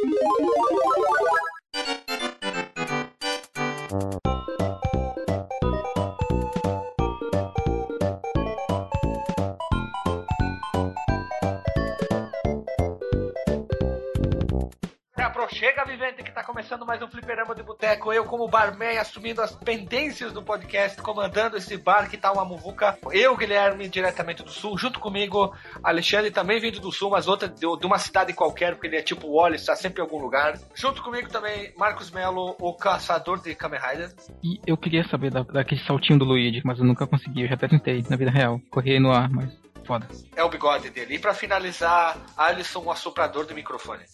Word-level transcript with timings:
you 0.00 0.38
Chega, 15.58 15.84
vivente, 15.84 16.22
que 16.22 16.30
tá 16.30 16.44
começando 16.44 16.86
mais 16.86 17.02
um 17.02 17.08
Fliperama 17.08 17.52
de 17.52 17.64
Boteco. 17.64 18.12
Eu, 18.12 18.24
como 18.24 18.46
barman, 18.46 18.96
assumindo 18.96 19.42
as 19.42 19.56
pendências 19.56 20.32
do 20.32 20.40
podcast, 20.40 21.02
comandando 21.02 21.56
esse 21.56 21.76
bar 21.76 22.08
que 22.08 22.16
tá 22.16 22.30
uma 22.30 22.44
muvuca. 22.44 22.96
Eu, 23.10 23.36
Guilherme, 23.36 23.88
diretamente 23.88 24.44
do 24.44 24.52
Sul, 24.52 24.78
junto 24.78 25.00
comigo, 25.00 25.52
Alexandre, 25.82 26.30
também 26.30 26.60
vindo 26.60 26.78
do 26.78 26.92
Sul, 26.92 27.10
mas 27.10 27.26
outra 27.26 27.48
de, 27.48 27.56
de 27.58 27.86
uma 27.86 27.98
cidade 27.98 28.32
qualquer, 28.34 28.74
porque 28.74 28.86
ele 28.86 28.98
é 28.98 29.02
tipo 29.02 29.26
Wallace, 29.26 29.66
tá 29.66 29.74
sempre 29.74 30.00
em 30.00 30.04
algum 30.04 30.20
lugar. 30.20 30.56
Junto 30.76 31.02
comigo 31.02 31.28
também, 31.28 31.74
Marcos 31.76 32.12
Melo, 32.12 32.54
o 32.60 32.72
caçador 32.74 33.42
de 33.42 33.52
Kamen 33.56 33.80
Rider. 33.80 34.14
E 34.44 34.60
eu 34.64 34.76
queria 34.76 35.02
saber 35.08 35.32
da, 35.32 35.42
daquele 35.42 35.80
saltinho 35.80 36.20
do 36.20 36.24
Luigi, 36.24 36.62
mas 36.64 36.78
eu 36.78 36.84
nunca 36.84 37.04
consegui. 37.04 37.42
Eu 37.42 37.48
já 37.48 37.54
até 37.54 37.66
tentei 37.66 38.04
na 38.08 38.16
vida 38.16 38.30
real. 38.30 38.60
Corri 38.70 39.00
no 39.00 39.10
ar, 39.10 39.28
mas 39.28 39.50
foda. 39.84 40.06
É 40.36 40.44
o 40.44 40.48
bigode 40.48 40.88
dele. 40.90 41.16
E 41.16 41.18
pra 41.18 41.34
finalizar, 41.34 42.16
Alisson, 42.36 42.84
o 42.84 42.92
assoprador 42.92 43.44
do 43.44 43.56
microfone 43.56 44.04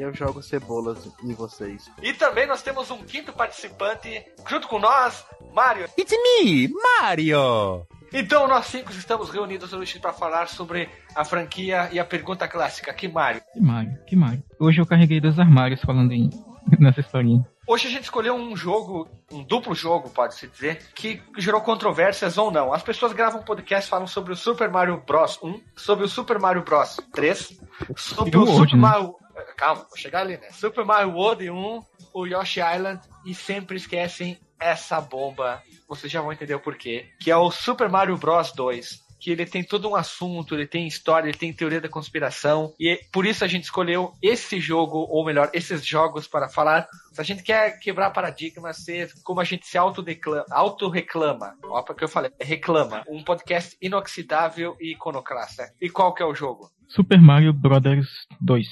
eu 0.00 0.14
jogo 0.14 0.42
cebolas 0.42 1.08
em 1.22 1.34
vocês. 1.34 1.90
E 2.02 2.12
também 2.12 2.46
nós 2.46 2.62
temos 2.62 2.90
um 2.90 2.98
quinto 2.98 3.32
participante 3.32 4.24
junto 4.48 4.68
com 4.68 4.78
nós, 4.78 5.24
Mario. 5.52 5.88
It's 5.98 6.12
me, 6.12 6.68
Mario! 6.68 7.86
Então 8.12 8.48
nós 8.48 8.66
cinco 8.66 8.90
estamos 8.92 9.28
reunidos 9.28 9.72
hoje 9.72 9.98
para 9.98 10.12
falar 10.12 10.48
sobre 10.48 10.88
a 11.14 11.24
franquia 11.24 11.90
e 11.92 11.98
a 11.98 12.04
pergunta 12.04 12.48
clássica, 12.48 12.92
que 12.94 13.06
Mario? 13.06 13.42
Que 13.52 13.60
Mario, 13.60 13.98
que 14.06 14.16
Mario. 14.16 14.42
Hoje 14.58 14.80
eu 14.80 14.86
carreguei 14.86 15.20
dois 15.20 15.38
armários 15.38 15.80
falando 15.82 16.12
em, 16.12 16.30
nessa 16.78 17.00
historinha. 17.00 17.46
Hoje 17.66 17.86
a 17.86 17.90
gente 17.90 18.04
escolheu 18.04 18.34
um 18.34 18.56
jogo, 18.56 19.06
um 19.30 19.42
duplo 19.42 19.74
jogo, 19.74 20.08
pode-se 20.08 20.48
dizer, 20.48 20.78
que 20.94 21.20
gerou 21.36 21.60
controvérsias 21.60 22.38
ou 22.38 22.50
não. 22.50 22.72
As 22.72 22.82
pessoas 22.82 23.12
gravam 23.12 23.42
podcast 23.42 23.90
falam 23.90 24.06
sobre 24.06 24.32
o 24.32 24.36
Super 24.36 24.70
Mario 24.70 25.02
Bros 25.06 25.38
1, 25.42 25.60
sobre 25.76 26.06
o 26.06 26.08
Super 26.08 26.38
Mario 26.38 26.62
Bros 26.62 26.98
3, 27.12 27.60
sobre 27.94 28.38
o, 28.38 28.44
o 28.44 28.46
Super 28.46 28.74
né? 28.74 28.80
Mario 28.80 29.14
calma, 29.56 29.86
vou 29.88 29.96
chegar 29.96 30.20
ali, 30.20 30.36
né? 30.36 30.50
Super 30.50 30.84
Mario 30.84 31.12
World 31.12 31.50
1, 31.50 31.82
o 32.14 32.26
Yoshi 32.26 32.60
Island 32.60 33.00
e 33.24 33.34
sempre 33.34 33.76
esquecem 33.76 34.38
essa 34.60 35.00
bomba. 35.00 35.62
Vocês 35.88 36.12
já 36.12 36.20
vão 36.20 36.32
entender 36.32 36.54
o 36.54 36.60
porquê. 36.60 37.06
Que 37.20 37.30
é 37.30 37.36
o 37.36 37.50
Super 37.50 37.88
Mario 37.88 38.16
Bros 38.16 38.52
2 38.52 39.08
que 39.20 39.30
ele 39.30 39.44
tem 39.44 39.64
todo 39.64 39.88
um 39.88 39.96
assunto, 39.96 40.54
ele 40.54 40.66
tem 40.66 40.86
história, 40.86 41.28
ele 41.28 41.36
tem 41.36 41.52
teoria 41.52 41.80
da 41.80 41.88
conspiração, 41.88 42.72
e 42.78 43.00
por 43.12 43.26
isso 43.26 43.44
a 43.44 43.48
gente 43.48 43.64
escolheu 43.64 44.12
esse 44.22 44.60
jogo, 44.60 45.06
ou 45.10 45.24
melhor, 45.24 45.50
esses 45.52 45.84
jogos 45.84 46.26
para 46.26 46.48
falar. 46.48 46.86
Se 47.12 47.20
a 47.20 47.24
gente 47.24 47.42
quer 47.42 47.78
quebrar 47.80 48.10
paradigmas, 48.10 48.84
ser 48.84 49.10
como 49.24 49.40
a 49.40 49.44
gente 49.44 49.66
se 49.66 49.76
autoreclama, 49.76 50.44
auto-reclama, 50.50 51.54
ó, 51.64 51.82
porque 51.82 52.04
eu 52.04 52.08
falei, 52.08 52.30
reclama, 52.40 53.02
um 53.08 53.22
podcast 53.22 53.76
inoxidável 53.82 54.76
e 54.80 54.92
iconoclasta. 54.92 55.64
E 55.80 55.90
qual 55.90 56.14
que 56.14 56.22
é 56.22 56.26
o 56.26 56.34
jogo? 56.34 56.70
Super 56.88 57.20
Mario 57.20 57.52
Brothers 57.52 58.08
2. 58.40 58.66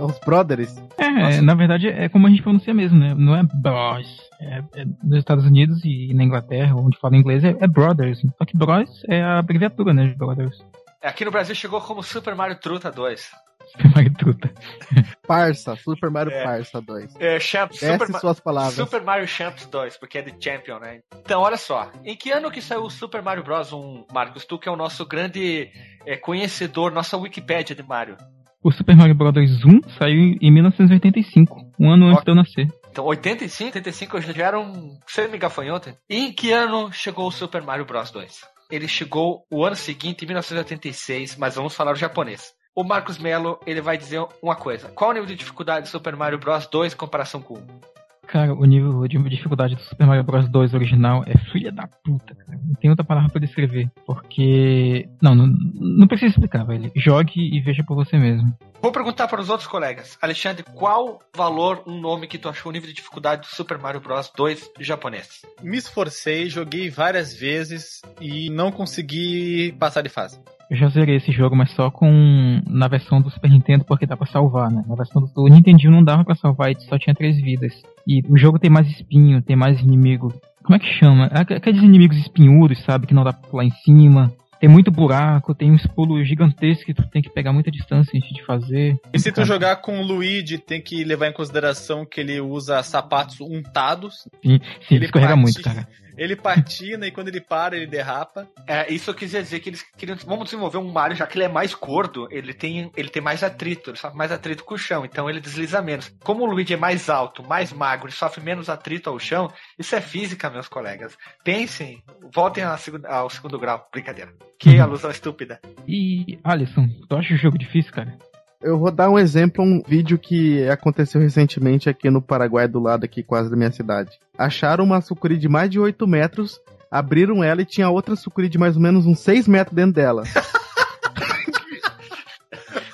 Os 0.00 0.18
brothers? 0.20 0.74
É, 0.96 1.40
na 1.40 1.54
verdade 1.54 1.88
é 1.88 2.08
como 2.08 2.26
a 2.26 2.30
gente 2.30 2.42
pronuncia 2.42 2.72
mesmo, 2.72 2.98
né? 2.98 3.14
Não 3.14 3.36
é 3.36 3.42
bros. 3.42 4.30
É, 4.40 4.62
é 4.76 4.84
nos 5.02 5.18
Estados 5.18 5.44
Unidos 5.44 5.84
e 5.84 6.14
na 6.14 6.24
Inglaterra, 6.24 6.74
onde 6.74 6.98
fala 6.98 7.16
inglês, 7.16 7.44
é, 7.44 7.54
é 7.60 7.66
brothers. 7.66 8.20
Só 8.38 8.44
que 8.44 8.56
bros 8.56 8.88
é 9.08 9.22
a 9.22 9.38
abreviatura, 9.38 9.92
né? 9.92 10.06
De 10.06 10.14
brothers. 10.14 10.58
Aqui 11.02 11.24
no 11.24 11.30
Brasil 11.30 11.54
chegou 11.54 11.80
como 11.80 12.02
Super 12.02 12.34
Mario 12.34 12.56
Truta 12.56 12.90
2. 12.90 13.30
Super 13.72 13.94
Mario 13.94 14.14
Truta. 14.14 14.52
Parça, 15.26 15.76
Super 15.76 16.10
Mario 16.10 16.32
é, 16.32 16.44
Parça 16.44 16.80
2. 16.80 17.16
É, 17.18 17.40
Champ, 17.40 17.72
Super, 17.72 18.06
suas 18.18 18.40
palavras. 18.40 18.74
Super 18.74 19.02
Mario 19.02 19.26
Champs 19.26 19.64
2, 19.66 19.96
porque 19.96 20.18
é 20.18 20.22
de 20.22 20.34
Champion, 20.38 20.78
né? 20.78 21.00
Então, 21.14 21.40
olha 21.40 21.56
só. 21.56 21.90
Em 22.04 22.14
que 22.14 22.30
ano 22.30 22.50
que 22.50 22.60
saiu 22.60 22.82
o 22.82 22.90
Super 22.90 23.22
Mario 23.22 23.42
Bros. 23.42 23.72
1, 23.72 24.06
Marcos? 24.12 24.44
Tu 24.44 24.58
que 24.58 24.68
é 24.68 24.72
o 24.72 24.76
nosso 24.76 25.06
grande 25.06 25.70
é, 26.04 26.16
conhecedor, 26.16 26.92
nossa 26.92 27.16
Wikipédia 27.16 27.74
de 27.74 27.82
Mario. 27.82 28.16
O 28.62 28.70
Super 28.70 28.94
Mario 28.94 29.14
Bros. 29.14 29.64
1 29.64 29.80
saiu 29.98 30.36
em 30.38 30.52
1985, 30.52 31.72
um 31.78 31.90
ano 31.90 32.08
antes 32.08 32.24
de 32.24 32.30
eu 32.30 32.34
nascer. 32.34 32.68
Então, 32.90 33.06
85, 33.06 33.78
85 33.78 34.16
eu 34.16 34.20
já 34.20 34.46
era 34.46 34.60
um 34.60 34.98
semi-gafanhoto. 35.06 35.96
E 36.10 36.26
em 36.26 36.32
que 36.32 36.52
ano 36.52 36.92
chegou 36.92 37.26
o 37.26 37.32
Super 37.32 37.62
Mario 37.62 37.86
Bros. 37.86 38.10
2? 38.10 38.59
Ele 38.70 38.86
chegou 38.86 39.44
o 39.50 39.64
ano 39.64 39.76
seguinte, 39.76 40.22
em 40.22 40.26
1986, 40.26 41.36
mas 41.36 41.56
vamos 41.56 41.74
falar 41.74 41.92
o 41.92 41.96
japonês. 41.96 42.52
O 42.74 42.84
Marcos 42.84 43.18
Melo, 43.18 43.58
ele 43.66 43.80
vai 43.80 43.98
dizer 43.98 44.24
uma 44.40 44.54
coisa. 44.54 44.88
Qual 44.90 45.10
o 45.10 45.12
nível 45.12 45.26
de 45.26 45.34
dificuldade 45.34 45.86
do 45.86 45.90
Super 45.90 46.14
Mario 46.14 46.38
Bros. 46.38 46.66
2 46.66 46.92
em 46.92 46.96
comparação 46.96 47.42
com 47.42 47.54
o 47.54 47.58
1? 47.58 47.99
Cara, 48.30 48.54
o 48.54 48.64
nível 48.64 49.08
de 49.08 49.18
dificuldade 49.28 49.74
do 49.74 49.82
Super 49.82 50.06
Mario 50.06 50.22
Bros 50.22 50.48
2 50.48 50.72
original 50.72 51.24
é 51.26 51.36
filha 51.50 51.72
da 51.72 51.88
puta, 51.88 52.32
cara. 52.32 52.60
Não 52.64 52.74
tem 52.74 52.88
outra 52.88 53.04
palavra 53.04 53.28
pra 53.28 53.40
descrever. 53.40 53.90
Porque. 54.06 55.08
Não, 55.20 55.34
não, 55.34 55.48
não 55.48 56.06
precisa 56.06 56.30
explicar, 56.30 56.64
velho. 56.64 56.92
Jogue 56.94 57.40
e 57.40 57.60
veja 57.60 57.82
por 57.82 57.96
você 57.96 58.16
mesmo. 58.16 58.56
Vou 58.80 58.92
perguntar 58.92 59.26
para 59.26 59.40
os 59.40 59.50
outros 59.50 59.68
colegas. 59.68 60.16
Alexandre, 60.22 60.64
qual 60.74 61.18
valor, 61.36 61.82
um 61.88 62.00
nome 62.00 62.28
que 62.28 62.38
tu 62.38 62.48
achou 62.48 62.70
o 62.70 62.72
nível 62.72 62.88
de 62.88 62.94
dificuldade 62.94 63.42
do 63.42 63.48
Super 63.48 63.78
Mario 63.78 64.00
Bros 64.00 64.32
2 64.36 64.70
japonês? 64.78 65.44
Me 65.60 65.76
esforcei, 65.76 66.48
joguei 66.48 66.88
várias 66.88 67.34
vezes 67.34 68.00
e 68.20 68.48
não 68.48 68.70
consegui 68.70 69.74
passar 69.76 70.02
de 70.02 70.08
fase. 70.08 70.40
Eu 70.70 70.76
já 70.76 70.88
zerei 70.88 71.16
esse 71.16 71.32
jogo, 71.32 71.56
mas 71.56 71.72
só 71.72 71.90
com 71.90 72.62
na 72.64 72.86
versão 72.86 73.20
do 73.20 73.28
Super 73.28 73.50
Nintendo, 73.50 73.84
porque 73.84 74.06
dá 74.06 74.16
pra 74.16 74.26
salvar, 74.26 74.70
né? 74.70 74.84
Na 74.86 74.94
versão 74.94 75.20
do 75.20 75.48
Nintendo 75.48 75.90
não 75.90 76.04
dava 76.04 76.24
pra 76.24 76.36
salvar 76.36 76.70
e 76.70 76.80
só 76.82 76.96
tinha 76.96 77.12
três 77.12 77.36
vidas. 77.40 77.72
E 78.06 78.22
o 78.28 78.38
jogo 78.38 78.56
tem 78.56 78.70
mais 78.70 78.86
espinho, 78.86 79.42
tem 79.42 79.56
mais 79.56 79.80
inimigo. 79.80 80.32
Como 80.62 80.76
é 80.76 80.78
que 80.78 80.86
chama? 80.86 81.26
Aqueles 81.26 81.82
inimigos 81.82 82.16
espinhudos, 82.18 82.80
sabe? 82.84 83.08
Que 83.08 83.14
não 83.14 83.24
dá 83.24 83.32
pra 83.32 83.50
pular 83.50 83.64
em 83.64 83.72
cima. 83.84 84.32
Tem 84.60 84.68
muito 84.68 84.90
buraco, 84.90 85.54
tem 85.54 85.72
um 85.72 85.78
pulo 85.94 86.22
gigantesco 86.22 86.84
que 86.84 86.94
tu 86.94 87.02
tem 87.08 87.22
que 87.22 87.30
pegar 87.30 87.50
muita 87.50 87.70
distância 87.70 88.14
antes 88.14 88.28
de 88.28 88.44
fazer. 88.44 88.94
E 89.12 89.18
se 89.18 89.32
tu 89.32 89.42
jogar 89.42 89.76
com 89.76 89.98
o 90.00 90.06
Luigi, 90.06 90.58
tem 90.58 90.82
que 90.82 91.02
levar 91.02 91.28
em 91.28 91.32
consideração 91.32 92.04
que 92.04 92.20
ele 92.20 92.40
usa 92.40 92.82
sapatos 92.82 93.40
untados. 93.40 94.28
Sim, 94.44 94.60
sim 94.86 94.96
ele 94.96 95.06
escorrega 95.06 95.34
muito, 95.34 95.62
cara. 95.62 95.88
Ele 96.20 96.36
patina 96.36 97.06
e 97.06 97.10
quando 97.10 97.28
ele 97.28 97.40
para, 97.40 97.74
ele 97.74 97.86
derrapa. 97.86 98.46
É, 98.66 98.92
isso 98.92 99.08
eu 99.08 99.14
quis 99.14 99.30
dizer 99.30 99.58
que 99.60 99.70
eles 99.70 99.82
queriam. 99.96 100.18
Vamos 100.26 100.44
desenvolver 100.44 100.76
um 100.76 100.92
Mario, 100.92 101.16
já 101.16 101.26
que 101.26 101.38
ele 101.38 101.46
é 101.46 101.48
mais 101.48 101.72
gordo, 101.72 102.28
ele 102.30 102.52
tem, 102.52 102.92
ele 102.94 103.08
tem 103.08 103.22
mais 103.22 103.42
atrito, 103.42 103.88
ele 103.88 103.96
sofre 103.96 104.18
mais 104.18 104.30
atrito 104.30 104.62
com 104.62 104.74
o 104.74 104.78
chão, 104.78 105.02
então 105.02 105.30
ele 105.30 105.40
desliza 105.40 105.80
menos. 105.80 106.14
Como 106.22 106.42
o 106.42 106.46
Luigi 106.46 106.74
é 106.74 106.76
mais 106.76 107.08
alto, 107.08 107.42
mais 107.42 107.72
magro 107.72 108.10
e 108.10 108.12
sofre 108.12 108.44
menos 108.44 108.68
atrito 108.68 109.08
ao 109.08 109.18
chão, 109.18 109.50
isso 109.78 109.96
é 109.96 110.00
física, 110.02 110.50
meus 110.50 110.68
colegas. 110.68 111.16
Pensem, 111.42 112.04
voltem 112.34 112.64
ao 112.64 112.76
segundo, 112.76 113.06
ao 113.06 113.30
segundo 113.30 113.58
grau. 113.58 113.88
Brincadeira. 113.90 114.30
Que 114.58 114.78
alusão 114.78 115.10
estúpida. 115.10 115.58
E, 115.88 116.38
Alisson, 116.44 116.86
tu 117.08 117.16
acha 117.16 117.32
o 117.32 117.38
jogo 117.38 117.56
difícil, 117.56 117.94
cara? 117.94 118.18
Eu 118.62 118.78
vou 118.78 118.90
dar 118.90 119.08
um 119.08 119.18
exemplo, 119.18 119.64
um 119.64 119.82
vídeo 119.82 120.18
que 120.18 120.68
aconteceu 120.68 121.18
recentemente 121.18 121.88
aqui 121.88 122.10
no 122.10 122.20
Paraguai, 122.20 122.68
do 122.68 122.78
lado 122.78 123.04
aqui 123.04 123.22
quase 123.22 123.48
da 123.48 123.56
minha 123.56 123.72
cidade. 123.72 124.18
Acharam 124.36 124.84
uma 124.84 125.00
sucuri 125.00 125.38
de 125.38 125.48
mais 125.48 125.70
de 125.70 125.80
8 125.80 126.06
metros, 126.06 126.60
abriram 126.90 127.42
ela 127.42 127.62
e 127.62 127.66
tinha 127.66 127.88
outra 127.88 128.14
sucuri 128.14 128.50
de 128.50 128.58
mais 128.58 128.76
ou 128.76 128.82
menos 128.82 129.06
uns 129.06 129.20
6 129.20 129.48
metros 129.48 129.74
dentro 129.74 129.94
dela. 129.94 130.24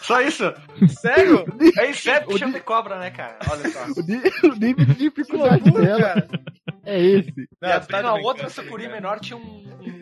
Só 0.02 0.20
isso? 0.20 0.44
Sério? 1.00 1.44
É 1.76 1.90
inseto 1.90 2.38
chama 2.38 2.52
de 2.52 2.60
cobra, 2.60 2.96
né, 3.00 3.10
cara? 3.10 3.38
Olha 3.50 3.68
só. 3.68 3.86
O, 4.48 4.54
nível 4.54 4.84
de 4.86 4.94
dificuldade 4.94 5.68
dela 5.68 5.98
cara. 5.98 6.28
é 6.84 7.02
esse. 7.02 7.48
Não, 7.60 7.68
e 7.68 7.72
abrindo 7.72 8.02
tá 8.02 8.08
a 8.10 8.14
outra 8.14 8.48
sucuri 8.48 8.86
menor 8.86 9.18
tinha 9.18 9.36
um, 9.36 9.64
um 9.80 9.95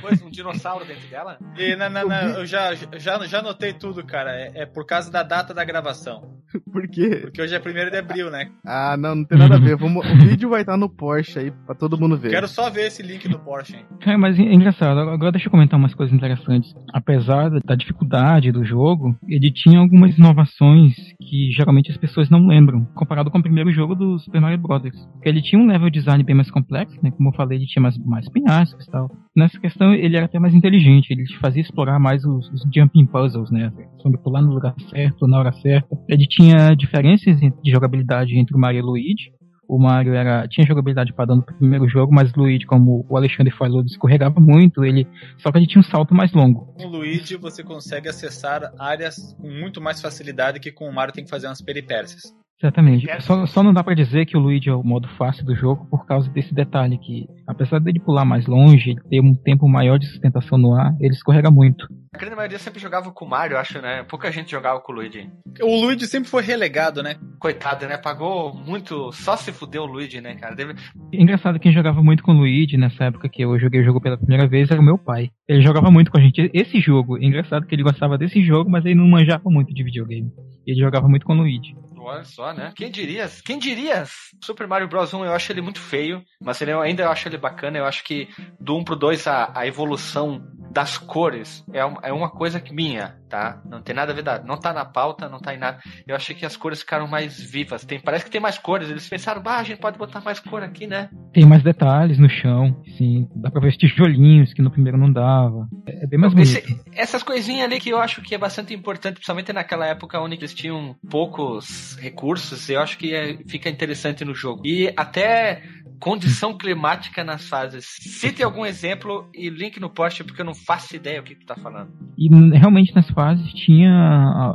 coisa, 0.00 0.24
um 0.24 0.30
dinossauro 0.30 0.84
dentro 0.84 1.08
dela? 1.08 1.38
E, 1.56 1.76
não, 1.76 1.90
não, 1.90 2.08
não, 2.08 2.28
eu 2.38 2.46
já, 2.46 2.74
já, 2.74 3.18
já 3.26 3.42
notei 3.42 3.72
tudo, 3.72 4.04
cara. 4.04 4.30
É, 4.30 4.62
é, 4.62 4.66
por 4.66 4.86
causa 4.86 5.10
da 5.10 5.22
data 5.22 5.52
da 5.52 5.64
gravação. 5.64 6.38
Por 6.72 6.88
quê? 6.88 7.18
Porque 7.22 7.42
hoje 7.42 7.54
é 7.54 7.58
1 7.58 7.90
de 7.90 7.96
abril, 7.96 8.30
né? 8.30 8.50
Ah, 8.66 8.96
não, 8.96 9.16
não 9.16 9.24
tem 9.24 9.38
nada 9.38 9.56
a 9.56 9.58
ver. 9.58 9.76
Vamos, 9.76 10.04
o 10.06 10.16
vídeo 10.18 10.48
vai 10.48 10.62
estar 10.62 10.76
no 10.76 10.88
Porsche 10.88 11.38
aí 11.38 11.50
pra 11.66 11.74
todo 11.74 11.98
mundo 11.98 12.16
ver. 12.16 12.30
Quero 12.30 12.48
só 12.48 12.70
ver 12.70 12.86
esse 12.86 13.02
link 13.02 13.28
do 13.28 13.38
Porsche, 13.38 13.76
hein? 13.76 13.84
É, 14.06 14.16
mas 14.16 14.38
é 14.38 14.42
engraçado. 14.42 14.98
Agora 14.98 15.32
deixa 15.32 15.48
eu 15.48 15.50
comentar 15.50 15.78
umas 15.78 15.94
coisas 15.94 16.14
interessantes. 16.14 16.74
Apesar 16.92 17.50
da 17.50 17.74
dificuldade 17.74 18.50
do 18.50 18.64
jogo, 18.64 19.14
ele 19.28 19.52
tinha 19.52 19.78
algumas 19.78 20.16
inovações 20.16 20.94
que 21.20 21.50
geralmente 21.52 21.90
as 21.90 21.96
pessoas 21.96 22.30
não 22.30 22.46
lembram, 22.46 22.86
comparado 22.94 23.30
com 23.30 23.38
o 23.38 23.42
primeiro 23.42 23.70
jogo 23.70 23.94
do 23.94 24.18
Super 24.18 24.40
Mario 24.40 24.58
Bros. 24.58 24.82
Ele 25.22 25.42
tinha 25.42 25.60
um 25.60 25.66
level 25.66 25.90
design 25.90 26.22
bem 26.24 26.34
mais 26.34 26.50
complexo, 26.50 26.98
né? 27.02 27.10
Como 27.10 27.28
eu 27.28 27.34
falei, 27.34 27.58
ele 27.58 27.66
tinha 27.66 27.82
mais, 27.82 27.98
mais 27.98 28.28
penhascos 28.30 28.86
e 28.86 28.90
tal. 28.90 29.10
Nessa 29.38 29.60
questão, 29.60 29.94
ele 29.94 30.16
era 30.16 30.26
até 30.26 30.36
mais 30.40 30.52
inteligente, 30.52 31.12
ele 31.12 31.24
te 31.24 31.38
fazia 31.38 31.62
explorar 31.62 32.00
mais 32.00 32.24
os, 32.24 32.50
os 32.50 32.62
jumping 32.74 33.06
puzzles, 33.06 33.52
né? 33.52 33.72
Sobre 34.02 34.18
pular 34.18 34.42
no 34.42 34.52
lugar 34.52 34.74
certo, 34.90 35.28
na 35.28 35.38
hora 35.38 35.52
certa. 35.52 35.96
Ele 36.08 36.26
tinha 36.26 36.74
diferenças 36.74 37.38
de 37.38 37.70
jogabilidade 37.70 38.36
entre 38.36 38.56
o 38.56 38.58
Mario 38.58 38.80
e 38.80 38.82
o 38.82 38.86
Luigi. 38.86 39.30
o 39.68 39.78
Mario 39.78 40.12
era 40.12 40.48
tinha 40.48 40.66
jogabilidade 40.66 41.12
padrão 41.12 41.36
do 41.36 41.44
primeiro 41.44 41.88
jogo, 41.88 42.12
mas 42.12 42.32
o 42.32 42.40
Luigi, 42.40 42.66
como 42.66 43.06
o 43.08 43.16
Alexandre 43.16 43.52
falou, 43.52 43.84
escorregava 43.84 44.40
muito, 44.40 44.84
ele 44.84 45.06
só 45.36 45.52
que 45.52 45.58
ele 45.58 45.68
tinha 45.68 45.80
um 45.80 45.84
salto 45.84 46.12
mais 46.12 46.32
longo. 46.32 46.74
Com 46.74 46.86
o 46.86 46.90
Luigi 46.90 47.36
você 47.36 47.62
consegue 47.62 48.08
acessar 48.08 48.72
áreas 48.76 49.34
com 49.34 49.48
muito 49.48 49.80
mais 49.80 50.00
facilidade 50.00 50.58
que 50.58 50.72
com 50.72 50.88
o 50.88 50.92
Mario 50.92 51.14
tem 51.14 51.22
que 51.22 51.30
fazer 51.30 51.46
umas 51.46 51.62
peripécias. 51.62 52.34
Exatamente. 52.60 53.06
Só, 53.22 53.46
só 53.46 53.62
não 53.62 53.72
dá 53.72 53.84
para 53.84 53.94
dizer 53.94 54.26
que 54.26 54.36
o 54.36 54.40
Luigi 54.40 54.68
é 54.68 54.74
o 54.74 54.82
modo 54.82 55.08
fácil 55.16 55.44
do 55.44 55.54
jogo 55.54 55.86
por 55.88 56.04
causa 56.06 56.28
desse 56.28 56.52
detalhe 56.52 56.98
que, 56.98 57.26
apesar 57.46 57.78
dele 57.78 58.00
pular 58.00 58.24
mais 58.24 58.46
longe, 58.46 58.96
ter 59.08 59.20
um 59.20 59.32
tempo 59.34 59.68
maior 59.68 59.98
de 59.98 60.06
sustentação 60.06 60.58
no 60.58 60.74
ar, 60.74 60.92
ele 61.00 61.14
escorrega 61.14 61.50
muito. 61.50 61.86
A 62.12 62.18
grande 62.18 62.34
maioria 62.34 62.58
sempre 62.58 62.80
jogava 62.80 63.12
com 63.12 63.24
o 63.24 63.28
Mario, 63.28 63.58
acho, 63.58 63.80
né? 63.80 64.02
Pouca 64.02 64.32
gente 64.32 64.50
jogava 64.50 64.80
com 64.80 64.92
o 64.92 64.94
Luigi. 64.96 65.30
O 65.62 65.80
Luigi 65.80 66.06
sempre 66.06 66.28
foi 66.28 66.42
relegado, 66.42 67.02
né? 67.02 67.16
Coitado, 67.38 67.86
né? 67.86 67.96
Pagou 67.98 68.52
muito. 68.54 69.12
Só 69.12 69.36
se 69.36 69.52
fudeu 69.52 69.82
o 69.82 69.86
Luigi, 69.86 70.20
né, 70.20 70.34
cara? 70.34 70.54
Deve... 70.54 70.74
Engraçado, 71.12 71.60
quem 71.60 71.70
jogava 71.70 72.02
muito 72.02 72.22
com 72.22 72.32
o 72.32 72.38
Luigi 72.38 72.76
nessa 72.76 73.04
época 73.04 73.28
que 73.28 73.42
eu 73.42 73.58
joguei 73.58 73.82
o 73.82 73.84
jogo 73.84 74.00
pela 74.00 74.16
primeira 74.16 74.48
vez 74.48 74.70
era 74.70 74.80
o 74.80 74.84
meu 74.84 74.98
pai. 74.98 75.30
Ele 75.46 75.60
jogava 75.60 75.90
muito 75.90 76.10
com 76.10 76.18
a 76.18 76.20
gente. 76.20 76.50
Esse 76.52 76.80
jogo, 76.80 77.18
engraçado 77.18 77.66
que 77.66 77.74
ele 77.74 77.82
gostava 77.82 78.18
desse 78.18 78.42
jogo, 78.42 78.70
mas 78.70 78.84
ele 78.84 78.94
não 78.96 79.06
manjava 79.06 79.48
muito 79.50 79.72
de 79.72 79.84
videogame. 79.84 80.32
Ele 80.66 80.80
jogava 80.80 81.08
muito 81.08 81.24
com 81.24 81.34
o 81.34 81.36
Luigi. 81.36 81.74
Olha 82.08 82.24
só, 82.24 82.52
né? 82.54 82.72
Quem 82.74 82.90
diria? 82.90 83.28
Quem 83.44 83.58
diria? 83.58 84.04
Super 84.42 84.66
Mario 84.66 84.88
Bros 84.88 85.12
1 85.12 85.24
eu 85.24 85.32
acho 85.32 85.52
ele 85.52 85.60
muito 85.60 85.80
feio, 85.80 86.24
mas 86.40 86.60
ele, 86.60 86.72
ainda 86.72 87.02
eu 87.02 87.10
acho 87.10 87.28
ele 87.28 87.36
bacana. 87.36 87.78
Eu 87.78 87.84
acho 87.84 88.02
que 88.02 88.28
do 88.58 88.76
1 88.76 88.84
pro 88.84 88.96
2 88.96 89.26
a, 89.26 89.52
a 89.54 89.66
evolução 89.66 90.40
das 90.70 90.98
cores 90.98 91.64
é, 91.72 91.84
uma, 91.84 92.00
é 92.02 92.12
uma 92.12 92.30
coisa 92.30 92.60
que 92.60 92.74
minha, 92.74 93.16
tá? 93.28 93.60
Não 93.64 93.82
tem 93.82 93.94
nada 93.94 94.12
a 94.12 94.14
ver, 94.14 94.24
não 94.44 94.56
tá 94.56 94.72
na 94.72 94.84
pauta, 94.84 95.28
não 95.28 95.38
tá 95.38 95.54
em 95.54 95.58
nada. 95.58 95.78
Eu 96.06 96.14
achei 96.14 96.34
que 96.34 96.44
as 96.44 96.56
cores 96.56 96.80
ficaram 96.80 97.06
mais 97.06 97.40
vivas. 97.40 97.84
Tem, 97.84 98.00
parece 98.00 98.24
que 98.24 98.30
tem 98.30 98.40
mais 98.40 98.58
cores. 98.58 98.90
Eles 98.90 99.08
pensaram, 99.08 99.42
bah, 99.42 99.58
a 99.58 99.62
gente 99.62 99.80
pode 99.80 99.98
botar 99.98 100.20
mais 100.20 100.40
cor 100.40 100.62
aqui, 100.62 100.86
né? 100.86 101.08
Tem 101.32 101.46
mais 101.46 101.62
detalhes 101.62 102.18
no 102.18 102.28
chão, 102.28 102.82
sim. 102.96 103.28
Dá 103.34 103.50
pra 103.50 103.60
ver 103.60 103.68
os 103.68 103.76
tijolinhos 103.76 104.52
que 104.52 104.62
no 104.62 104.70
primeiro 104.70 104.98
não 104.98 105.12
dava. 105.12 105.66
É, 105.86 106.04
é 106.04 106.06
bem 106.06 106.18
mais 106.18 106.34
bonito. 106.34 106.50
Esse, 106.50 106.80
essas 106.92 107.22
coisinhas 107.22 107.64
ali 107.64 107.80
que 107.80 107.90
eu 107.90 107.98
acho 107.98 108.22
que 108.22 108.34
é 108.34 108.38
bastante 108.38 108.74
importante, 108.74 109.14
principalmente 109.14 109.52
naquela 109.52 109.86
época 109.86 110.20
onde 110.20 110.36
eles 110.36 110.54
tinham 110.54 110.94
poucos 111.10 111.96
recursos, 112.00 112.68
eu 112.68 112.80
acho 112.80 112.98
que 112.98 113.14
é, 113.14 113.38
fica 113.46 113.68
interessante 113.68 114.24
no 114.24 114.34
jogo. 114.34 114.62
E 114.64 114.92
até 114.96 115.62
condição 115.98 116.56
climática 116.56 117.24
nas 117.24 117.48
fases. 117.48 117.84
Cite 118.00 118.42
algum 118.42 118.64
exemplo 118.64 119.28
e 119.34 119.48
link 119.50 119.80
no 119.80 119.90
post, 119.90 120.24
porque 120.24 120.40
eu 120.40 120.46
não 120.46 120.54
faço 120.54 120.96
ideia 120.96 121.20
o 121.20 121.24
que 121.24 121.34
tu 121.34 121.46
tá 121.46 121.54
falando. 121.56 121.90
E 122.16 122.28
realmente 122.56 122.94
nas 122.94 123.08
fases 123.10 123.52
tinha 123.52 123.92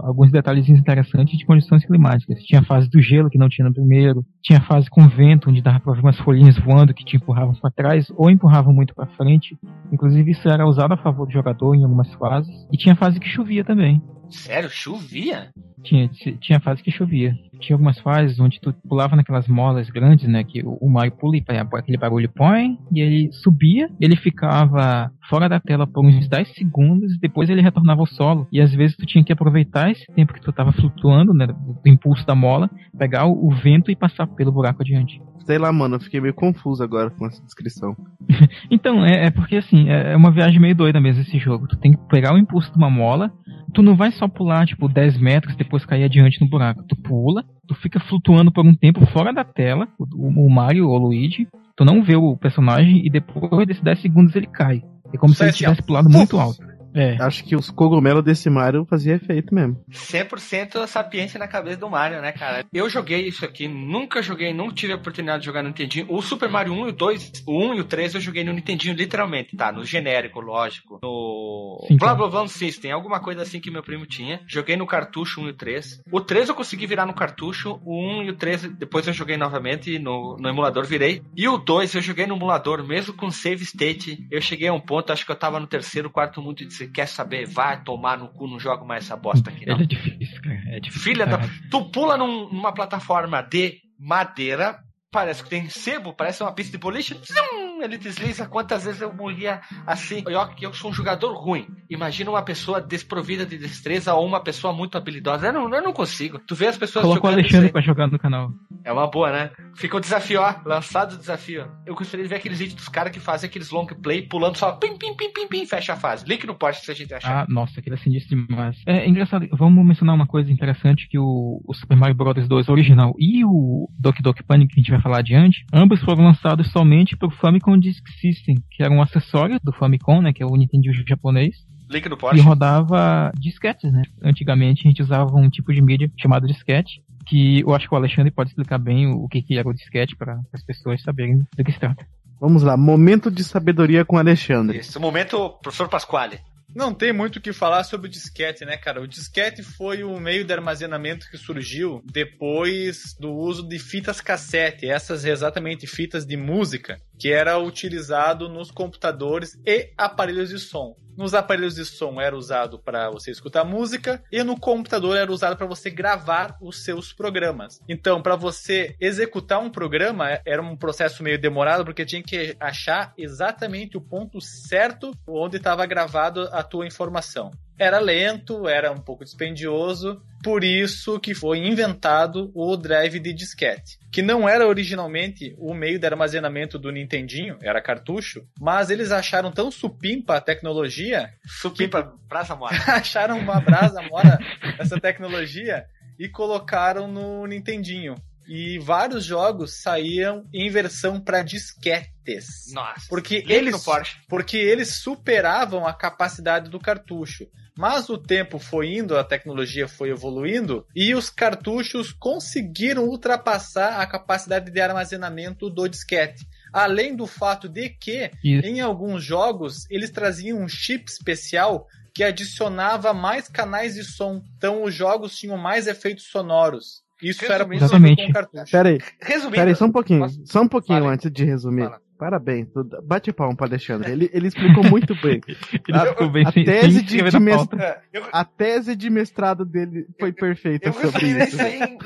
alguns 0.04 0.32
detalhes 0.32 0.68
interessantes 0.70 1.38
de 1.38 1.46
condições 1.46 1.86
climáticas. 1.86 2.42
Tinha 2.44 2.62
a 2.62 2.66
fase 2.66 2.90
do 2.90 3.02
gelo, 3.02 3.30
que 3.30 3.38
não 3.38 3.50
tinha 3.50 3.68
no 3.68 3.74
primeiro. 3.74 4.26
Tinha 4.42 4.60
a 4.60 4.64
fase 4.64 4.90
com 4.90 5.08
vento, 5.08 5.50
onde 5.50 5.62
dava 5.62 5.80
pra 5.80 5.94
ver 5.94 6.02
umas 6.02 6.20
folhinhas 6.20 6.58
voando 6.58 6.94
que 6.94 7.06
te 7.06 7.18
empurravam 7.18 7.54
para 7.56 7.72
trás 7.72 8.12
ou 8.18 8.30
empurravam 8.30 8.74
muito 8.74 8.94
para 8.94 9.08
frente. 9.16 9.58
Inclusive 9.92 10.32
isso 10.32 10.48
era 10.50 10.68
usado 10.68 10.94
a 10.94 10.98
favor 10.98 11.26
do 11.26 11.34
jogador 11.34 11.76
em 11.76 11.84
algumas 11.84 12.12
fases. 12.16 12.54
E 12.72 12.78
tinha 12.78 12.96
fase 12.96 13.20
que 13.20 13.28
chovia 13.28 13.64
também. 13.64 14.02
Sério? 14.34 14.70
Chovia? 14.70 15.50
Tinha, 15.84 16.10
tinha 16.40 16.60
fase 16.60 16.82
que 16.82 16.92
chovia. 16.92 17.36
Tinha 17.60 17.76
algumas 17.76 18.00
fases 18.00 18.40
onde 18.40 18.60
tu 18.60 18.74
pulava 18.88 19.16
naquelas 19.16 19.48
molas 19.48 19.90
grandes, 19.90 20.28
né? 20.28 20.44
Que 20.44 20.62
o, 20.66 20.90
Mario 20.90 21.14
pula 21.14 21.38
e 21.38 21.44
aquele 21.74 21.98
barulho 21.98 22.30
põe, 22.30 22.78
e 22.92 23.00
ele 23.00 23.32
subia, 23.32 23.90
ele 24.00 24.16
ficava 24.16 25.12
fora 25.30 25.48
da 25.48 25.60
tela 25.60 25.86
por 25.86 26.06
uns 26.06 26.28
10 26.28 26.54
segundos, 26.56 27.14
e 27.14 27.20
depois 27.20 27.50
ele 27.50 27.62
retornava 27.62 28.02
ao 28.02 28.08
solo. 28.08 28.48
E 28.52 28.60
às 28.60 28.74
vezes 28.74 28.96
tu 28.96 29.06
tinha 29.06 29.24
que 29.24 29.32
aproveitar 29.34 29.92
esse 29.92 30.06
tempo 30.14 30.34
que 30.34 30.42
tu 30.42 30.52
tava 30.52 30.72
flutuando, 30.72 31.34
né? 31.34 31.48
Do 31.48 31.82
impulso 31.86 32.26
da 32.26 32.36
mola, 32.36 32.70
pegar 32.98 33.26
o, 33.26 33.48
o 33.48 33.52
vento 33.52 33.92
e 33.92 33.96
passar 33.96 34.28
pelo 34.28 34.52
buraco 34.52 34.82
adiante. 34.82 35.22
Sei 35.46 35.58
lá, 35.58 35.74
mano, 35.74 35.96
eu 35.96 36.00
fiquei 36.00 36.22
meio 36.22 36.34
confuso 36.34 36.82
agora 36.82 37.10
com 37.10 37.28
essa 37.28 37.44
descrição. 37.44 37.96
então, 38.72 39.06
é, 39.06 39.26
é, 39.26 39.32
porque 39.32 39.58
assim, 39.58 39.90
é, 39.90 40.14
é 40.14 40.16
uma 40.16 40.32
viagem 40.32 40.60
meio 40.60 40.76
doida 40.76 41.02
mesmo 41.02 41.22
esse 41.22 41.38
jogo. 41.38 41.68
Tu 41.68 41.78
tem 41.78 41.92
que 41.92 41.98
pegar 42.08 42.34
o 42.34 42.38
impulso 42.38 42.72
de 42.72 42.78
uma 42.78 42.90
mola, 42.90 43.32
tu 43.74 43.82
não 43.82 43.96
vai 43.96 44.12
só 44.12 44.23
pular, 44.30 44.66
tipo, 44.66 44.88
10 44.88 45.18
metros 45.18 45.54
e 45.54 45.58
depois 45.58 45.86
cair 45.86 46.04
adiante 46.04 46.42
no 46.42 46.50
buraco. 46.50 46.84
Tu 46.84 46.96
pula, 46.96 47.44
tu 47.68 47.76
fica 47.76 48.00
flutuando 48.00 48.52
por 48.52 48.66
um 48.66 48.74
tempo 48.74 49.06
fora 49.08 49.34
da 49.34 49.44
tela, 49.44 49.88
o, 49.98 50.46
o 50.46 50.50
Mario 50.50 50.90
ou 50.90 50.96
o 50.96 51.08
Luigi, 51.08 51.48
tu 51.76 51.86
não 51.86 52.04
vê 52.04 52.16
o 52.16 52.36
personagem 52.38 53.06
e 53.06 53.10
depois 53.10 53.68
desses 53.68 53.84
10 53.84 54.02
segundos 54.02 54.36
ele 54.36 54.48
cai. 54.48 54.82
É 55.14 55.18
como 55.18 55.34
se 55.34 55.44
ele 55.44 55.52
tivesse 55.52 55.82
pulado 55.84 56.10
muito 56.10 56.40
alto. 56.40 56.73
É. 56.94 57.18
Acho 57.22 57.44
que 57.44 57.56
os 57.56 57.70
cogumelos 57.70 58.24
desse 58.24 58.50
Mario 58.50 58.86
fazia 58.86 59.16
efeito 59.16 59.54
mesmo. 59.54 59.84
100% 59.92 60.86
sapiência 60.88 61.40
na 61.40 61.48
cabeça 61.48 61.78
do 61.78 61.90
Mario, 61.90 62.22
né, 62.22 62.32
cara? 62.32 62.66
Eu 62.74 62.90
joguei 62.90 63.28
isso 63.28 63.44
aqui, 63.46 63.68
nunca 63.68 64.22
joguei, 64.22 64.54
não 64.54 64.72
tive 64.72 64.94
a 64.94 64.96
oportunidade 64.96 65.42
de 65.42 65.46
jogar 65.46 65.64
no 65.64 65.70
Nintendinho. 65.70 66.08
O 66.10 66.22
Super 66.22 66.50
Mario 66.50 66.74
1 66.74 66.88
e 66.88 66.90
o 66.90 66.94
2, 66.94 67.32
o 67.48 67.66
1 67.66 67.74
e 67.76 67.80
o 67.82 67.84
3 67.84 68.16
eu 68.16 68.22
joguei 68.22 68.44
no 68.44 68.54
Nintendinho 68.54 68.96
literalmente, 68.96 69.56
tá? 69.56 69.72
No 69.72 69.84
genérico, 69.84 70.40
lógico. 70.40 71.00
No 71.02 71.84
Sim, 71.88 71.98
Blah 71.98 72.16
Blah 72.16 72.28
Blah 72.28 72.48
System, 72.48 72.92
alguma 72.92 73.20
coisa 73.20 73.42
assim 73.42 73.60
que 73.60 73.72
meu 73.72 73.84
primo 73.84 74.06
tinha. 74.06 74.42
Joguei 74.48 74.76
no 74.76 74.86
cartucho 74.86 75.42
1 75.42 75.48
e 75.48 75.50
o 75.50 75.54
3. 75.54 76.02
O 76.12 76.22
3 76.22 76.50
eu 76.50 76.56
consegui 76.56 76.86
virar 76.86 77.06
no 77.06 77.14
cartucho, 77.14 77.80
o 77.84 78.20
1 78.20 78.24
e 78.24 78.30
o 78.30 78.36
3 78.36 78.74
depois 78.78 79.08
eu 79.08 79.14
joguei 79.14 79.38
novamente 79.38 79.98
no, 80.00 80.38
no 80.38 80.50
emulador, 80.50 80.86
virei. 80.86 81.22
E 81.36 81.48
o 81.48 81.58
2 81.58 81.96
eu 81.96 82.02
joguei 82.02 82.28
no 82.28 82.36
emulador, 82.36 82.86
mesmo 82.86 83.14
com 83.14 83.32
save 83.32 83.64
state. 83.64 84.26
Eu 84.30 84.42
cheguei 84.42 84.68
a 84.68 84.74
um 84.74 84.80
ponto, 84.80 85.12
acho 85.12 85.26
que 85.26 85.32
eu 85.32 85.36
tava 85.36 85.60
no 85.60 85.68
terceiro, 85.68 86.10
quarto 86.10 86.42
mundo 86.42 86.62
e 86.62 86.66
disse, 86.84 86.94
quer 86.94 87.08
saber? 87.08 87.46
Vai 87.46 87.84
tomar 87.84 88.18
no 88.18 88.30
cu, 88.30 88.48
não 88.48 88.60
jogo 88.60 88.86
mais 88.86 89.06
essa 89.06 89.16
bosta 89.16 89.50
aqui, 89.50 89.66
não. 89.66 89.80
É 89.80 89.86
difícil, 89.86 90.42
cara. 90.42 90.62
É 90.68 90.80
difícil. 90.80 91.04
Filha 91.04 91.26
da... 91.26 91.40
Tu 91.70 91.92
pula 91.92 92.18
num, 92.18 92.50
numa 92.50 92.74
plataforma 92.74 93.42
de 93.42 93.82
madeira, 94.00 94.80
parece 95.12 95.44
que 95.44 95.50
tem 95.50 95.70
sebo, 95.70 96.14
parece 96.14 96.44
uma 96.44 96.54
pista 96.54 96.72
de 96.72 96.78
boliche. 96.78 97.14
Zum! 97.14 97.73
Ele 97.86 97.98
desliza. 97.98 98.48
Quantas 98.48 98.86
vezes 98.86 99.02
eu 99.02 99.14
morria 99.14 99.62
assim? 99.86 100.24
Eu, 100.28 100.40
eu 100.62 100.74
sou 100.74 100.92
um 100.92 100.94
jogador 100.94 101.34
ruim. 101.34 101.68
Imagina 101.90 102.30
uma 102.30 102.42
pessoa 102.42 102.82
desprovida 102.82 103.46
de 103.46 103.58
destreza 103.58 104.14
ou 104.14 104.26
uma 104.26 104.42
pessoa 104.42 104.74
muito 104.74 104.98
habilidosa. 104.98 105.48
Eu 105.48 105.54
não, 105.54 105.74
eu 105.74 105.82
não 105.82 105.94
consigo. 105.94 106.40
Tu 106.40 106.56
vê 106.56 106.68
as 106.68 106.78
pessoas 106.78 107.04
Colocou 107.04 107.30
jogando. 107.30 107.38
o 107.38 107.46
Alexandre 107.46 107.72
pra 107.72 107.82
jogar 107.82 108.08
no 108.08 108.20
canal. 108.20 108.52
É 108.84 108.92
uma 108.92 109.08
boa, 109.08 109.32
né? 109.32 109.52
Fica 109.76 109.98
o 109.98 110.00
desafio, 110.00 110.42
ó. 110.42 110.56
Lançado 110.66 111.14
o 111.14 111.18
desafio. 111.18 111.68
Eu 111.86 111.96
gostaria 111.96 112.24
de 112.24 112.30
ver 112.30 112.36
aqueles 112.36 112.60
vídeos 112.60 112.76
dos 112.76 112.90
caras 112.90 113.12
que 113.12 113.20
fazem 113.20 113.48
aqueles 113.50 113.70
long 113.70 113.86
play 113.86 114.22
pulando 114.22 114.58
só 114.58 114.74
pim, 114.74 114.98
pim, 114.98 115.16
pim, 115.16 115.32
pim, 115.32 115.48
pim, 115.48 115.66
fecha 115.66 115.94
a 115.94 115.96
fase. 115.96 116.26
Link 116.28 116.46
no 116.46 116.56
post 116.56 116.86
se 116.86 116.92
a 116.92 116.96
gente 116.96 117.14
achar. 117.14 117.44
Ah, 117.44 117.46
nossa, 117.48 117.80
aquele 117.80 117.96
é 117.96 118.00
sinistro 118.00 118.46
demais. 118.46 118.78
É, 118.86 119.00
é 119.00 119.10
engraçado. 119.10 119.48
Vamos 119.52 119.86
mencionar 119.86 120.16
uma 120.16 120.28
coisa 120.28 120.52
interessante 120.52 121.08
que 121.08 121.18
o, 121.18 121.62
o 121.66 121.74
Super 121.74 121.96
Mario 121.96 122.16
Bros. 122.16 122.48
2 122.48 122.70
original 122.70 123.14
e 123.18 123.46
o 123.46 123.90
Doki 124.00 124.22
Doki 124.22 124.44
Panic 124.44 124.74
que 124.74 124.80
a 124.80 124.84
gente 124.84 124.92
vai 124.92 125.02
falar 125.02 125.20
adiante, 125.20 125.66
ambos 125.74 126.02
foram 126.02 126.24
lançados 126.24 126.72
somente 126.72 127.16
pro 127.16 127.30
Famicom 127.30 127.73
Disk 127.78 128.08
System 128.20 128.58
que 128.72 128.84
era 128.84 128.94
um 128.94 129.02
acessório 129.02 129.60
do 129.64 129.72
Famicom, 129.72 130.22
né, 130.22 130.34
que 130.34 130.44
é 130.44 130.46
o 130.46 130.56
Nintendo 130.56 130.92
japonês. 131.08 131.56
Link 131.90 132.08
no 132.10 132.18
post. 132.18 132.38
E 132.38 132.42
rodava 132.42 133.32
disquetes, 133.38 133.92
né? 133.92 134.04
Antigamente 134.22 134.82
a 134.86 134.90
gente 134.90 135.02
usava 135.02 135.36
um 135.36 135.50
tipo 135.50 135.74
de 135.74 135.82
mídia 135.82 136.10
chamado 136.20 136.48
disquete, 136.48 137.04
que 137.26 137.62
eu 137.62 137.74
acho 137.74 137.88
que 137.88 137.94
o 137.94 137.98
Alexandre 137.98 138.32
pode 138.32 138.50
explicar 138.50 138.78
bem 138.78 139.08
o 139.08 139.28
que, 139.28 139.42
que 139.42 139.58
era 139.58 139.68
o 139.68 139.74
disquete 139.74 140.16
para 140.16 140.40
as 140.52 140.64
pessoas 140.64 141.02
saberem 141.02 141.40
do 141.56 141.64
que 141.64 141.72
se 141.72 141.80
trata. 141.80 142.06
Vamos 142.40 142.64
lá, 142.64 142.76
momento 142.76 143.32
de 143.32 143.44
sabedoria 143.44 144.04
com 144.04 144.16
o 144.16 144.20
Alexandre. 144.20 144.80
Isso, 144.80 145.00
momento 145.00 145.50
professor 145.62 145.88
Pasquale. 145.88 146.40
Não 146.76 146.92
tem 146.92 147.14
muito 147.14 147.36
o 147.36 147.42
que 147.42 147.54
falar 147.54 147.84
sobre 147.84 148.08
o 148.08 148.10
disquete, 148.10 148.66
né, 148.66 148.76
cara? 148.78 149.00
O 149.00 149.08
disquete 149.08 149.62
foi 149.62 150.04
o 150.04 150.20
meio 150.20 150.44
de 150.44 150.52
armazenamento 150.52 151.30
que 151.30 151.38
surgiu 151.38 152.02
depois 152.12 153.16
do 153.20 153.32
uso 153.32 153.68
de 153.68 153.78
fitas 153.78 154.20
cassete, 154.20 154.90
essas 154.90 155.24
exatamente 155.24 155.86
fitas 155.86 156.26
de 156.26 156.36
música, 156.36 157.00
que 157.18 157.32
era 157.32 157.58
utilizado 157.58 158.50
nos 158.50 158.72
computadores 158.72 159.60
e 159.66 159.92
aparelhos 159.98 160.50
de 160.50 160.60
som. 160.60 160.96
Nos 161.16 161.36
aparelhos 161.36 161.76
de 161.76 161.86
som 161.86 162.20
era 162.20 162.36
usado 162.36 162.80
para 162.80 163.10
você 163.10 163.30
escutar 163.30 163.64
música 163.64 164.24
e 164.32 164.44
no 164.44 164.60
computador 164.60 165.16
era 165.16 165.32
usado 165.32 165.56
para 165.56 165.68
você 165.68 165.90
gravar 165.90 166.58
os 166.60 166.84
seus 166.84 167.14
programas. 167.14 167.80
Então, 167.88 168.22
para 168.22 168.36
você 168.36 168.96
executar 169.00 169.60
um 169.60 169.70
programa 169.70 170.40
era 170.44 170.62
um 170.62 170.76
processo 170.76 171.22
meio 171.22 171.40
demorado 171.40 171.86
porque 171.86 172.06
tinha 172.06 172.24
que 172.24 172.58
achar 172.60 173.14
exatamente 173.16 173.96
o 173.96 174.02
ponto 174.02 174.42
certo 174.42 175.12
onde 175.28 175.58
estava 175.58 175.86
gravado 175.86 176.50
a 176.52 176.64
tua 176.64 176.88
informação 176.88 177.52
era 177.78 178.00
lento, 178.00 178.68
era 178.68 178.92
um 178.92 178.98
pouco 178.98 179.24
dispendioso, 179.24 180.22
por 180.44 180.64
isso 180.64 181.20
que 181.20 181.34
foi 181.34 181.60
inventado 181.60 182.52
o 182.54 182.76
drive 182.76 183.20
de 183.20 183.34
disquete, 183.34 183.98
que 184.12 184.22
não 184.22 184.48
era 184.48 184.68
originalmente 184.68 185.56
o 185.58 185.74
meio 185.74 186.00
de 186.00 186.06
armazenamento 186.06 186.78
do 186.78 186.92
Nintendinho, 186.92 187.58
era 187.62 187.82
cartucho, 187.82 188.46
mas 188.60 188.90
eles 188.90 189.12
acharam 189.12 189.52
tão 189.52 189.72
supimpa 189.72 190.36
a 190.36 190.42
tecnologia, 190.42 191.30
supimpa 191.46 192.04
que... 192.04 192.10
brasa 192.28 192.56
mora, 192.56 192.76
acharam 192.88 193.40
uma 193.40 193.60
brasa 193.60 194.02
mora 194.02 194.38
essa 194.78 195.00
tecnologia 195.00 195.86
e 196.20 196.30
colocaram 196.30 197.08
no 197.08 197.46
Nintendinho 197.48 198.16
e 198.48 198.80
vários 198.80 199.24
jogos 199.24 199.82
saíam 199.82 200.48
em 200.54 200.70
versão 200.70 201.20
para 201.20 201.42
disquetes. 201.42 202.72
Nossa. 202.72 203.06
Porque 203.10 203.44
eles, 203.48 203.86
porque 204.28 204.58
eles 204.58 204.96
superavam 204.96 205.86
a 205.86 205.94
capacidade 205.94 206.70
do 206.70 206.80
cartucho. 206.80 207.48
Mas 207.76 208.08
o 208.08 208.18
tempo 208.18 208.60
foi 208.60 208.96
indo, 208.96 209.18
a 209.18 209.24
tecnologia 209.24 209.88
foi 209.88 210.10
evoluindo 210.12 210.86
e 210.96 211.16
os 211.16 211.30
cartuchos 211.30 212.12
conseguiram 212.12 213.06
ultrapassar 213.06 214.00
a 214.00 214.06
capacidade 214.06 214.70
de 214.70 214.80
armazenamento 214.80 215.70
do 215.72 215.88
disquete. 215.88 216.48
Além 216.72 217.16
do 217.16 217.26
fato 217.26 217.68
de 217.68 217.90
que, 217.90 218.32
Isso. 218.44 218.66
em 218.66 218.80
alguns 218.80 219.24
jogos, 219.24 219.90
eles 219.90 220.12
traziam 220.12 220.60
um 220.60 220.68
chip 220.68 221.10
especial 221.10 221.88
que 222.14 222.24
adicionava 222.24 223.14
mais 223.14 223.48
canais 223.48 223.96
de 223.96 224.04
som. 224.04 224.44
Então 224.56 224.84
os 224.84 224.94
jogos 224.94 225.36
tinham 225.36 225.58
mais 225.58 225.88
efeitos 225.88 226.26
sonoros. 226.30 227.03
Isso 227.24 227.46
era 227.46 227.66
possível 227.66 227.86
Exatamente. 227.86 228.24
com 228.24 228.30
o 228.30 228.34
cartucho. 228.34 228.72
Pera 228.72 228.90
aí, 228.90 229.00
Resumindo, 229.22 229.56
pera 229.56 229.70
aí, 229.72 229.76
só 229.76 229.86
um 229.86 229.92
pouquinho. 229.92 230.20
Posso- 230.20 230.42
Só 230.46 230.62
um 230.62 230.68
pouquinho 230.68 231.00
Fala 231.00 231.14
antes 231.14 231.32
de 231.32 231.44
resumir. 231.46 231.84
Fala. 231.86 232.02
Parabéns. 232.16 232.70
tu- 232.72 232.88
Bate 233.04 233.34
palma 233.34 233.54
pro 233.56 233.66
Alexandre. 233.66 234.10
Ele, 234.12 234.30
ele 234.32 234.48
explicou 234.48 234.82
muito 234.84 235.14
bem. 235.22 235.42
Ele 235.90 235.98
A- 235.98 236.28
bem 236.30 236.46
a 236.46 236.52
tese 236.54 237.02
de- 237.02 237.18
de 237.22 237.32
na 237.34 237.40
mes- 237.40 237.56
pauta. 237.58 237.76
É, 237.84 238.00
eu, 238.14 238.24
A 238.32 238.46
tese 238.46 238.96
de 238.96 239.10
mestrado 239.10 239.66
dele 239.66 240.06
foi 240.18 240.32
perfeita 240.32 240.88
eu 240.88 240.94
sobre 240.94 241.10
resumiria 241.20 241.44
isso. 241.44 241.56
isso 241.56 241.62
aí 241.62 241.82
em, 241.82 241.98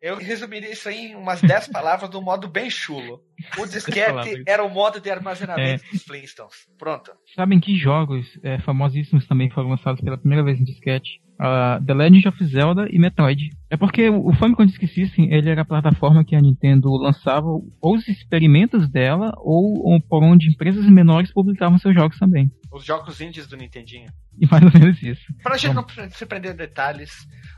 eu 0.00 0.16
resumiria 0.16 0.70
isso 0.70 0.88
aí 0.88 1.06
em 1.06 1.16
umas 1.16 1.40
10 1.40 1.66
palavras 1.68 2.08
de 2.10 2.16
um 2.16 2.22
modo 2.22 2.46
bem 2.48 2.70
chulo. 2.70 3.22
O 3.58 3.66
disquete 3.66 4.42
era 4.46 4.62
o 4.62 4.68
modo 4.70 5.00
de 5.00 5.10
armazenamento 5.10 5.82
dos 5.90 6.02
Flintstones. 6.04 6.54
Pronto. 6.78 7.10
Sabem 7.34 7.58
que 7.58 7.74
jogos 7.76 8.38
é, 8.44 8.60
famosíssimos 8.60 9.26
também 9.26 9.50
foram 9.50 9.70
lançados 9.70 10.00
pela 10.00 10.18
primeira 10.18 10.44
vez 10.44 10.60
em 10.60 10.64
disquete? 10.64 11.20
Ah, 11.42 11.80
The 11.84 11.94
Legend 11.94 12.28
of 12.28 12.44
Zelda 12.44 12.86
e 12.90 12.98
Metroid. 12.98 13.48
É 13.70 13.76
porque 13.76 14.10
o 14.10 14.30
Famicom 14.34 14.66
Disk 14.66 14.82
System 14.86 15.32
ele 15.32 15.48
era 15.48 15.62
a 15.62 15.64
plataforma 15.64 16.22
que 16.22 16.36
a 16.36 16.40
Nintendo 16.40 16.90
lançava 16.96 17.46
ou 17.46 17.94
os 17.96 18.06
experimentos 18.08 18.86
dela 18.90 19.32
ou, 19.38 19.90
ou 19.90 20.00
por 20.02 20.22
onde 20.22 20.50
empresas 20.50 20.84
menores 20.86 21.32
publicavam 21.32 21.78
seus 21.78 21.94
jogos 21.94 22.18
também. 22.18 22.50
Os 22.70 22.84
jogos 22.84 23.20
indies 23.20 23.46
do 23.46 23.56
Nintendinho. 23.56 24.10
E 24.38 24.46
mais 24.46 24.62
ou 24.62 24.70
menos 24.78 25.02
isso. 25.02 25.22
Pra 25.42 25.56
gente 25.56 25.74
não 25.74 25.82
pre- 25.84 26.10
se 26.10 26.26
prender 26.26 26.54
detalhes, 26.54 27.10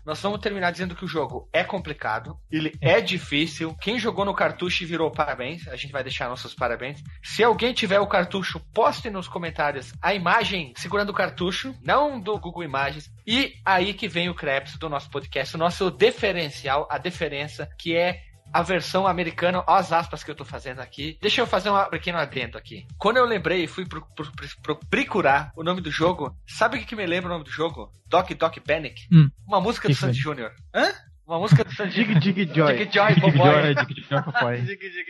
nós 0.05 0.21
vamos 0.21 0.41
terminar 0.41 0.71
dizendo 0.71 0.95
que 0.95 1.05
o 1.05 1.09
jogo 1.09 1.49
é 1.53 1.63
complicado, 1.63 2.37
ele 2.51 2.73
é 2.81 3.01
difícil. 3.01 3.75
Quem 3.81 3.99
jogou 3.99 4.25
no 4.25 4.35
cartucho 4.35 4.87
virou 4.87 5.11
parabéns, 5.11 5.69
a 5.69 5.77
gente 5.77 5.93
vai 5.93 6.03
deixar 6.03 6.29
nossos 6.29 6.55
parabéns. 6.55 7.03
Se 7.23 7.43
alguém 7.43 7.73
tiver 7.73 8.01
o 8.01 8.07
cartucho, 8.07 8.61
poste 8.73 9.11
nos 9.11 9.29
comentários 9.29 9.93
a 10.03 10.15
imagem 10.15 10.73
segurando 10.77 11.11
o 11.11 11.15
cartucho, 11.15 11.75
não 11.83 12.21
do 12.21 12.39
Google 12.39 12.65
Imagens. 12.65 13.11
E 13.27 13.55
aí 13.65 13.95
que 13.95 14.09
vem 14.09 14.29
o 14.29 14.35
Krebs 14.35 14.77
do 14.77 14.89
nosso 14.89 15.11
podcast, 15.11 15.55
o 15.55 15.59
nosso 15.59 15.91
diferencial, 15.91 16.89
a 16.91 16.99
diferença, 16.99 17.69
que 17.79 17.97
é 17.97 18.32
a 18.53 18.63
versão 18.63 19.07
americana, 19.07 19.65
ó 19.67 19.75
as 19.77 19.93
aspas 19.93 20.23
que 20.23 20.31
eu 20.31 20.35
tô 20.35 20.45
fazendo 20.45 20.81
aqui. 20.81 21.19
Deixa 21.21 21.41
eu 21.41 21.47
fazer 21.47 21.71
um 21.71 21.85
pequeno 21.91 22.19
adendo 22.19 22.59
aqui. 22.59 22.87
Quando 22.99 23.17
eu 23.17 23.25
lembrei 23.25 23.65
e 23.65 23.67
fui 23.69 23.87
pro, 23.87 24.05
pro, 24.15 24.31
pro- 24.33 24.49
pro- 24.63 24.81
procurar 24.89 25.53
o 25.57 25.63
nome 25.63 25.81
do 25.81 25.91
jogo, 25.91 26.35
sabe 26.47 26.77
o 26.77 26.81
que, 26.81 26.87
que 26.87 26.97
me 26.97 27.07
lembra 27.07 27.31
o 27.31 27.33
nome 27.33 27.45
do 27.45 27.51
jogo? 27.51 27.91
Doc 28.07 28.31
Doc 28.33 28.59
Panic? 28.67 29.07
Hum. 29.13 29.29
Uma 29.47 29.61
música 29.61 29.89
Que 29.89 29.95
do 29.95 29.99
Sandy? 29.99 30.19
Júnior. 30.19 30.53
Hã? 30.75 30.93
Uma 31.27 31.39
música 31.39 31.65
do 31.65 31.73
Sandy 31.75 32.05
Dig 32.21 32.35
Dig 32.35 32.55
Joy. 32.55 32.77
Dig 32.77 32.93
Joy, 32.93 33.15
Dig 33.15 33.21
Boboy. 33.21 33.63
Joy, 33.63 33.75
Dig 33.87 34.03
Joy, 34.09 34.23
papai. 34.23 34.61
Dig, 34.63 34.79
dig, 34.79 34.91
dig. 34.93 35.07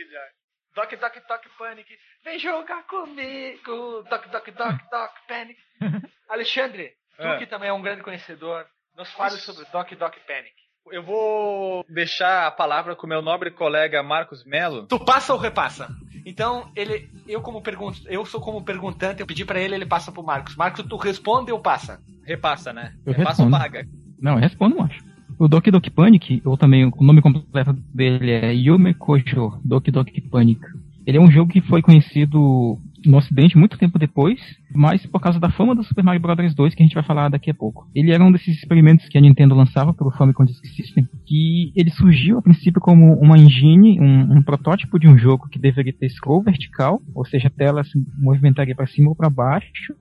Doc 0.75 0.89
Doc 0.99 1.13
Doc 1.27 1.41
Panic. 1.59 1.87
Vem 2.23 2.39
jogar 2.39 2.83
comigo. 2.87 4.03
Doc 4.09 4.27
Doc 4.31 4.45
Doc 4.57 4.75
Doc 4.91 5.11
Panic. 5.27 5.57
Alexandre, 6.29 6.91
tu 7.17 7.23
É. 7.27 7.37
que 7.37 7.45
também 7.45 7.69
é 7.69 7.73
um 7.73 7.81
grande 7.81 8.01
conhecedor, 8.01 8.65
nos 8.97 9.11
fale 9.11 9.37
sobre 9.37 9.65
Doc 9.71 9.91
Doc 9.93 10.15
Panic. 10.27 10.53
Eu 10.91 11.01
vou 11.01 11.85
deixar 11.89 12.45
a 12.47 12.51
palavra 12.51 12.95
com 12.95 13.05
o 13.05 13.09
meu 13.09 13.21
nobre 13.21 13.49
colega 13.49 14.03
Marcos 14.03 14.43
Melo. 14.45 14.85
Tu 14.85 14.99
passa 14.99 15.33
ou 15.33 15.39
repassa? 15.39 15.89
Então, 16.25 16.69
ele, 16.75 17.09
eu 17.27 17.41
como 17.41 17.61
pergunto, 17.61 18.01
eu 18.07 18.25
sou 18.25 18.39
como 18.39 18.63
perguntante, 18.63 19.21
eu 19.21 19.25
pedi 19.27 19.43
pra 19.45 19.59
ele, 19.59 19.75
ele 19.75 19.85
passa 19.85 20.11
pro 20.11 20.23
Marcos. 20.23 20.55
Marcos, 20.55 20.85
tu 20.85 20.95
responde 20.97 21.51
ou 21.51 21.59
passa? 21.59 21.99
Repassa, 22.25 22.71
né? 22.73 22.93
Eu 23.05 23.13
Repassa 23.13 23.43
ou 23.43 23.49
respondo. 23.49 23.63
paga? 23.63 23.87
Não, 24.21 24.33
eu 24.33 24.39
respondo, 24.39 24.77
macho. 24.77 25.03
O 25.39 25.47
Doki 25.47 25.71
Doki 25.71 25.89
Panic, 25.89 26.41
ou 26.45 26.57
também 26.57 26.85
o 26.85 27.03
nome 27.03 27.21
completo 27.21 27.73
dele 27.93 28.31
é 28.31 28.53
Yume 28.53 28.93
Kojo 28.93 29.59
Doki 29.63 29.89
Doki 29.89 30.21
Panic. 30.21 30.61
Ele 31.05 31.17
é 31.17 31.21
um 31.21 31.31
jogo 31.31 31.51
que 31.51 31.61
foi 31.61 31.81
conhecido 31.81 32.77
no 33.05 33.17
ocidente 33.17 33.57
muito 33.57 33.77
tempo 33.77 33.99
depois, 33.99 34.39
mas 34.75 35.05
por 35.05 35.19
causa 35.19 35.39
da 35.39 35.49
fama 35.49 35.75
do 35.75 35.83
Super 35.83 36.03
Mario 36.03 36.21
Bros. 36.21 36.53
2, 36.53 36.75
que 36.75 36.83
a 36.83 36.85
gente 36.85 36.95
vai 36.95 37.03
falar 37.03 37.29
daqui 37.29 37.49
a 37.49 37.53
pouco. 37.53 37.87
Ele 37.93 38.11
era 38.11 38.23
um 38.23 38.31
desses 38.31 38.55
experimentos 38.57 39.07
que 39.07 39.17
a 39.17 39.21
Nintendo 39.21 39.55
lançava 39.55 39.93
pelo 39.93 40.11
Famicom 40.11 40.45
Disk 40.45 40.65
System, 40.67 41.07
que 41.25 41.71
ele 41.75 41.89
surgiu 41.91 42.37
a 42.37 42.41
princípio 42.41 42.81
como 42.81 43.13
uma 43.19 43.37
engine, 43.37 43.99
um, 43.99 44.37
um 44.37 44.43
protótipo 44.43 44.99
de 44.99 45.07
um 45.07 45.17
jogo 45.17 45.47
que 45.49 45.59
deveria 45.59 45.93
ter 45.93 46.09
scroll 46.09 46.43
vertical, 46.43 47.01
ou 47.13 47.25
seja, 47.25 47.47
a 47.47 47.51
tela 47.51 47.83
se 47.83 47.97
movimentaria 48.17 48.75
para 48.75 48.87
cima 48.87 49.09
ou 49.09 49.15
para 49.15 49.29
baixo, 49.29 49.93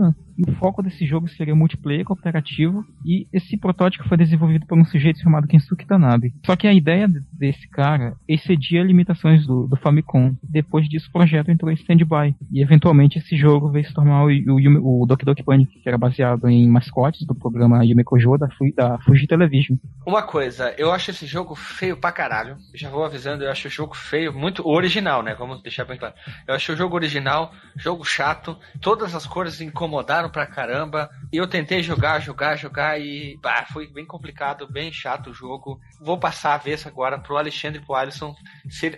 o 0.48 0.52
foco 0.52 0.82
desse 0.82 1.06
jogo 1.06 1.28
seria 1.28 1.54
multiplayer 1.54 2.04
cooperativo, 2.04 2.84
e 3.04 3.26
esse 3.32 3.56
protótipo 3.56 4.08
foi 4.08 4.16
desenvolvido 4.16 4.66
por 4.66 4.78
um 4.78 4.84
sujeito 4.84 5.20
chamado 5.20 5.46
Kensuke 5.46 5.86
Tanabe. 5.86 6.32
Só 6.44 6.56
que 6.56 6.66
a 6.66 6.72
ideia 6.72 7.06
de- 7.06 7.20
desse 7.32 7.68
cara 7.68 8.14
excedia 8.26 8.82
limitações 8.82 9.46
do, 9.46 9.66
do 9.66 9.76
Famicom. 9.76 10.34
Depois 10.42 10.88
disso, 10.88 11.08
o 11.08 11.12
projeto 11.12 11.50
entrou 11.50 11.70
em 11.70 11.74
stand-by, 11.74 12.34
e 12.50 12.62
eventualmente 12.62 13.18
esse 13.18 13.36
jogo 13.36 13.70
veio 13.70 13.86
se 13.86 13.94
tornar 13.94 14.24
o, 14.24 14.28
o, 14.28 14.60
Yume- 14.62 14.80
o 14.82 15.04
Doki 15.06 15.24
Doki 15.24 15.42
Panic, 15.42 15.78
que 15.80 15.88
era 15.88 15.98
baseado 15.98 16.48
em 16.48 16.68
mascotes 16.68 17.26
do 17.26 17.34
programa 17.34 17.84
Yume 17.84 18.04
Kojo 18.04 18.36
da, 18.38 18.48
da 18.76 18.98
Fuji 19.00 19.26
Television. 19.26 19.76
Uma 20.06 20.22
coisa, 20.22 20.74
eu 20.78 20.90
acho 20.92 21.10
esse 21.10 21.26
jogo 21.26 21.54
feio 21.54 21.96
pra 21.96 22.12
caralho. 22.12 22.56
Já 22.74 22.88
vou 22.90 23.04
avisando, 23.04 23.44
eu 23.44 23.50
acho 23.50 23.68
o 23.68 23.70
jogo 23.70 23.94
feio, 23.96 24.32
muito 24.32 24.66
original, 24.66 25.22
né? 25.22 25.34
Vamos 25.34 25.62
deixar 25.62 25.84
bem 25.84 25.98
claro. 25.98 26.14
Eu 26.46 26.54
achei 26.54 26.74
o 26.74 26.78
jogo 26.78 26.94
original, 26.94 27.52
jogo 27.76 28.04
chato, 28.04 28.56
todas 28.80 29.14
as 29.14 29.26
cores 29.26 29.60
incomodaram 29.60 30.30
pra 30.30 30.46
caramba. 30.46 31.10
E 31.32 31.36
eu 31.36 31.46
tentei 31.46 31.82
jogar, 31.82 32.20
jogar, 32.20 32.56
jogar 32.56 33.00
e 33.00 33.38
bah, 33.42 33.66
foi 33.72 33.86
bem 33.86 34.04
complicado, 34.06 34.70
bem 34.70 34.92
chato 34.92 35.30
o 35.30 35.34
jogo. 35.34 35.78
Vou 36.00 36.18
passar 36.18 36.54
a 36.54 36.58
vez 36.58 36.86
agora 36.86 37.18
pro 37.18 37.36
Alexandre 37.36 37.80
e 37.80 37.84
pro 37.84 37.94
Alisson 37.94 38.34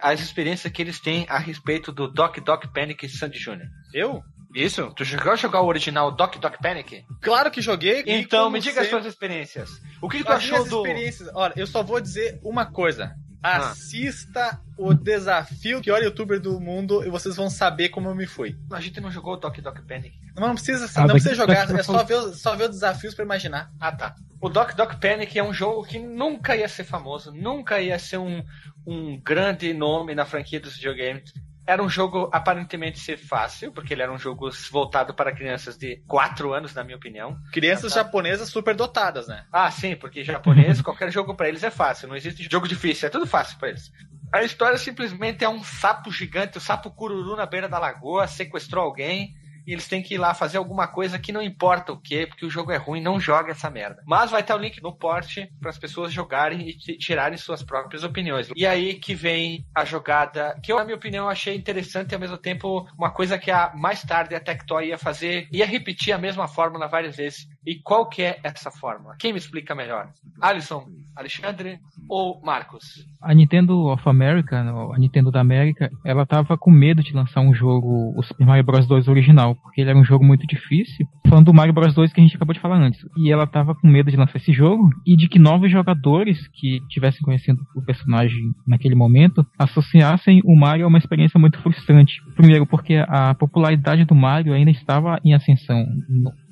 as 0.00 0.20
experiências 0.20 0.72
que 0.72 0.82
eles 0.82 1.00
têm 1.00 1.26
a 1.28 1.38
respeito 1.38 1.92
do 1.92 2.08
Doc 2.08 2.38
Doc 2.38 2.64
Panic 2.72 3.08
Sandy 3.08 3.38
Jr. 3.38 3.66
Eu? 3.92 4.22
Isso? 4.54 4.92
Tu 4.96 5.04
chegou 5.04 5.32
a 5.32 5.36
jogar 5.36 5.60
o 5.62 5.66
original 5.66 6.10
Doc 6.12 6.36
Doc 6.36 6.56
Panic? 6.62 7.04
Claro 7.20 7.50
que 7.50 7.60
joguei. 7.60 8.04
Então, 8.06 8.50
me 8.50 8.60
diga 8.60 8.80
as 8.80 8.86
sempre, 8.86 9.02
suas 9.02 9.12
experiências. 9.12 9.70
O 10.00 10.08
que, 10.08 10.18
que 10.18 10.24
tu 10.24 10.30
as 10.32 10.38
achou 10.38 10.64
do. 10.64 10.86
experiências. 10.86 11.28
Olha, 11.34 11.52
eu 11.56 11.66
só 11.66 11.82
vou 11.82 12.00
dizer 12.00 12.38
uma 12.42 12.64
coisa. 12.66 13.14
Ah. 13.42 13.72
Assista 13.72 14.58
o 14.78 14.94
desafio 14.94 15.76
que 15.78 15.84
pior 15.84 16.02
youtuber 16.02 16.40
do 16.40 16.58
mundo 16.58 17.04
e 17.04 17.10
vocês 17.10 17.36
vão 17.36 17.50
saber 17.50 17.90
como 17.90 18.08
eu 18.08 18.14
me 18.14 18.26
fui. 18.26 18.56
A 18.72 18.80
gente 18.80 19.00
não 19.02 19.10
jogou 19.10 19.34
o 19.34 19.36
Doc 19.36 19.58
Doc 19.58 19.80
Panic. 19.86 20.14
Não, 20.34 20.48
não 20.48 20.54
precisa, 20.54 20.86
Ah, 20.96 21.02
não 21.02 21.10
precisa 21.10 21.34
jogar, 21.34 21.70
é 21.70 21.82
só 21.82 22.02
ver, 22.04 22.14
os- 22.14 22.40
só 22.40 22.56
ver 22.56 22.64
os 22.64 22.70
desafios 22.76 23.14
pra 23.14 23.22
imaginar. 23.24 23.70
Ah, 23.78 23.92
tá. 23.92 24.14
O 24.40 24.48
Doc 24.48 24.74
Doc 24.74 24.94
Panic 24.94 25.38
é 25.38 25.44
um 25.44 25.52
jogo 25.52 25.84
que 25.84 25.98
nunca 25.98 26.56
ia 26.56 26.68
ser 26.68 26.84
famoso, 26.84 27.32
nunca 27.32 27.80
ia 27.82 27.98
ser 27.98 28.16
um, 28.16 28.42
um 28.86 29.20
grande 29.20 29.74
nome 29.74 30.14
na 30.14 30.24
franquia 30.24 30.58
dos 30.58 30.76
videogames. 30.76 31.30
Era 31.66 31.82
um 31.82 31.88
jogo 31.88 32.28
aparentemente 32.32 32.98
ser 32.98 33.16
fácil, 33.16 33.72
porque 33.72 33.94
ele 33.94 34.02
era 34.02 34.12
um 34.12 34.18
jogo 34.18 34.50
voltado 34.70 35.14
para 35.14 35.32
crianças 35.34 35.78
de 35.78 35.96
4 36.06 36.52
anos, 36.52 36.74
na 36.74 36.84
minha 36.84 36.96
opinião. 36.96 37.38
Crianças 37.52 37.92
Ah, 37.92 37.96
tá. 37.96 38.02
japonesas 38.04 38.48
super 38.50 38.74
dotadas, 38.74 39.26
né? 39.28 39.44
Ah, 39.50 39.70
sim, 39.70 39.96
porque 39.96 40.22
japonês, 40.22 40.80
qualquer 40.82 41.10
jogo 41.10 41.34
para 41.34 41.48
eles 41.48 41.62
é 41.64 41.70
fácil, 41.70 42.08
não 42.08 42.16
existe 42.16 42.46
jogo 42.50 42.68
difícil, 42.68 43.06
é 43.06 43.10
tudo 43.10 43.26
fácil 43.26 43.58
para 43.58 43.70
eles. 43.70 43.90
A 44.32 44.42
história 44.42 44.76
simplesmente 44.76 45.44
é 45.44 45.48
um 45.48 45.62
sapo 45.62 46.10
gigante, 46.10 46.58
o 46.58 46.60
sapo 46.60 46.90
cururu 46.90 47.36
na 47.36 47.46
beira 47.46 47.68
da 47.68 47.78
lagoa, 47.78 48.26
sequestrou 48.26 48.84
alguém 48.84 49.34
e 49.66 49.72
eles 49.72 49.88
têm 49.88 50.02
que 50.02 50.14
ir 50.14 50.18
lá 50.18 50.34
fazer 50.34 50.58
alguma 50.58 50.86
coisa 50.86 51.18
que 51.18 51.32
não 51.32 51.42
importa 51.42 51.92
o 51.92 52.00
que, 52.00 52.26
porque 52.26 52.46
o 52.46 52.50
jogo 52.50 52.72
é 52.72 52.76
ruim, 52.76 53.00
não 53.00 53.18
joga 53.20 53.52
essa 53.52 53.70
merda. 53.70 54.02
Mas 54.06 54.30
vai 54.30 54.40
estar 54.40 54.56
o 54.56 54.58
link 54.58 54.82
no 54.82 54.96
porte 54.96 55.48
para 55.60 55.70
as 55.70 55.78
pessoas 55.78 56.12
jogarem 56.12 56.68
e 56.68 56.76
ti- 56.76 56.98
tirarem 56.98 57.36
suas 57.38 57.62
próprias 57.62 58.04
opiniões. 58.04 58.50
E 58.54 58.66
aí 58.66 58.94
que 58.94 59.14
vem 59.14 59.64
a 59.74 59.84
jogada, 59.84 60.58
que 60.62 60.72
eu, 60.72 60.76
na 60.76 60.84
minha 60.84 60.96
opinião, 60.96 61.28
achei 61.28 61.54
interessante 61.54 62.12
e 62.12 62.14
ao 62.14 62.20
mesmo 62.20 62.38
tempo 62.38 62.86
uma 62.98 63.10
coisa 63.10 63.38
que 63.38 63.50
a, 63.50 63.72
mais 63.74 64.02
tarde 64.02 64.34
a 64.34 64.40
Tectoy 64.40 64.88
ia 64.88 64.98
fazer, 64.98 65.48
ia 65.52 65.66
repetir 65.66 66.12
a 66.12 66.18
mesma 66.18 66.46
fórmula 66.48 66.86
várias 66.88 67.16
vezes. 67.16 67.46
E 67.66 67.76
qual 67.76 68.08
que 68.08 68.22
é 68.22 68.38
essa 68.42 68.70
fórmula? 68.70 69.16
Quem 69.18 69.32
me 69.32 69.38
explica 69.38 69.74
melhor? 69.74 70.10
Alisson, 70.40 70.86
Alexandre 71.16 71.80
ou 72.08 72.40
Marcos? 72.42 73.06
A 73.22 73.32
Nintendo 73.32 73.86
of 73.86 74.06
America, 74.06 74.60
a 74.60 74.98
Nintendo 74.98 75.30
da 75.30 75.40
América, 75.40 75.90
ela 76.04 76.26
tava 76.26 76.58
com 76.58 76.70
medo 76.70 77.02
de 77.02 77.14
lançar 77.14 77.40
um 77.40 77.54
jogo, 77.54 78.12
o 78.18 78.22
Super 78.22 78.46
Mario 78.46 78.64
Bros 78.64 78.86
2 78.86 79.08
original, 79.08 79.54
porque 79.56 79.80
ele 79.80 79.90
era 79.90 79.98
um 79.98 80.04
jogo 80.04 80.24
muito 80.24 80.46
difícil, 80.46 81.06
falando 81.28 81.46
do 81.46 81.54
Mario 81.54 81.72
Bros 81.72 81.94
2 81.94 82.12
que 82.12 82.20
a 82.20 82.22
gente 82.22 82.36
acabou 82.36 82.54
de 82.54 82.60
falar 82.60 82.76
antes. 82.76 83.00
E 83.16 83.32
ela 83.32 83.46
tava 83.46 83.74
com 83.74 83.88
medo 83.88 84.10
de 84.10 84.16
lançar 84.16 84.36
esse 84.36 84.52
jogo 84.52 84.90
e 85.06 85.16
de 85.16 85.28
que 85.28 85.38
novos 85.38 85.70
jogadores 85.70 86.46
que 86.48 86.80
tivessem 86.88 87.22
conhecendo 87.22 87.60
o 87.74 87.82
personagem 87.82 88.52
naquele 88.66 88.94
momento 88.94 89.44
associassem 89.58 90.40
o 90.44 90.54
Mario 90.54 90.84
a 90.84 90.88
uma 90.88 90.98
experiência 90.98 91.38
muito 91.38 91.58
frustrante. 91.60 92.20
Primeiro, 92.36 92.66
porque 92.66 93.04
a 93.08 93.34
popularidade 93.34 94.04
do 94.04 94.14
Mario 94.14 94.52
ainda 94.52 94.70
estava 94.70 95.18
em 95.24 95.34
ascensão. 95.34 95.86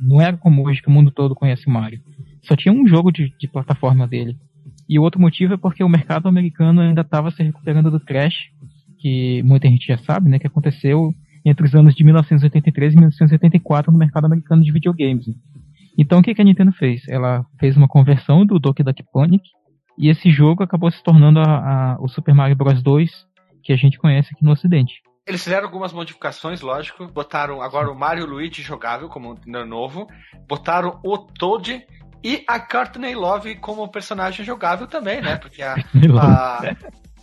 Não 0.01 0.21
era 0.21 0.37
como 0.37 0.67
hoje 0.67 0.83
que 0.83 0.89
o 0.89 0.93
mundo 0.93 1.11
todo 1.11 1.35
conhece 1.35 1.69
o 1.69 1.71
Mario. 1.71 2.01
Só 2.43 2.57
tinha 2.57 2.73
um 2.73 2.87
jogo 2.87 3.13
de, 3.13 3.33
de 3.39 3.49
plataforma 3.49 4.09
dele. 4.09 4.37
E 4.89 4.99
o 4.99 5.03
outro 5.03 5.21
motivo 5.21 5.55
é 5.55 5.57
porque 5.57 5.85
o 5.85 5.89
mercado 5.89 6.29
americano 6.29 6.81
ainda 6.81 7.03
estava 7.03 7.31
se 7.31 7.43
recuperando 7.43 7.91
do 7.91 8.01
crash, 8.01 8.35
que 8.99 9.43
muita 9.43 9.69
gente 9.69 9.87
já 9.87 9.99
sabe, 9.99 10.29
né, 10.29 10.39
que 10.39 10.47
aconteceu 10.47 11.15
entre 11.45 11.67
os 11.67 11.75
anos 11.75 11.95
de 11.95 12.05
1983 12.05 12.93
e 12.93 12.97
1984 12.97 13.93
no 13.93 13.99
mercado 13.99 14.27
americano 14.27 14.63
de 14.63 14.73
videogames. 14.73 15.27
Então 15.99 16.21
o 16.21 16.23
que, 16.23 16.35
que 16.35 16.41
a 16.41 16.45
Nintendo 16.45 16.73
fez? 16.73 17.03
Ela 17.09 17.45
fez 17.59 17.77
uma 17.77 17.89
conversão 17.89 18.47
do 18.47 18.59
Doki 18.59 18.83
Doki 18.83 19.05
Panic 19.13 19.43
e 19.99 20.09
esse 20.09 20.31
jogo 20.31 20.63
acabou 20.63 20.91
se 20.91 21.03
tornando 21.03 21.41
a, 21.41 21.45
a, 21.45 21.97
o 22.01 22.09
Super 22.09 22.35
Mario 22.35 22.57
Bros 22.57 22.83
2 22.83 23.11
que 23.63 23.73
a 23.73 23.77
gente 23.77 23.99
conhece 23.99 24.31
aqui 24.33 24.45
no 24.45 24.53
Ocidente. 24.53 24.95
Eles 25.27 25.45
fizeram 25.45 25.67
algumas 25.67 25.93
modificações, 25.93 26.61
lógico. 26.61 27.07
Botaram 27.07 27.63
agora 27.63 27.91
o 27.91 27.95
Mario 27.95 28.27
Luigi 28.27 28.61
jogável 28.61 29.09
como 29.09 29.39
novo. 29.47 30.09
Botaram 30.49 30.99
o 31.05 31.17
Toad 31.17 31.87
e 32.25 32.45
a 32.49 32.59
Courtney 32.59 33.15
Love 33.15 33.57
como 33.57 33.87
personagem 33.89 34.45
jogável 34.45 34.89
também, 34.89 35.21
né? 35.21 35.37
Porque 35.37 35.63
a, 35.63 35.75
a, 36.21 36.77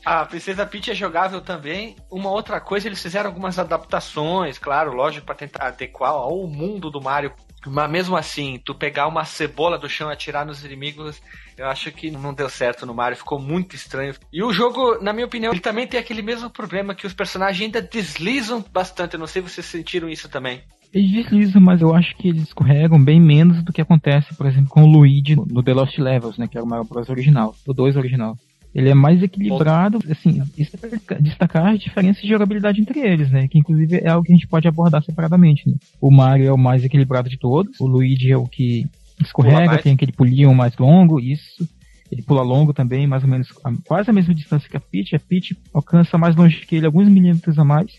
a 0.06 0.25
Princesa 0.25 0.65
Peach 0.65 0.91
é 0.91 0.96
jogável 0.96 1.41
também. 1.41 1.96
Uma 2.10 2.32
outra 2.32 2.60
coisa, 2.60 2.88
eles 2.88 3.01
fizeram 3.01 3.29
algumas 3.29 3.60
adaptações, 3.60 4.58
claro, 4.58 4.94
lógico, 4.94 5.25
para 5.25 5.36
tentar 5.36 5.68
adequar 5.68 6.12
ao 6.12 6.48
mundo 6.48 6.89
do 6.89 7.01
Mario 7.01 7.34
mas 7.68 7.91
mesmo 7.91 8.15
assim, 8.15 8.60
tu 8.63 8.74
pegar 8.74 9.08
uma 9.08 9.25
cebola 9.25 9.77
do 9.77 9.89
chão 9.89 10.10
e 10.10 10.13
atirar 10.13 10.46
nos 10.46 10.63
inimigos, 10.63 11.22
eu 11.58 11.68
acho 11.68 11.91
que 11.91 12.10
não 12.10 12.34
deu 12.34 12.50
certo 12.50 12.86
no 12.86 12.94
Mario, 12.94 13.18
ficou 13.18 13.39
muito 13.39 13.75
estranho. 13.75 14.13
E 14.32 14.41
o 14.41 14.53
jogo, 14.53 15.01
na 15.01 15.12
minha 15.12 15.25
opinião, 15.25 15.51
ele 15.51 15.60
também 15.60 15.86
tem 15.86 16.00
aquele 16.00 16.22
mesmo 16.22 16.50
problema 16.50 16.96
que 16.96 17.06
os 17.06 17.13
personagens 17.13 17.62
ainda 17.62 17.82
deslizam 17.82 18.63
bastante. 18.72 19.15
Eu 19.15 19.20
não 19.20 19.27
sei 19.27 19.41
se 19.41 19.50
vocês 19.50 19.65
sentiram 19.65 20.10
isso 20.10 20.29
também. 20.29 20.62
Eles 20.94 21.12
deslizam, 21.12 21.62
mas 21.62 21.82
eu 21.82 21.94
acho 21.94 22.15
que 22.15 22.29
eles 22.29 22.44
escorregam 22.44 23.03
bem 23.03 23.20
menos 23.20 23.62
do 23.62 23.74
que 23.74 23.82
acontece, 23.82 24.34
por 24.36 24.48
exemplo, 24.48 24.70
com 24.70 24.84
o 24.84 24.88
Luigi 24.88 25.36
no 25.36 25.62
The 25.62 25.74
Lost 25.74 25.98
Levels, 26.00 26.38
né? 26.38 26.48
Que 26.48 26.58
era 26.58 26.65
o 26.65 26.68
Mario 26.68 26.86
Bros 26.86 27.10
original, 27.10 27.53
o 27.68 27.74
2 27.74 27.96
original. 27.98 28.38
Ele 28.73 28.89
é 28.89 28.93
mais 28.93 29.21
equilibrado, 29.23 29.99
assim, 30.09 30.43
isso 30.57 30.77
é 31.09 31.15
destacar 31.19 31.73
as 31.73 31.79
diferenças 31.79 32.21
de 32.21 32.29
jogabilidade 32.29 32.79
entre 32.79 32.99
eles, 32.99 33.31
né? 33.31 33.47
Que 33.47 33.57
inclusive 33.57 33.97
é 33.97 34.09
algo 34.09 34.25
que 34.25 34.31
a 34.31 34.35
gente 34.35 34.47
pode 34.47 34.67
abordar 34.67 35.03
separadamente, 35.03 35.67
né? 35.67 35.75
O 35.99 36.11
Mario 36.11 36.47
é 36.47 36.53
o 36.53 36.57
mais 36.57 36.83
equilibrado 36.83 37.29
de 37.29 37.38
todos, 37.38 37.79
o 37.79 37.88
Luigi 37.88 38.31
é 38.31 38.38
o 38.38 38.45
que 38.45 38.85
escorrega, 39.19 39.77
tem 39.79 39.93
aquele 39.93 40.11
pulinho 40.11 40.53
mais 40.53 40.77
longo, 40.77 41.19
isso. 41.19 41.67
Ele 42.11 42.21
pula 42.21 42.41
longo 42.41 42.73
também, 42.73 43.05
mais 43.05 43.23
ou 43.23 43.29
menos 43.29 43.51
quase 43.85 44.09
a 44.09 44.13
mesma 44.13 44.33
distância 44.33 44.69
que 44.69 44.77
a 44.77 44.79
Peach. 44.79 45.15
A 45.15 45.19
Peach 45.19 45.55
alcança 45.73 46.17
mais 46.17 46.35
longe 46.35 46.65
que 46.65 46.75
ele, 46.75 46.85
alguns 46.85 47.07
milímetros 47.07 47.59
a 47.59 47.63
mais. 47.63 47.91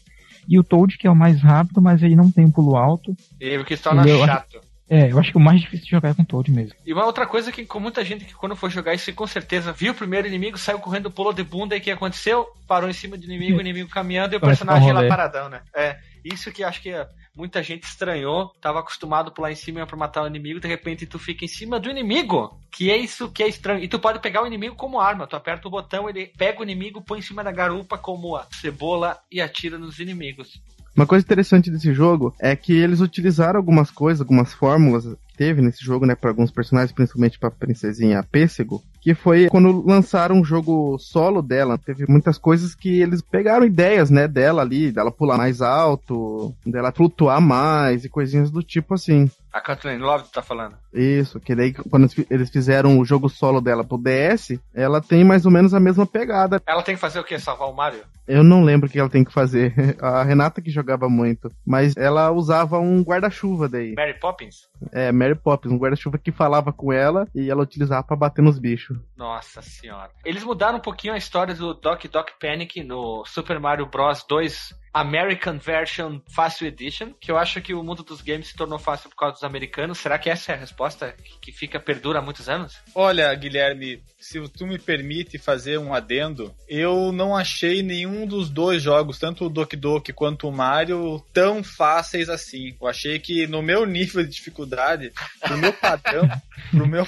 E 0.48 0.58
o 0.58 0.64
Toad, 0.64 0.98
que 0.98 1.06
é 1.06 1.10
o 1.10 1.14
mais 1.14 1.40
rápido, 1.40 1.80
mas 1.80 2.02
ele 2.02 2.16
não 2.16 2.30
tem 2.30 2.44
um 2.44 2.50
pulo 2.50 2.76
alto. 2.76 3.14
E 3.40 3.56
o 3.56 3.64
que 3.64 3.76
se 3.76 3.82
torna 3.82 4.02
ele 4.02 4.18
chato. 4.24 4.56
É, 4.56 4.69
eu 4.90 5.18
acho 5.18 5.30
que 5.30 5.36
o 5.36 5.40
mais 5.40 5.60
difícil 5.60 5.84
de 5.84 5.90
jogar 5.92 6.10
é 6.10 6.14
com 6.14 6.24
Toad 6.24 6.50
mesmo. 6.50 6.74
E 6.84 6.92
uma 6.92 7.06
outra 7.06 7.26
coisa 7.26 7.52
que 7.52 7.64
com 7.64 7.78
muita 7.78 8.04
gente 8.04 8.24
que 8.24 8.34
quando 8.34 8.56
for 8.56 8.68
jogar 8.68 8.92
isso 8.92 9.12
com 9.14 9.26
certeza 9.26 9.72
viu 9.72 9.92
o 9.92 9.94
primeiro 9.94 10.26
inimigo, 10.26 10.58
saiu 10.58 10.80
correndo, 10.80 11.10
pulou 11.10 11.32
de 11.32 11.44
bunda 11.44 11.76
e 11.76 11.78
o 11.78 11.82
que 11.82 11.90
aconteceu? 11.90 12.46
Parou 12.66 12.90
em 12.90 12.92
cima 12.92 13.16
do 13.16 13.24
inimigo, 13.24 13.58
o 13.58 13.60
inimigo 13.60 13.88
caminhando 13.88 14.34
e 14.34 14.36
o 14.36 14.40
personagem 14.40 14.92
lá 14.92 15.06
paradão, 15.06 15.48
né? 15.48 15.62
É, 15.74 15.96
isso 16.24 16.50
que 16.50 16.64
acho 16.64 16.82
que 16.82 16.90
muita 17.34 17.62
gente 17.62 17.84
estranhou, 17.84 18.52
tava 18.60 18.80
acostumado 18.80 19.28
a 19.28 19.30
pular 19.30 19.52
em 19.52 19.56
cima 19.56 19.86
para 19.86 19.96
matar 19.96 20.22
o 20.22 20.26
inimigo, 20.26 20.60
de 20.60 20.68
repente 20.68 21.06
tu 21.06 21.18
fica 21.18 21.44
em 21.44 21.48
cima 21.48 21.78
do 21.78 21.88
inimigo, 21.88 22.60
que 22.70 22.90
é 22.90 22.96
isso 22.96 23.30
que 23.30 23.42
é 23.42 23.48
estranho. 23.48 23.82
E 23.82 23.88
tu 23.88 23.98
pode 23.98 24.18
pegar 24.18 24.42
o 24.42 24.46
inimigo 24.46 24.74
como 24.74 25.00
arma, 25.00 25.26
tu 25.26 25.36
aperta 25.36 25.68
o 25.68 25.70
botão, 25.70 26.08
ele 26.08 26.26
pega 26.36 26.60
o 26.60 26.62
inimigo, 26.62 27.02
põe 27.02 27.20
em 27.20 27.22
cima 27.22 27.42
da 27.44 27.52
garupa 27.52 27.96
como 27.96 28.36
a 28.36 28.46
cebola 28.50 29.18
e 29.30 29.40
atira 29.40 29.78
nos 29.78 29.98
inimigos. 29.98 30.60
Uma 30.94 31.06
coisa 31.06 31.24
interessante 31.24 31.70
desse 31.70 31.92
jogo 31.94 32.34
é 32.38 32.54
que 32.56 32.72
eles 32.72 33.00
utilizaram 33.00 33.58
algumas 33.58 33.90
coisas, 33.90 34.20
algumas 34.20 34.52
fórmulas 34.52 35.04
que 35.04 35.36
teve 35.36 35.62
nesse 35.62 35.84
jogo, 35.84 36.04
né, 36.04 36.14
para 36.14 36.30
alguns 36.30 36.50
personagens, 36.50 36.92
principalmente 36.92 37.38
para 37.38 37.50
princesinha 37.50 38.22
Pêssego, 38.22 38.82
que 39.00 39.14
foi 39.14 39.48
quando 39.48 39.86
lançaram 39.86 40.36
um 40.36 40.44
jogo 40.44 40.98
solo 40.98 41.40
dela. 41.40 41.78
Teve 41.78 42.04
muitas 42.08 42.36
coisas 42.36 42.74
que 42.74 43.00
eles 43.00 43.22
pegaram 43.22 43.64
ideias, 43.64 44.10
né, 44.10 44.26
dela 44.26 44.62
ali, 44.62 44.92
dela 44.92 45.12
pular 45.12 45.38
mais 45.38 45.62
alto, 45.62 46.54
dela 46.66 46.92
flutuar 46.92 47.40
mais 47.40 48.04
e 48.04 48.08
coisinhas 48.08 48.50
do 48.50 48.62
tipo 48.62 48.94
assim. 48.94 49.30
A 49.52 49.60
Kathleen 49.60 49.98
Love 49.98 50.28
tá 50.32 50.42
falando. 50.42 50.76
Isso, 50.92 51.40
que 51.40 51.54
daí 51.54 51.72
quando 51.72 52.08
eles 52.30 52.50
fizeram 52.50 52.98
o 52.98 53.04
jogo 53.04 53.28
solo 53.28 53.60
dela 53.60 53.84
pro 53.84 53.98
DS, 53.98 54.60
ela 54.74 55.00
tem 55.00 55.24
mais 55.24 55.44
ou 55.44 55.52
menos 55.52 55.74
a 55.74 55.80
mesma 55.80 56.06
pegada. 56.06 56.62
Ela 56.66 56.82
tem 56.82 56.94
que 56.94 57.00
fazer 57.00 57.20
o 57.20 57.24
quê? 57.24 57.38
Salvar 57.38 57.68
o 57.68 57.74
Mario? 57.74 58.04
Eu 58.26 58.44
não 58.44 58.62
lembro 58.62 58.88
o 58.88 58.90
que 58.90 58.98
ela 58.98 59.08
tem 59.08 59.24
que 59.24 59.32
fazer. 59.32 59.74
A 60.00 60.22
Renata 60.22 60.62
que 60.62 60.70
jogava 60.70 61.08
muito. 61.08 61.50
Mas 61.66 61.96
ela 61.96 62.30
usava 62.30 62.78
um 62.78 63.02
guarda-chuva 63.02 63.68
daí. 63.68 63.94
Mary 63.96 64.18
Poppins? 64.20 64.68
É, 64.92 65.10
Mary 65.10 65.34
Poppins, 65.34 65.72
um 65.72 65.78
guarda-chuva 65.78 66.16
que 66.16 66.30
falava 66.30 66.72
com 66.72 66.92
ela 66.92 67.26
e 67.34 67.50
ela 67.50 67.62
utilizava 67.62 68.04
para 68.04 68.16
bater 68.16 68.42
nos 68.42 68.58
bichos. 68.58 68.96
Nossa 69.16 69.60
senhora. 69.62 70.10
Eles 70.24 70.44
mudaram 70.44 70.78
um 70.78 70.82
pouquinho 70.82 71.14
a 71.14 71.18
história 71.18 71.54
do 71.54 71.74
Doc 71.74 72.04
Doc 72.04 72.28
Panic 72.40 72.84
no 72.84 73.24
Super 73.26 73.58
Mario 73.58 73.86
Bros 73.86 74.24
2 74.28 74.78
American 74.92 75.58
Version 75.58 76.20
Fácil 76.34 76.66
Edition, 76.66 77.12
que 77.20 77.30
eu 77.30 77.38
acho 77.38 77.60
que 77.60 77.72
o 77.74 77.82
mundo 77.82 78.02
dos 78.02 78.20
games 78.20 78.48
se 78.48 78.56
tornou 78.56 78.78
fácil 78.78 79.08
por 79.08 79.16
causa 79.16 79.34
dos 79.34 79.44
americanos. 79.44 79.98
Será 79.98 80.18
que 80.18 80.28
essa 80.28 80.52
é 80.52 80.54
a 80.54 80.58
resposta 80.58 81.14
que 81.40 81.52
fica 81.52 81.78
perdura 81.78 82.18
há 82.18 82.22
muitos 82.22 82.48
anos? 82.48 82.76
Olha, 82.94 83.32
Guilherme, 83.34 84.02
se 84.18 84.40
tu 84.48 84.66
me 84.66 84.78
permite 84.78 85.38
fazer 85.38 85.78
um 85.78 85.94
adendo, 85.94 86.54
eu 86.68 87.12
não 87.12 87.36
achei 87.36 87.82
nenhum 87.82 88.26
dos 88.26 88.50
dois 88.50 88.82
jogos, 88.82 89.18
tanto 89.18 89.46
o 89.46 89.48
Doki 89.48 89.76
Doki 89.76 90.12
quanto 90.12 90.48
o 90.48 90.52
Mario, 90.52 91.24
tão 91.32 91.62
fáceis 91.62 92.28
assim. 92.28 92.76
Eu 92.80 92.88
achei 92.88 93.18
que 93.18 93.46
no 93.46 93.62
meu 93.62 93.86
nível 93.86 94.24
de 94.24 94.30
dificuldade, 94.30 95.12
pro 95.40 95.56
meu 95.56 95.72
padrão, 95.72 96.28
pro 96.70 96.86
meu 96.86 97.06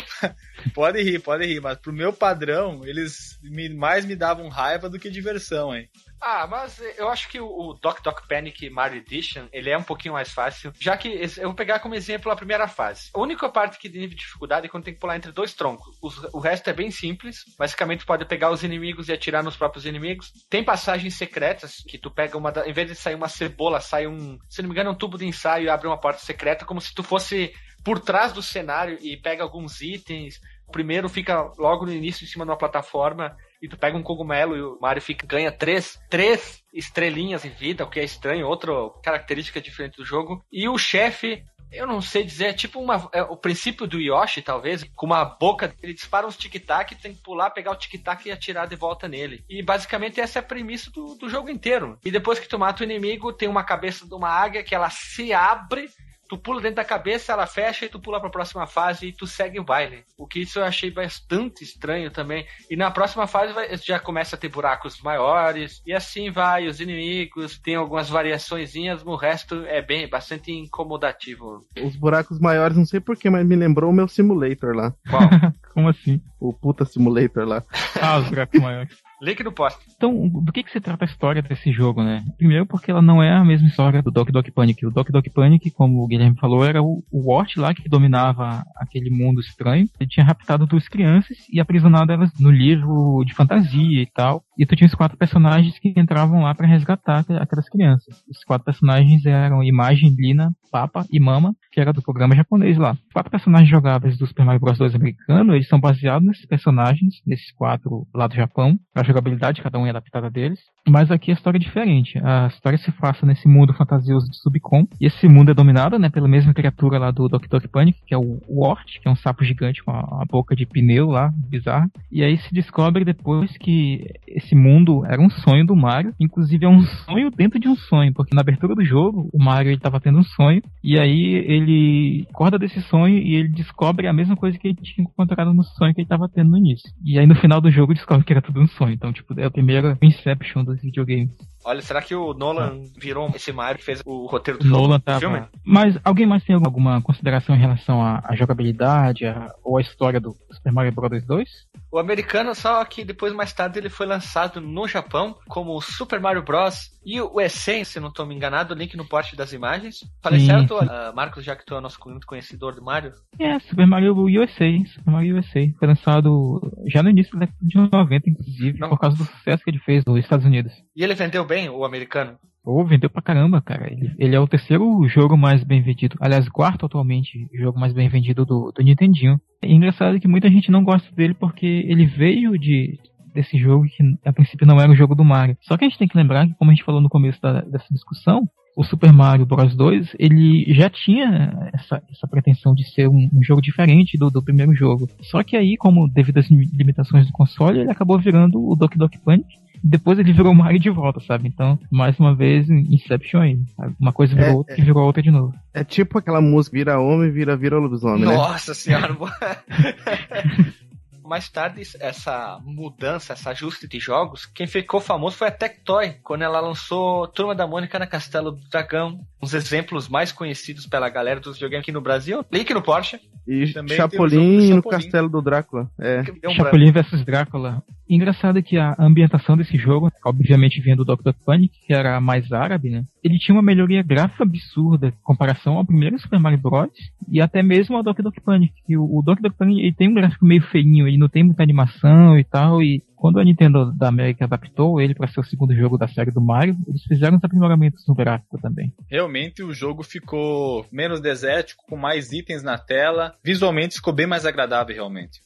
pode 0.70 1.02
rir, 1.02 1.20
pode 1.20 1.46
rir, 1.46 1.60
mas 1.60 1.78
pro 1.78 1.92
meu 1.92 2.12
padrão, 2.12 2.82
eles 2.84 3.38
me, 3.42 3.68
mais 3.68 4.04
me 4.04 4.16
davam 4.16 4.48
raiva 4.48 4.88
do 4.88 4.98
que 4.98 5.10
diversão, 5.10 5.74
hein? 5.74 5.88
Ah, 6.24 6.46
mas 6.46 6.80
eu 6.96 7.08
acho 7.08 7.28
que 7.28 7.40
o 7.40 7.76
Doc 7.82 8.00
Doc 8.00 8.28
Panic 8.28 8.70
Mario 8.70 8.98
Edition, 8.98 9.48
ele 9.52 9.70
é 9.70 9.76
um 9.76 9.82
pouquinho 9.82 10.14
mais 10.14 10.32
fácil, 10.32 10.72
já 10.78 10.96
que 10.96 11.08
eu 11.08 11.48
vou 11.48 11.54
pegar 11.54 11.80
como 11.80 11.96
exemplo 11.96 12.30
a 12.30 12.36
primeira 12.36 12.68
fase. 12.68 13.10
A 13.12 13.20
única 13.20 13.48
parte 13.48 13.76
que 13.76 13.90
tem 13.90 14.08
dificuldade 14.08 14.66
é 14.66 14.68
quando 14.68 14.84
tem 14.84 14.94
que 14.94 15.00
pular 15.00 15.16
entre 15.16 15.32
dois 15.32 15.52
troncos. 15.52 15.96
O 16.32 16.38
resto 16.38 16.70
é 16.70 16.72
bem 16.72 16.92
simples, 16.92 17.44
basicamente 17.58 18.06
pode 18.06 18.24
pegar 18.24 18.52
os 18.52 18.62
inimigos 18.62 19.08
e 19.08 19.12
atirar 19.12 19.42
nos 19.42 19.56
próprios 19.56 19.84
inimigos. 19.84 20.32
Tem 20.48 20.62
passagens 20.62 21.14
secretas 21.16 21.82
que 21.88 21.98
tu 21.98 22.08
pega 22.08 22.38
uma, 22.38 22.52
em 22.64 22.72
vez 22.72 22.86
de 22.86 22.94
sair 22.94 23.16
uma 23.16 23.28
cebola, 23.28 23.80
sai 23.80 24.06
um, 24.06 24.38
se 24.48 24.62
não 24.62 24.68
me 24.68 24.74
engano, 24.74 24.92
um 24.92 24.94
tubo 24.94 25.18
de 25.18 25.26
ensaio 25.26 25.64
e 25.64 25.68
abre 25.68 25.88
uma 25.88 25.98
porta 25.98 26.20
secreta, 26.20 26.64
como 26.64 26.80
se 26.80 26.94
tu 26.94 27.02
fosse 27.02 27.52
por 27.84 27.98
trás 27.98 28.32
do 28.32 28.42
cenário 28.42 28.96
e 29.00 29.16
pega 29.16 29.42
alguns 29.42 29.80
itens. 29.80 30.40
Primeiro 30.72 31.08
fica 31.08 31.52
logo 31.58 31.86
no 31.86 31.92
início 31.92 32.24
em 32.24 32.26
cima 32.26 32.44
de 32.44 32.50
uma 32.50 32.58
plataforma 32.58 33.36
e 33.62 33.68
tu 33.68 33.78
pega 33.78 33.96
um 33.96 34.02
cogumelo 34.02 34.56
e 34.56 34.60
o 34.60 34.78
Mario 34.80 35.00
fica, 35.00 35.24
ganha 35.24 35.52
três, 35.52 35.96
três 36.10 36.60
estrelinhas 36.74 37.44
em 37.44 37.50
vida, 37.50 37.84
o 37.84 37.90
que 37.90 38.00
é 38.00 38.04
estranho, 38.04 38.48
outra 38.48 38.72
característica 39.04 39.60
diferente 39.60 39.98
do 39.98 40.04
jogo. 40.04 40.44
E 40.50 40.68
o 40.68 40.76
chefe, 40.76 41.44
eu 41.70 41.86
não 41.86 42.02
sei 42.02 42.24
dizer, 42.24 42.46
é 42.46 42.52
tipo 42.52 42.80
uma, 42.80 43.08
é 43.12 43.22
o 43.22 43.36
princípio 43.36 43.86
do 43.86 44.00
Yoshi, 44.00 44.42
talvez, 44.42 44.84
com 44.96 45.06
uma 45.06 45.24
boca, 45.24 45.72
ele 45.80 45.94
dispara 45.94 46.26
uns 46.26 46.36
tic-tac, 46.36 46.96
tem 46.96 47.14
que 47.14 47.22
pular, 47.22 47.50
pegar 47.50 47.70
o 47.70 47.76
tic-tac 47.76 48.26
e 48.26 48.32
atirar 48.32 48.66
de 48.66 48.74
volta 48.74 49.06
nele. 49.06 49.44
E 49.48 49.62
basicamente 49.62 50.20
essa 50.20 50.38
é 50.38 50.40
a 50.40 50.44
premissa 50.44 50.90
do, 50.90 51.14
do 51.14 51.28
jogo 51.28 51.48
inteiro. 51.48 51.96
E 52.04 52.10
depois 52.10 52.40
que 52.40 52.48
tu 52.48 52.58
mata 52.58 52.82
o 52.82 52.84
inimigo, 52.84 53.32
tem 53.32 53.48
uma 53.48 53.62
cabeça 53.62 54.06
de 54.06 54.14
uma 54.14 54.28
águia 54.28 54.64
que 54.64 54.74
ela 54.74 54.90
se 54.90 55.32
abre 55.32 55.88
tu 56.32 56.38
pula 56.38 56.62
dentro 56.62 56.76
da 56.76 56.84
cabeça, 56.84 57.30
ela 57.30 57.46
fecha 57.46 57.84
e 57.84 57.90
tu 57.90 58.00
pula 58.00 58.18
para 58.18 58.30
a 58.30 58.32
próxima 58.32 58.66
fase 58.66 59.08
e 59.08 59.12
tu 59.12 59.26
segue 59.26 59.60
o 59.60 59.64
baile. 59.64 60.02
O 60.16 60.26
que 60.26 60.40
isso 60.40 60.60
eu 60.60 60.64
achei 60.64 60.90
bastante 60.90 61.62
estranho 61.62 62.10
também. 62.10 62.46
E 62.70 62.74
na 62.74 62.90
próxima 62.90 63.26
fase 63.26 63.52
vai, 63.52 63.76
já 63.76 64.00
começa 64.00 64.34
a 64.34 64.38
ter 64.38 64.48
buracos 64.48 64.98
maiores 65.02 65.82
e 65.86 65.92
assim 65.92 66.30
vai 66.30 66.66
os 66.66 66.80
inimigos, 66.80 67.58
tem 67.58 67.74
algumas 67.74 68.08
variaçõezinhas, 68.08 69.04
o 69.04 69.14
resto 69.14 69.66
é 69.66 69.82
bem 69.82 70.08
bastante 70.08 70.50
incomodativo. 70.50 71.60
Os 71.84 71.96
buracos 71.96 72.40
maiores, 72.40 72.78
não 72.78 72.86
sei 72.86 72.98
porquê, 72.98 73.28
mas 73.28 73.46
me 73.46 73.54
lembrou 73.54 73.90
o 73.90 73.94
meu 73.94 74.08
simulator 74.08 74.74
lá. 74.74 74.94
Qual? 75.10 75.20
Como 75.74 75.90
assim? 75.90 76.18
O 76.40 76.54
puta 76.54 76.86
simulator 76.86 77.46
lá. 77.46 77.62
Ah, 78.00 78.16
os 78.16 78.28
buracos 78.30 78.58
maiores. 78.58 78.96
Link 79.22 79.40
no 79.44 79.52
post. 79.52 79.78
Então, 79.96 80.28
do 80.28 80.50
que, 80.50 80.64
que 80.64 80.72
se 80.72 80.80
trata 80.80 81.04
a 81.04 81.06
história 81.06 81.40
desse 81.40 81.70
jogo, 81.70 82.02
né? 82.02 82.24
Primeiro 82.36 82.66
porque 82.66 82.90
ela 82.90 83.00
não 83.00 83.22
é 83.22 83.32
a 83.32 83.44
mesma 83.44 83.68
história 83.68 84.02
do 84.02 84.10
Doc 84.10 84.30
Doc 84.30 84.48
Panic. 84.50 84.84
O 84.84 84.90
Doc 84.90 85.10
Doc 85.10 85.24
Panic, 85.32 85.70
como 85.70 86.02
o 86.02 86.08
Guilherme 86.08 86.36
falou, 86.36 86.64
era 86.64 86.82
o, 86.82 87.04
Wart 87.12 87.56
lá 87.56 87.72
que 87.72 87.88
dominava 87.88 88.64
aquele 88.76 89.10
mundo 89.10 89.40
estranho. 89.40 89.88
Ele 90.00 90.10
tinha 90.10 90.26
raptado 90.26 90.66
duas 90.66 90.88
crianças 90.88 91.36
e 91.52 91.60
aprisionado 91.60 92.10
elas 92.10 92.32
no 92.40 92.50
livro 92.50 93.22
de 93.24 93.32
fantasia 93.32 94.02
e 94.02 94.06
tal. 94.06 94.42
E 94.58 94.66
tu 94.66 94.74
tinha 94.74 94.88
os 94.88 94.94
quatro 94.94 95.16
personagens 95.16 95.78
que 95.78 95.94
entravam 95.96 96.42
lá 96.42 96.52
para 96.52 96.66
resgatar 96.66 97.24
aquelas 97.40 97.68
crianças. 97.68 98.24
Os 98.28 98.42
quatro 98.42 98.64
personagens 98.64 99.24
eram 99.24 99.62
Imagem, 99.62 100.10
Lina, 100.18 100.52
Papa 100.72 101.06
e 101.12 101.20
Mama, 101.20 101.54
que 101.70 101.80
era 101.80 101.92
do 101.92 102.02
programa 102.02 102.34
japonês 102.34 102.78
lá. 102.78 102.92
Os 102.92 103.12
quatro 103.12 103.30
personagens 103.30 103.68
jogáveis 103.68 104.16
do 104.16 104.26
Super 104.26 104.44
Mario 104.44 104.60
Bros. 104.60 104.78
2 104.78 104.94
americano, 104.94 105.54
eles 105.54 105.68
são 105.68 105.78
baseados 105.78 106.26
nesses 106.26 106.46
personagens, 106.46 107.22
nesses 107.26 107.52
quatro 107.52 108.06
lá 108.14 108.26
do 108.26 108.34
Japão. 108.34 108.78
A 108.94 109.04
jogabilidade, 109.12 109.62
cada 109.62 109.78
um 109.78 109.86
é 109.86 109.90
adaptada 109.90 110.30
deles. 110.30 110.60
Mas 110.88 111.10
aqui 111.10 111.30
a 111.30 111.34
história 111.34 111.58
é 111.58 111.60
diferente. 111.60 112.18
A 112.18 112.48
história 112.48 112.76
se 112.78 112.90
passa 112.92 113.24
nesse 113.24 113.46
mundo 113.46 113.72
fantasioso 113.72 114.28
de 114.28 114.36
Subcom. 114.36 114.86
E 115.00 115.06
esse 115.06 115.28
mundo 115.28 115.50
é 115.50 115.54
dominado, 115.54 115.98
né, 115.98 116.08
pela 116.10 116.28
mesma 116.28 116.52
criatura 116.52 116.98
lá 116.98 117.10
do 117.10 117.28
Dr. 117.28 117.46
Dr. 117.48 117.68
Panic, 117.68 117.98
que 118.06 118.14
é 118.14 118.18
o 118.18 118.40
Wart, 118.48 118.98
que 119.00 119.08
é 119.08 119.10
um 119.10 119.16
sapo 119.16 119.44
gigante 119.44 119.82
com 119.84 119.92
a, 119.92 120.24
boca 120.28 120.56
de 120.56 120.66
pneu 120.66 121.08
lá, 121.08 121.32
bizarra. 121.48 121.88
E 122.10 122.22
aí 122.22 122.36
se 122.38 122.52
descobre 122.52 123.04
depois 123.04 123.56
que 123.58 124.04
esse 124.26 124.54
mundo 124.54 125.04
era 125.06 125.20
um 125.20 125.30
sonho 125.30 125.64
do 125.64 125.76
Mario. 125.76 126.14
Inclusive 126.18 126.64
é 126.64 126.68
um 126.68 126.82
sonho 126.82 127.30
dentro 127.30 127.60
de 127.60 127.68
um 127.68 127.76
sonho, 127.76 128.12
porque 128.12 128.34
na 128.34 128.40
abertura 128.40 128.74
do 128.74 128.84
jogo, 128.84 129.28
o 129.32 129.42
Mario 129.42 129.70
ele 129.70 129.80
tava 129.80 130.00
tendo 130.00 130.18
um 130.18 130.24
sonho. 130.24 130.62
E 130.82 130.98
aí 130.98 131.34
ele 131.46 132.26
acorda 132.30 132.58
desse 132.58 132.80
sonho 132.82 133.18
e 133.18 133.34
ele 133.34 133.48
descobre 133.48 134.08
a 134.08 134.12
mesma 134.12 134.36
coisa 134.36 134.58
que 134.58 134.68
ele 134.68 134.78
tinha 134.82 135.04
encontrado 135.04 135.54
no 135.54 135.62
sonho 135.62 135.94
que 135.94 136.00
ele 136.00 136.08
tava 136.08 136.28
tendo 136.28 136.50
no 136.50 136.58
início. 136.58 136.90
E 137.04 137.18
aí 137.18 137.26
no 137.26 137.36
final 137.36 137.60
do 137.60 137.70
jogo 137.70 137.94
descobre 137.94 138.24
que 138.24 138.32
era 138.32 138.42
tudo 138.42 138.60
um 138.60 138.66
sonho. 138.66 138.94
Então, 138.94 139.12
tipo, 139.12 139.38
é 139.38 139.44
a 139.44 139.50
primeira 139.50 139.96
Inception 140.02 140.64
dos 140.72 140.82
videogames. 140.82 141.30
Olha, 141.64 141.80
será 141.80 142.02
que 142.02 142.14
o 142.14 142.34
Nolan 142.34 142.80
virou 142.98 143.30
esse 143.34 143.52
Mario 143.52 143.78
que 143.78 143.84
fez 143.84 144.02
o 144.04 144.26
roteiro 144.26 144.58
do 144.58 144.66
Nolan 144.68 144.94
jogo, 144.94 144.98
tava... 145.04 145.20
filme? 145.20 145.42
Mas 145.64 145.96
alguém 146.04 146.26
mais 146.26 146.42
tem 146.42 146.56
alguma 146.56 147.00
consideração 147.00 147.54
em 147.54 147.58
relação 147.60 148.02
à, 148.02 148.20
à 148.24 148.34
jogabilidade 148.34 149.26
à- 149.26 149.54
ou 149.62 149.78
à 149.78 149.80
história 149.80 150.20
do 150.20 150.36
Super 150.50 150.72
Mario 150.72 150.92
Bros. 150.92 151.24
2? 151.24 151.48
O 151.92 151.98
americano, 151.98 152.54
só 152.54 152.82
que 152.86 153.04
depois, 153.04 153.34
mais 153.34 153.52
tarde, 153.52 153.78
ele 153.78 153.90
foi 153.90 154.06
lançado 154.06 154.62
no 154.62 154.88
Japão 154.88 155.36
como 155.46 155.78
Super 155.82 156.18
Mario 156.18 156.42
Bros. 156.42 156.90
E 157.04 157.20
o 157.20 157.38
Essence, 157.38 157.92
se 157.92 158.00
não 158.00 158.08
estou 158.08 158.24
me 158.24 158.34
enganado, 158.34 158.74
link 158.74 158.96
no 158.96 159.06
post 159.06 159.36
das 159.36 159.52
imagens. 159.52 159.96
Falei 160.22 160.40
Sim, 160.40 160.46
certo, 160.46 160.78
ah, 160.78 161.12
Marcos, 161.14 161.44
já 161.44 161.54
que 161.54 161.66
tu 161.66 161.74
é 161.74 161.78
o 161.78 161.80
nosso 161.82 161.98
muito 162.06 162.26
conhecedor 162.26 162.74
do 162.74 162.82
Mario? 162.82 163.12
É, 163.38 163.58
Super 163.58 163.86
Mario 163.86 164.14
USA, 164.16 164.64
Super 164.86 165.10
Mario 165.10 165.36
USA. 165.36 165.60
Foi 165.78 165.86
lançado 165.86 166.62
já 166.86 167.02
no 167.02 167.10
início 167.10 167.38
da 167.38 167.40
década 167.40 167.58
de 167.60 167.76
90, 167.76 168.30
inclusive, 168.30 168.78
Não. 168.78 168.88
por 168.88 168.98
causa 168.98 169.18
do 169.18 169.24
sucesso 169.24 169.62
que 169.62 169.70
ele 169.70 169.80
fez 169.80 170.02
nos 170.06 170.18
Estados 170.18 170.46
Unidos. 170.46 170.72
E 170.96 171.04
ele 171.04 171.14
vendeu 171.14 171.44
bem, 171.44 171.68
o 171.68 171.84
americano? 171.84 172.38
Pô, 172.64 172.84
vendeu 172.84 173.10
pra 173.10 173.20
caramba, 173.22 173.60
cara. 173.60 173.92
Ele, 173.92 174.12
ele 174.18 174.36
é 174.36 174.40
o 174.40 174.46
terceiro 174.46 175.06
jogo 175.08 175.36
mais 175.36 175.64
bem 175.64 175.82
vendido. 175.82 176.16
Aliás, 176.20 176.48
quarto 176.48 176.86
atualmente 176.86 177.48
jogo 177.52 177.78
mais 177.78 177.92
bem 177.92 178.08
vendido 178.08 178.44
do, 178.44 178.70
do 178.72 178.82
Nintendinho. 178.84 179.40
É 179.60 179.70
engraçado 179.70 180.18
que 180.20 180.28
muita 180.28 180.48
gente 180.48 180.70
não 180.70 180.84
gosta 180.84 181.12
dele 181.14 181.34
porque 181.34 181.66
ele 181.66 182.06
veio 182.06 182.56
de 182.58 182.98
desse 183.34 183.56
jogo 183.58 183.86
que 183.86 184.02
a 184.26 184.32
princípio 184.32 184.66
não 184.66 184.78
era 184.78 184.92
o 184.92 184.94
jogo 184.94 185.14
do 185.14 185.24
Mario. 185.24 185.56
Só 185.62 185.76
que 185.76 185.84
a 185.84 185.88
gente 185.88 185.98
tem 185.98 186.06
que 186.06 186.16
lembrar 186.16 186.46
que, 186.46 186.54
como 186.54 186.70
a 186.70 186.74
gente 186.74 186.84
falou 186.84 187.00
no 187.00 187.08
começo 187.08 187.40
da- 187.40 187.62
dessa 187.62 187.86
discussão, 187.90 188.42
o 188.76 188.84
Super 188.84 189.10
Mario 189.12 189.46
Bros 189.46 189.74
2 189.74 190.14
ele 190.18 190.66
já 190.74 190.90
tinha 190.90 191.70
essa, 191.72 192.02
essa 192.10 192.28
pretensão 192.28 192.74
de 192.74 192.84
ser 192.92 193.08
um, 193.08 193.28
um 193.32 193.42
jogo 193.42 193.62
diferente 193.62 194.18
do, 194.18 194.30
do 194.30 194.42
primeiro 194.42 194.74
jogo. 194.74 195.08
Só 195.22 195.42
que 195.42 195.56
aí, 195.56 195.76
como 195.78 196.08
devido 196.08 196.38
às 196.38 196.50
lim- 196.50 196.68
limitações 196.74 197.26
do 197.26 197.32
console, 197.32 197.80
ele 197.80 197.90
acabou 197.90 198.18
virando 198.18 198.62
o 198.62 198.76
Doki 198.76 198.98
Doki 198.98 199.18
Panic. 199.18 199.46
Depois 199.82 200.18
ele 200.18 200.32
virou 200.32 200.54
Mario 200.54 200.78
de 200.78 200.90
volta, 200.90 201.20
sabe? 201.20 201.48
Então, 201.48 201.78
mais 201.90 202.18
uma 202.18 202.34
vez, 202.34 202.68
Inception 202.70 203.40
aí. 203.40 203.58
sabe? 203.76 203.94
Uma 203.98 204.12
coisa 204.12 204.34
virou 204.34 204.50
É, 204.50 204.54
outra 204.54 204.80
e 204.80 204.82
virou 204.82 205.04
outra 205.04 205.22
de 205.22 205.30
novo. 205.30 205.54
É 205.74 205.82
tipo 205.82 206.18
aquela 206.18 206.40
música 206.40 206.76
vira 206.76 207.00
homem, 207.00 207.30
vira 207.30 207.56
vira 207.56 207.78
lobisomem, 207.78 208.24
né? 208.24 208.34
Nossa 208.34 208.74
senhora! 208.74 209.16
Mais 211.24 211.48
tarde, 211.48 211.82
essa 212.00 212.58
mudança, 212.64 213.32
esse 213.32 213.48
ajuste 213.48 213.88
de 213.88 213.98
jogos, 213.98 214.46
quem 214.46 214.66
ficou 214.66 215.00
famoso 215.00 215.36
foi 215.36 215.48
a 215.48 215.52
Tectoy, 215.52 216.16
quando 216.22 216.42
ela 216.42 216.60
lançou 216.60 217.26
Turma 217.28 217.54
da 217.54 217.66
Mônica 217.66 217.98
na 217.98 218.06
Castelo 218.06 218.52
do 218.52 218.68
Dragão. 218.68 219.20
Uns 219.42 219.54
exemplos 219.54 220.08
mais 220.08 220.30
conhecidos 220.30 220.86
pela 220.86 221.08
galera 221.08 221.40
dos 221.40 221.54
videogames 221.54 221.82
aqui 221.82 221.92
no 221.92 222.00
Brasil. 222.00 222.44
Link 222.52 222.72
no 222.72 222.82
Porsche. 222.82 223.20
E 223.46 223.72
Também 223.72 223.96
Chapolin 223.96 224.68
no 224.68 224.76
Chapolin. 224.76 224.98
Castelo 224.98 225.28
do 225.28 225.42
Drácula. 225.42 225.90
É. 225.98 226.22
Chapolin 226.54 226.92
vs 226.92 227.24
Drácula. 227.24 227.82
Engraçado 228.08 228.58
é 228.58 228.62
que 228.62 228.76
a 228.76 228.94
ambientação 228.98 229.56
desse 229.56 229.78
jogo, 229.78 230.12
obviamente 230.24 230.82
vindo 230.82 231.02
do 231.02 231.16
Dr. 231.16 231.32
Panic, 231.46 231.72
que 231.86 231.94
era 231.94 232.20
mais 232.20 232.52
árabe, 232.52 232.90
né? 232.90 233.04
Ele 233.24 233.38
tinha 233.38 233.54
uma 233.54 233.62
melhoria 233.62 234.02
gráfica 234.02 234.42
absurda 234.42 235.08
em 235.08 235.22
comparação 235.22 235.78
ao 235.78 235.86
primeiro 235.86 236.18
Super 236.18 236.38
Mario 236.38 236.58
Bros. 236.58 236.90
e 237.26 237.40
até 237.40 237.62
mesmo 237.62 237.96
ao 237.96 238.02
Dr. 238.02 238.28
Panic. 238.44 238.74
Que 238.86 238.98
o, 238.98 239.04
o 239.04 239.22
Dr. 239.22 239.50
Panic 239.56 239.80
ele 239.80 239.94
tem 239.94 240.08
um 240.08 240.14
gráfico 240.14 240.44
meio 240.44 240.62
feinho, 240.62 241.08
ele 241.12 241.18
não 241.18 241.28
tem 241.28 241.44
muita 241.44 241.62
animação 241.62 242.38
e 242.38 242.44
tal, 242.44 242.82
e 242.82 243.02
quando 243.16 243.38
a 243.38 243.44
Nintendo 243.44 243.92
da 243.92 244.08
América 244.08 244.44
adaptou 244.44 245.00
ele 245.00 245.14
para 245.14 245.28
ser 245.28 245.40
o 245.40 245.44
segundo 245.44 245.74
jogo 245.74 245.96
da 245.96 246.08
série 246.08 246.30
do 246.30 246.40
Mario, 246.40 246.76
eles 246.88 247.04
fizeram 247.04 247.36
os 247.36 247.44
aprimoramentos 247.44 248.04
no 248.08 248.14
gráfico 248.14 248.58
também. 248.60 248.92
Realmente 249.08 249.62
o 249.62 249.72
jogo 249.72 250.02
ficou 250.02 250.84
menos 250.90 251.20
desértico, 251.20 251.84
com 251.88 251.96
mais 251.96 252.32
itens 252.32 252.62
na 252.62 252.76
tela. 252.76 253.34
Visualmente 253.44 253.96
ficou 253.96 254.12
bem 254.12 254.26
mais 254.26 254.44
agradável, 254.44 254.94
realmente. 254.94 255.40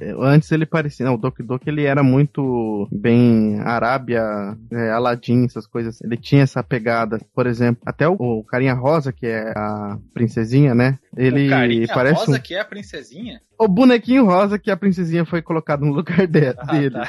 É, 0.00 0.14
Antes 0.18 0.50
ele 0.52 0.66
parecia. 0.66 1.06
Não, 1.06 1.14
o 1.14 1.18
Doki 1.18 1.42
Doki 1.42 1.68
ele 1.70 1.84
era 1.84 2.02
muito 2.02 2.88
bem 2.92 3.58
Arábia, 3.60 4.22
é, 4.70 4.90
Aladdin, 4.90 5.44
essas 5.44 5.66
coisas. 5.66 6.00
Ele 6.02 6.16
tinha 6.16 6.42
essa 6.42 6.62
pegada. 6.62 7.20
Por 7.34 7.46
exemplo, 7.46 7.82
até 7.86 8.08
o, 8.08 8.14
o 8.18 8.44
Carinha 8.44 8.74
Rosa, 8.74 9.12
que 9.12 9.26
é 9.26 9.52
a 9.56 9.98
princesinha, 10.12 10.74
né? 10.74 10.98
Ele 11.16 11.46
o 11.46 11.50
carinha 11.50 11.86
parece 11.94 12.26
rosa 12.26 12.38
um- 12.38 12.40
que 12.40 12.54
é 12.54 12.60
a 12.60 12.64
princesinha? 12.64 13.40
O 13.58 13.66
bonequinho 13.66 14.26
rosa 14.26 14.58
que 14.58 14.70
a 14.70 14.76
princesinha 14.76 15.24
foi 15.24 15.40
colocado 15.40 15.84
no 15.86 15.92
lugar 15.92 16.26
de- 16.26 16.48
Ah, 16.58 16.64
dele. 16.72 16.90
tá. 16.90 17.08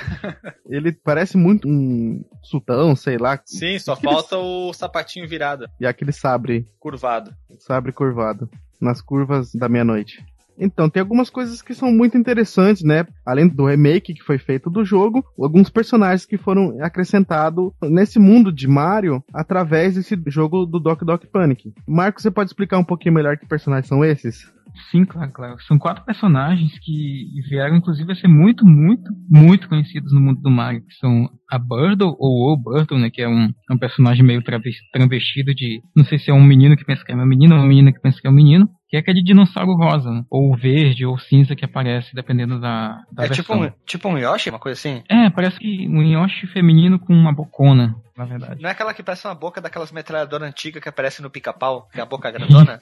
Ele 0.69 0.91
parece 0.93 1.35
muito 1.35 1.67
um 1.67 2.23
sultão, 2.41 2.95
sei 2.95 3.17
lá. 3.17 3.37
Sim, 3.45 3.77
só 3.79 3.93
Aqueles- 3.93 4.13
falta 4.15 4.37
o 4.37 4.71
sapatinho 4.71 5.27
virado, 5.27 5.67
E 5.79 5.85
aquele 5.85 6.13
sabre, 6.13 6.65
curvado. 6.79 7.33
sabre 7.59 7.91
curvado. 7.91 8.49
Nas 8.79 9.01
curvas 9.01 9.53
da 9.53 9.67
meia-noite. 9.67 10.23
Então, 10.59 10.89
tem 10.89 11.01
algumas 11.01 11.29
coisas 11.29 11.61
que 11.61 11.73
são 11.73 11.91
muito 11.91 12.17
interessantes, 12.17 12.83
né? 12.83 13.05
Além 13.25 13.47
do 13.47 13.65
remake 13.65 14.13
que 14.13 14.23
foi 14.23 14.37
feito 14.37 14.69
do 14.69 14.83
jogo, 14.83 15.23
alguns 15.39 15.69
personagens 15.69 16.25
que 16.25 16.37
foram 16.37 16.77
acrescentados 16.81 17.71
nesse 17.83 18.19
mundo 18.19 18.51
de 18.51 18.67
Mario 18.67 19.23
através 19.33 19.95
desse 19.95 20.19
jogo 20.27 20.65
do 20.65 20.79
Doc 20.79 21.03
Doc 21.03 21.25
Panic. 21.25 21.73
Marcos, 21.87 22.23
você 22.23 22.31
pode 22.31 22.49
explicar 22.49 22.77
um 22.77 22.83
pouquinho 22.83 23.15
melhor 23.15 23.37
que 23.37 23.47
personagens 23.47 23.87
são 23.87 24.03
esses? 24.03 24.51
Sim, 24.91 25.05
claro, 25.05 25.31
claro. 25.31 25.61
São 25.63 25.77
quatro 25.77 26.05
personagens 26.05 26.77
que 26.79 27.25
vieram, 27.49 27.77
inclusive, 27.77 28.11
a 28.11 28.15
ser 28.15 28.27
muito, 28.27 28.65
muito, 28.65 29.11
muito 29.29 29.67
conhecidos 29.67 30.13
no 30.13 30.21
mundo 30.21 30.41
do 30.41 30.51
Mario, 30.51 30.81
que 30.81 30.93
são 30.95 31.29
a 31.49 31.57
Birdle, 31.57 32.15
ou 32.19 32.53
o 32.53 32.57
Burtle, 32.57 32.99
né, 32.99 33.09
que 33.09 33.21
é 33.21 33.27
um, 33.27 33.51
é 33.69 33.73
um 33.73 33.77
personagem 33.77 34.23
meio 34.23 34.43
traves- 34.43 34.77
travestido 34.91 35.53
de, 35.53 35.81
não 35.95 36.05
sei 36.05 36.19
se 36.19 36.29
é 36.29 36.33
um 36.33 36.43
menino 36.43 36.75
que 36.77 36.85
pensa 36.85 37.03
que 37.03 37.11
é 37.11 37.15
uma 37.15 37.25
menina 37.25 37.55
ou 37.55 37.61
uma 37.61 37.67
menina 37.67 37.91
que 37.91 37.99
pensa 37.99 38.21
que 38.21 38.27
é 38.27 38.29
um 38.29 38.33
menino, 38.33 38.69
que 38.89 38.95
é 38.95 38.99
aquele 38.99 39.21
dinossauro 39.21 39.73
rosa, 39.75 40.09
né, 40.11 40.23
ou 40.29 40.55
verde, 40.55 41.05
ou 41.05 41.17
cinza 41.17 41.55
que 41.55 41.65
aparece, 41.65 42.15
dependendo 42.15 42.59
da, 42.59 43.01
da 43.11 43.25
É 43.25 43.29
tipo 43.29 43.53
versão. 43.53 43.67
um, 43.67 43.71
tipo 43.85 44.07
um 44.09 44.17
Yoshi, 44.17 44.49
uma 44.49 44.59
coisa 44.59 44.79
assim? 44.79 45.03
É, 45.09 45.29
parece 45.29 45.59
que 45.59 45.87
um 45.89 46.01
Yoshi 46.01 46.47
feminino 46.47 46.97
com 46.97 47.13
uma 47.13 47.33
bocona, 47.33 47.95
na 48.17 48.25
verdade. 48.25 48.61
Não 48.61 48.67
é 48.69 48.71
aquela 48.71 48.93
que 48.93 49.03
parece 49.03 49.27
uma 49.27 49.35
boca 49.35 49.61
daquelas 49.61 49.91
metralhadoras 49.91 50.47
antigas 50.49 50.81
que 50.81 50.89
aparece 50.89 51.21
no 51.21 51.29
pica-pau, 51.29 51.87
que 51.91 51.99
é 51.99 52.03
a 52.03 52.05
boca 52.05 52.29
grandona? 52.31 52.81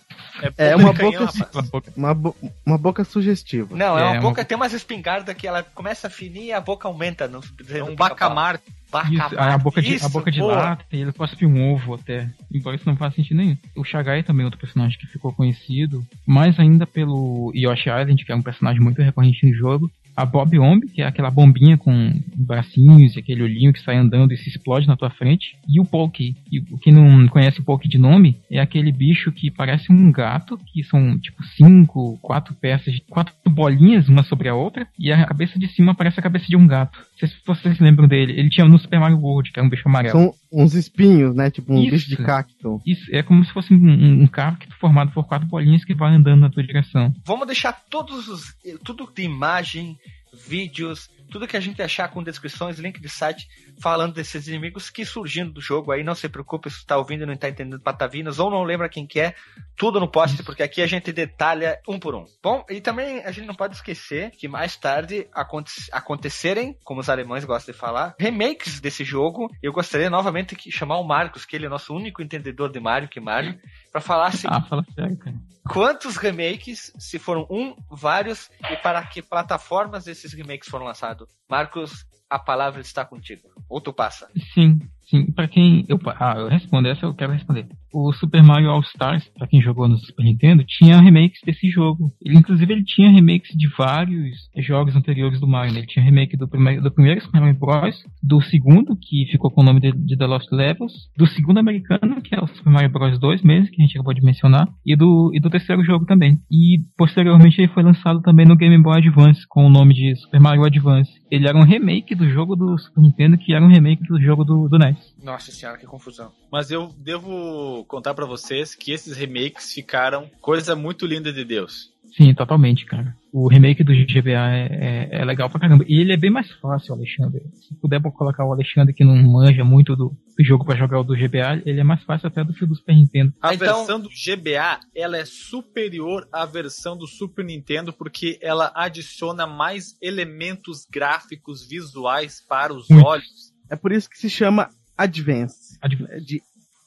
É 0.58 0.76
boca 0.76 0.76
uma 0.78 0.94
canhão, 0.94 1.26
boca-. 1.26 1.50
Uma 1.54 1.64
boca- 1.64 1.94
Uma, 1.96 2.14
bo- 2.14 2.36
uma 2.66 2.78
boca 2.78 3.04
sugestiva. 3.04 3.76
Não, 3.76 3.98
é, 3.98 4.02
É, 4.02 4.06
uma 4.06 4.12
uma 4.14 4.22
boca, 4.22 4.46
tem 4.46 4.56
umas 4.56 4.74
espingardas 4.74 5.36
que 5.36 5.48
ela 5.48 5.62
começa 5.64 6.08
a 6.08 6.10
finir 6.10 6.46
e 6.46 6.52
a 6.54 6.62
boca 6.62 6.88
aumenta. 6.88 7.28
No, 7.28 7.42
É 7.70 7.84
um 7.84 7.88
no 7.88 7.92
pica-pau. 7.92 8.10
bacamar. 8.10 8.56
Isso, 8.56 9.18
Bacamar. 9.18 9.54
a 9.54 9.58
boca 9.58 9.82
de, 9.82 9.90
a 9.92 9.96
Isso, 9.96 10.10
boca 10.10 10.32
de 10.32 10.40
boa. 10.40 10.56
lata, 10.56 10.86
e 10.94 11.02
ele 11.02 11.12
cospe 11.12 11.46
um 11.46 11.74
ovo 11.74 11.96
até. 11.96 12.30
Embora 12.54 12.78
isso 12.78 12.88
não 12.88 12.96
faça 12.96 13.18
sentido 13.18 13.36
nenhum. 13.36 13.58
O 13.76 13.84
Shagai 13.84 14.24
também 14.24 14.44
é 14.44 14.46
outro 14.46 14.60
personagem 14.60 14.98
que 14.98 15.06
ficou 15.08 15.34
conhecido, 15.34 16.06
mais 16.26 16.58
ainda 16.60 16.88
pelo 16.88 17.52
Yoshi 17.54 17.90
Island, 17.90 18.24
que 18.24 18.32
é 18.32 18.36
um 18.36 18.42
personagem 18.42 18.80
muito 18.82 19.02
recorrente 19.02 19.46
no 19.46 19.54
jogo. 19.54 19.92
A 20.16 20.26
Bob 20.26 20.58
Omb, 20.58 20.88
que 20.88 21.02
é 21.02 21.06
aquela 21.06 21.30
bombinha 21.30 21.78
com 21.78 22.14
bracinhos 22.36 23.16
e 23.16 23.20
aquele 23.20 23.44
olhinho 23.44 23.74
que 23.74 23.82
sai 23.82 23.98
andando 23.98 24.34
e 24.34 24.38
se 24.38 24.50
explode 24.50 24.88
na 24.88 24.96
tua 24.96 25.10
frente. 25.10 25.58
E 25.68 25.80
o 25.80 25.86
Poke. 25.86 26.36
E 26.52 26.60
o 26.60 26.78
que 26.78 26.92
não 26.92 27.28
conhece 27.28 27.60
o 27.60 27.64
Poke 27.64 27.88
de 27.88 27.98
nome, 27.98 28.40
é 28.50 28.60
aquele 28.60 28.92
bicho 28.92 29.32
que 29.32 29.52
parece 29.52 29.92
um 29.92 30.12
gato, 30.12 30.60
que 30.72 30.84
são 30.84 31.20
tipo 31.20 31.44
cinco, 31.44 32.18
quatro 32.22 32.54
peças, 32.54 33.00
quatro 33.10 33.34
bolinhas 33.48 34.08
uma 34.08 34.24
sobre 34.24 34.50
a 34.50 34.56
outra, 34.56 34.88
e 34.98 35.12
a 35.12 35.26
cabeça 35.26 35.60
de 35.60 35.68
cima 35.68 35.96
parece 35.96 36.20
a 36.20 36.24
cabeça 36.24 36.46
de 36.48 36.56
um 36.56 36.68
gato. 36.68 36.98
Não 36.98 37.20
sei 37.20 37.28
se 37.30 37.36
vocês 37.46 37.80
lembram 37.80 38.08
dele. 38.08 38.34
Ele 38.38 38.50
tinha 38.50 38.68
no 38.68 38.80
Super 38.80 39.00
Mario 39.00 39.20
World, 39.20 39.52
que 39.52 39.60
é 39.60 39.64
um 39.64 39.70
bicho 39.70 39.88
amarelo. 39.88 40.20
São 40.20 40.34
uns 40.52 40.74
espinhos, 40.74 41.36
né? 41.36 41.50
Tipo 41.50 41.74
um 41.74 41.82
Isso. 41.82 41.92
bicho 41.92 42.10
de 42.10 42.18
cacto. 42.18 42.82
Isso 42.86 43.04
é 43.14 43.22
como 43.22 43.44
se 43.44 43.52
fosse 43.52 43.74
um, 43.74 43.78
um, 43.78 44.24
um 44.24 44.28
cacto 44.28 44.74
formado 44.80 45.12
por 45.12 45.26
quatro 45.26 45.48
bolinhas 45.48 45.84
que 45.84 45.94
vai 45.94 46.14
andando 46.14 46.42
na 46.42 46.50
tua 46.50 46.64
direção. 46.64 47.14
Vamos 47.26 47.48
deixar 47.48 47.74
todos 47.90 48.28
os. 48.28 48.56
Tudo 48.84 49.10
de 49.14 49.24
imagem, 49.24 49.98
vídeos, 50.36 51.10
tudo 51.30 51.48
que 51.48 51.58
a 51.58 51.60
gente 51.60 51.82
achar 51.82 52.08
com 52.10 52.24
descrições, 52.24 52.80
link 52.80 53.00
de 53.00 53.10
site, 53.10 53.48
falando 53.82 54.14
desses 54.14 54.48
inimigos 54.48 54.90
que 54.90 55.06
surgindo 55.06 55.52
do 55.52 55.62
jogo 55.62 55.92
aí. 55.92 56.04
Não 56.04 56.16
se 56.16 56.30
preocupe 56.30 56.70
se 56.70 56.78
está 56.78 56.98
ouvindo 56.98 57.24
e 57.24 57.26
não 57.26 57.34
está 57.34 57.50
entendendo 57.50 57.80
patavinas, 57.82 58.40
ou 58.40 58.50
não 58.50 58.64
lembra 58.64 58.90
quem 58.90 59.06
que 59.06 59.20
é, 59.20 59.36
tudo 59.76 60.00
no 60.00 60.08
post, 60.10 60.42
porque 60.44 60.64
aqui 60.64 60.82
a 60.82 60.88
gente 60.88 61.12
detalha 61.12 61.80
um 61.88 62.00
por 62.00 62.16
um. 62.16 62.26
Bom, 62.42 62.66
e 62.70 62.80
também 62.82 63.20
a 63.26 63.32
gente 63.32 63.46
não 63.46 63.56
pode 63.56 63.76
esquecer 63.76 64.32
que 64.32 64.48
mais 64.48 64.76
tarde 64.76 65.28
aconte 65.34 65.72
acontecerem, 65.92 66.78
como 66.84 67.02
os 67.02 67.10
alemães 67.10 67.46
gostam 67.46 67.74
de 67.74 67.80
falar, 67.80 68.16
remakes 68.20 68.80
desse 68.80 69.04
jogo. 69.04 69.50
Eu 69.62 69.74
gostaria 69.74 70.10
novamente 70.10 70.56
de 70.56 70.72
chamar 70.72 70.98
o 71.00 71.04
Marcos, 71.08 71.46
que 71.46 71.56
ele 71.56 71.66
é 71.66 71.70
nosso 71.70 71.94
único 71.94 72.22
entendedor 72.22 72.72
de 72.72 72.80
Mario, 72.80 73.10
que 73.10 73.20
Mario, 73.20 73.60
para 73.92 74.02
falar 74.02 74.28
assim, 74.28 74.48
Ah, 74.50 74.62
fala 74.62 74.84
sério, 74.94 75.18
cara. 75.18 75.36
quantos 75.70 76.18
remakes, 76.18 76.94
se 77.00 77.18
foram 77.18 77.48
um, 77.50 77.76
vários, 77.90 78.50
e 78.72 78.76
para 78.78 79.04
que 79.06 79.22
plataformas 79.22 80.08
esses 80.08 80.34
remakes 80.34 80.70
foram 80.70 80.86
lançados? 80.86 81.15
Marcos, 81.50 82.06
a 82.30 82.40
palavra 82.40 82.82
está 82.82 83.06
contigo. 83.06 83.50
Ou 83.70 83.80
tu 83.80 83.94
passa? 83.94 84.28
Sim, 84.54 84.80
sim. 85.10 85.32
Pra 85.32 85.48
quem. 85.48 85.86
Eu, 85.88 86.00
ah, 86.20 86.36
eu 86.38 86.48
respondo, 86.48 86.88
essa 86.88 87.06
eu 87.06 87.14
quero 87.14 87.34
responder. 87.34 87.68
O 87.98 88.12
Super 88.12 88.44
Mario 88.44 88.70
All 88.70 88.82
Stars, 88.82 89.26
pra 89.30 89.48
quem 89.48 89.62
jogou 89.62 89.88
no 89.88 89.98
Super 89.98 90.26
Nintendo, 90.26 90.66
tinha 90.68 91.00
remakes 91.00 91.40
desse 91.46 91.70
jogo. 91.70 92.12
Ele, 92.22 92.38
inclusive, 92.38 92.74
ele 92.74 92.84
tinha 92.84 93.10
remakes 93.10 93.56
de 93.56 93.70
vários 93.70 94.36
jogos 94.58 94.98
anteriores 94.98 95.40
do 95.40 95.48
Mario. 95.48 95.72
Né? 95.72 95.80
Ele 95.80 95.88
tinha 95.88 96.04
remake 96.04 96.36
do 96.36 96.46
primeiro, 96.46 96.82
do 96.82 96.92
primeiro 96.92 97.22
Super 97.22 97.40
Mario 97.40 97.58
Bros., 97.58 97.96
do 98.22 98.42
segundo, 98.42 98.98
que 99.02 99.26
ficou 99.32 99.50
com 99.50 99.62
o 99.62 99.64
nome 99.64 99.80
de, 99.80 99.94
de 99.94 100.18
The 100.18 100.26
Lost 100.26 100.52
Levels, 100.52 100.92
do 101.18 101.26
segundo 101.26 101.60
americano, 101.60 102.22
que 102.22 102.36
é 102.36 102.44
o 102.44 102.48
Super 102.48 102.70
Mario 102.70 102.90
Bros. 102.90 103.18
2 103.18 103.42
mesmo, 103.44 103.72
que 103.72 103.82
a 103.82 103.86
gente 103.86 103.98
acabou 103.98 104.14
de 104.14 104.26
mencionar, 104.26 104.68
e 104.86 104.94
do, 104.94 105.32
e 105.34 105.40
do 105.40 105.50
terceiro 105.50 105.82
jogo 105.82 106.06
também. 106.06 106.38
E 106.52 106.80
posteriormente 106.98 107.62
ele 107.62 107.72
foi 107.72 107.82
lançado 107.82 108.22
também 108.22 108.46
no 108.46 108.58
Game 108.58 108.78
Boy 108.84 108.98
Advance, 108.98 109.48
com 109.48 109.66
o 109.66 109.70
nome 109.70 109.94
de 109.94 110.18
Super 110.18 110.42
Mario 110.42 110.66
Advance. 110.66 111.14
Ele 111.32 111.48
era 111.48 111.58
um 111.58 111.64
remake 111.64 112.14
do 112.14 112.28
jogo 112.28 112.58
do 112.58 112.78
Super 112.78 113.02
Nintendo, 113.02 113.38
que 113.38 113.54
era 113.54 113.64
um 113.64 113.70
remake 113.70 114.04
do 114.04 114.22
jogo 114.22 114.44
do, 114.44 114.68
do 114.68 114.78
NES. 114.78 115.16
Nossa 115.24 115.50
senhora, 115.52 115.78
que 115.78 115.86
confusão. 115.86 116.32
Mas 116.52 116.72
eu 116.72 116.90
devo 116.98 117.85
contar 117.86 118.14
para 118.14 118.26
vocês 118.26 118.76
que 118.76 118.92
esses 118.92 119.16
remakes 119.18 119.74
ficaram 119.74 120.30
coisa 120.42 120.76
muito 120.76 121.06
linda 121.06 121.32
de 121.32 121.44
Deus. 121.44 121.96
Sim, 122.16 122.34
totalmente, 122.34 122.86
cara. 122.86 123.16
O 123.32 123.50
remake 123.50 123.84
do 123.84 123.92
GBA 123.92 124.32
é, 124.32 124.68
é, 124.72 125.10
é, 125.20 125.26
legal 125.26 125.50
pra 125.50 125.60
caramba. 125.60 125.84
E 125.86 126.00
ele 126.00 126.14
é 126.14 126.18
bem 126.18 126.32
mais 126.32 126.50
fácil, 126.54 126.94
Alexandre. 126.94 127.42
Se 127.68 127.76
puder 127.76 128.02
colocar 128.02 128.46
o 128.46 128.54
Alexandre 128.54 128.94
que 128.94 129.04
não 129.04 129.16
manja 129.18 129.66
muito 129.66 129.98
do, 129.98 130.16
do 130.38 130.46
jogo 130.46 130.64
para 130.64 130.78
jogar 130.78 131.02
o 131.02 131.04
do 131.04 131.14
GBA, 131.14 131.62
ele 131.66 131.82
é 131.82 131.84
mais 131.84 132.02
fácil 132.04 132.28
até 132.28 132.42
do 132.42 132.54
que 132.54 132.64
o 132.64 132.68
do 132.68 132.76
Super 132.76 132.96
Nintendo. 132.96 133.34
A 133.42 133.54
então... 133.54 133.80
versão 133.80 134.00
do 134.00 134.08
GBA, 134.08 134.80
ela 134.96 135.18
é 135.18 135.26
superior 135.26 136.26
à 136.32 136.46
versão 136.46 136.96
do 136.96 137.06
Super 137.06 137.44
Nintendo 137.44 137.92
porque 137.92 138.40
ela 138.42 138.72
adiciona 138.74 139.46
mais 139.46 139.98
elementos 140.02 140.88
gráficos 140.90 141.68
visuais 141.68 142.42
para 142.48 142.74
os 142.74 142.88
muito. 142.88 143.06
olhos. 143.06 143.54
É 143.70 143.76
por 143.76 143.92
isso 143.92 144.10
que 144.10 144.18
se 144.18 144.30
chama 144.30 144.70
Advance. 144.98 145.78
Advance. 145.82 146.14
É 146.14 146.20
de 146.20 146.42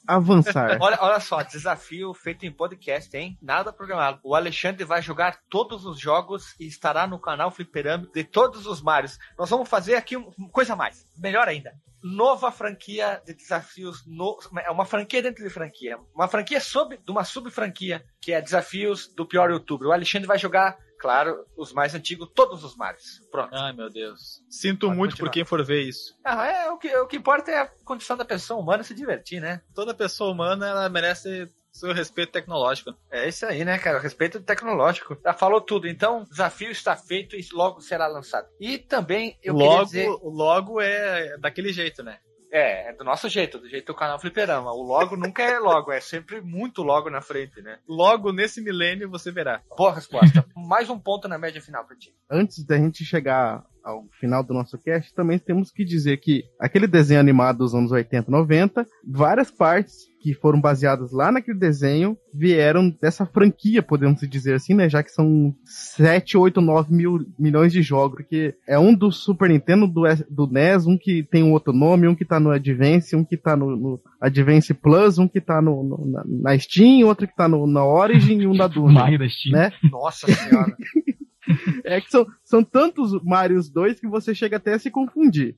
avançar. 0.09 0.77
olha, 0.81 0.97
olha 1.01 1.19
só, 1.19 1.43
desafio 1.43 2.13
feito 2.13 2.45
em 2.45 2.51
podcast, 2.51 3.15
hein? 3.15 3.37
Nada 3.41 3.71
programado. 3.71 4.19
O 4.23 4.33
Alexandre 4.33 4.83
vai 4.83 5.01
jogar 5.01 5.39
todos 5.49 5.85
os 5.85 5.99
jogos 5.99 6.55
e 6.59 6.65
estará 6.65 7.05
no 7.05 7.19
canal 7.19 7.51
Fliperama 7.51 8.07
de 8.13 8.23
todos 8.23 8.65
os 8.65 8.81
Marios. 8.81 9.19
Nós 9.37 9.49
vamos 9.49 9.69
fazer 9.69 9.95
aqui 9.95 10.15
uma 10.15 10.49
coisa 10.51 10.73
a 10.73 10.75
mais. 10.75 11.05
Melhor 11.17 11.47
ainda. 11.47 11.73
Nova 12.01 12.51
franquia 12.51 13.21
de 13.25 13.33
desafios. 13.33 14.03
No, 14.07 14.39
é 14.65 14.71
uma 14.71 14.85
franquia 14.85 15.21
dentro 15.21 15.43
de 15.43 15.49
franquia. 15.49 15.99
Uma 16.15 16.27
franquia 16.27 16.59
sub, 16.59 16.97
de 16.97 17.11
uma 17.11 17.23
sub-franquia, 17.23 18.03
que 18.21 18.31
é 18.31 18.41
desafios 18.41 19.13
do 19.13 19.27
pior 19.27 19.51
youtuber. 19.51 19.89
O 19.89 19.91
Alexandre 19.91 20.27
vai 20.27 20.39
jogar 20.39 20.77
claro, 20.99 21.45
os 21.55 21.73
mais 21.73 21.95
antigos, 21.95 22.29
todos 22.35 22.63
os 22.63 22.75
mares. 22.75 23.21
Pronto. 23.31 23.53
Ai, 23.53 23.73
meu 23.73 23.89
Deus. 23.89 24.43
Sinto 24.49 24.87
Pode 24.87 24.97
muito 24.97 25.11
continuar. 25.11 25.29
por 25.29 25.33
quem 25.33 25.45
for 25.45 25.63
ver 25.63 25.81
isso. 25.81 26.15
Ah, 26.23 26.45
é, 26.45 26.69
o 26.69 26.77
que, 26.77 26.95
o 26.95 27.07
que 27.07 27.17
importa 27.17 27.49
é 27.49 27.61
a 27.61 27.67
condição 27.85 28.17
da 28.17 28.25
pessoa 28.25 28.59
humana 28.59 28.83
se 28.83 28.93
divertir, 28.93 29.41
né? 29.41 29.61
Toda 29.73 29.93
pessoa 29.93 30.31
humana, 30.31 30.67
ela 30.67 30.89
merece 30.89 31.49
seu 31.71 31.93
respeito 31.93 32.31
tecnológico. 32.31 32.93
É 33.09 33.27
isso 33.27 33.45
aí, 33.45 33.63
né, 33.63 33.77
cara? 33.77 33.99
Respeito 33.99 34.41
tecnológico. 34.41 35.17
Já 35.23 35.33
falou 35.33 35.61
tudo. 35.61 35.87
Então, 35.87 36.23
o 36.23 36.29
desafio 36.29 36.71
está 36.71 36.95
feito 36.95 37.35
e 37.35 37.47
logo 37.53 37.79
será 37.79 38.07
lançado. 38.07 38.47
E 38.59 38.77
também 38.77 39.37
eu 39.41 39.53
logo, 39.53 39.69
queria 39.69 39.85
dizer... 39.85 40.19
Logo 40.23 40.81
é 40.81 41.37
daquele 41.37 41.71
jeito, 41.71 42.03
né? 42.03 42.19
É, 42.51 42.89
é 42.89 42.93
do 42.93 43.03
nosso 43.03 43.29
jeito, 43.29 43.59
do 43.59 43.69
jeito 43.69 43.87
do 43.87 43.95
canal 43.95 44.19
Fliperama. 44.19 44.71
O 44.71 44.81
logo 44.81 45.15
nunca 45.15 45.43
é 45.43 45.59
logo, 45.59 45.91
é 45.91 46.01
sempre 46.01 46.41
muito 46.41 46.81
logo 46.81 47.09
na 47.09 47.21
frente, 47.21 47.61
né? 47.61 47.77
Logo 47.87 48.31
nesse 48.31 48.61
milênio 48.61 49.09
você 49.09 49.31
verá. 49.31 49.61
Boa 49.77 49.93
resposta. 49.93 50.45
Mais 50.55 50.89
um 50.89 50.99
ponto 50.99 51.27
na 51.27 51.37
média 51.37 51.61
final 51.61 51.85
pra 51.85 51.95
ti. 51.95 52.13
Antes 52.29 52.63
da 52.65 52.77
gente 52.77 53.05
chegar 53.05 53.63
ao 53.83 54.05
final 54.19 54.43
do 54.43 54.53
nosso 54.53 54.77
cast, 54.77 55.13
também 55.13 55.39
temos 55.39 55.71
que 55.71 55.85
dizer 55.85 56.17
que 56.17 56.43
aquele 56.59 56.87
desenho 56.87 57.19
animado 57.19 57.59
dos 57.59 57.73
anos 57.73 57.91
80 57.91 58.29
90, 58.29 58.87
várias 59.03 59.51
partes 59.51 60.08
que 60.19 60.33
foram 60.33 60.59
baseadas 60.59 61.11
lá 61.11 61.31
naquele 61.31 61.57
desenho 61.57 62.17
vieram 62.33 62.89
dessa 62.89 63.25
franquia, 63.25 63.81
podemos 63.81 64.19
dizer 64.21 64.53
assim, 64.53 64.73
né? 64.73 64.89
Já 64.89 65.01
que 65.01 65.11
são 65.11 65.55
7, 65.65 66.37
8, 66.37 66.59
9 66.59 66.93
mil 66.93 67.25
milhões 67.37 67.71
de 67.71 67.81
jogos, 67.81 68.17
porque 68.17 68.55
é 68.67 68.77
um 68.77 68.93
do 68.93 69.11
Super 69.11 69.49
Nintendo, 69.49 69.87
do, 69.87 70.03
do 70.29 70.47
NES, 70.47 70.85
um 70.85 70.97
que 70.97 71.23
tem 71.23 71.41
um 71.41 71.53
outro 71.53 71.71
nome, 71.71 72.07
um 72.07 72.15
que 72.15 72.25
tá 72.25 72.39
no 72.39 72.51
Advance, 72.51 73.15
um 73.15 73.23
que 73.23 73.37
tá 73.37 73.55
no, 73.55 73.75
no 73.75 74.01
Advance 74.19 74.73
Plus, 74.73 75.17
um 75.17 75.27
que 75.27 75.39
tá 75.39 75.61
no, 75.61 75.83
no 75.83 76.05
na, 76.05 76.23
na, 76.25 76.59
Steam, 76.59 77.07
outro 77.07 77.27
que 77.27 77.35
tá 77.35 77.47
no, 77.47 77.65
na 77.65 77.85
Origin 77.85 78.41
e 78.41 78.47
um 78.47 78.55
da 78.55 78.67
Doom. 78.69 78.93
da 78.93 79.29
Steam. 79.29 79.53
Né? 79.53 79.71
Nossa 79.89 80.27
senhora. 80.27 80.75
é 81.85 82.01
que 82.01 82.09
são, 82.11 82.25
são 82.43 82.63
tantos 82.63 83.11
Marios 83.23 83.69
2 83.69 83.99
que 83.99 84.07
você 84.07 84.35
chega 84.35 84.57
até 84.57 84.73
a 84.73 84.79
se 84.79 84.91
confundir. 84.91 85.55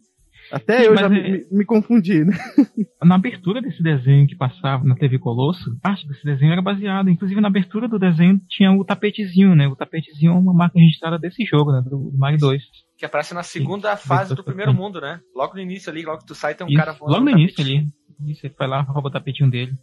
Até 0.51 0.79
Sim, 0.79 0.85
eu 0.85 0.97
já 0.97 1.05
é... 1.05 1.09
me, 1.09 1.45
me, 1.51 1.65
confundi, 1.65 2.25
né? 2.25 2.33
Na 3.03 3.15
abertura 3.15 3.61
desse 3.61 3.81
desenho 3.81 4.27
que 4.27 4.35
passava 4.35 4.83
na 4.83 4.95
TV 4.95 5.17
Colosso, 5.17 5.77
parte 5.81 6.07
desse 6.07 6.23
desenho 6.23 6.51
era 6.51 6.61
baseada. 6.61 7.09
Inclusive, 7.09 7.41
na 7.41 7.47
abertura 7.47 7.87
do 7.87 7.97
desenho 7.97 8.39
tinha 8.49 8.71
o 8.71 8.85
tapetezinho, 8.85 9.55
né? 9.55 9.67
O 9.67 9.75
tapetezinho 9.75 10.33
é 10.33 10.35
uma 10.35 10.53
marca 10.53 10.77
registrada 10.77 11.17
desse 11.17 11.43
jogo, 11.45 11.71
né? 11.71 11.81
Do 11.83 12.11
Mario 12.17 12.37
2. 12.37 12.61
Que 12.97 13.05
aparece 13.05 13.33
na 13.33 13.43
segunda 13.43 13.95
Sim. 13.95 14.07
fase 14.07 14.35
do 14.35 14.43
primeiro 14.43 14.73
mundo, 14.73 15.01
né? 15.01 15.19
Logo 15.35 15.55
no 15.55 15.61
início 15.61 15.89
ali, 15.89 16.03
logo 16.03 16.19
que 16.19 16.27
tu 16.27 16.35
sai, 16.35 16.53
tem 16.53 16.65
um 16.67 16.69
Isso, 16.69 16.77
cara 16.77 16.91
voando. 16.91 17.13
Logo 17.13 17.25
no 17.25 17.31
início 17.31 17.63
ali. 17.63 17.85
Você 18.25 18.49
vai 18.57 18.67
lá, 18.67 18.81
rouba 18.81 19.10
o 19.10 19.12
tapetinho 19.12 19.49
dele. 19.49 19.73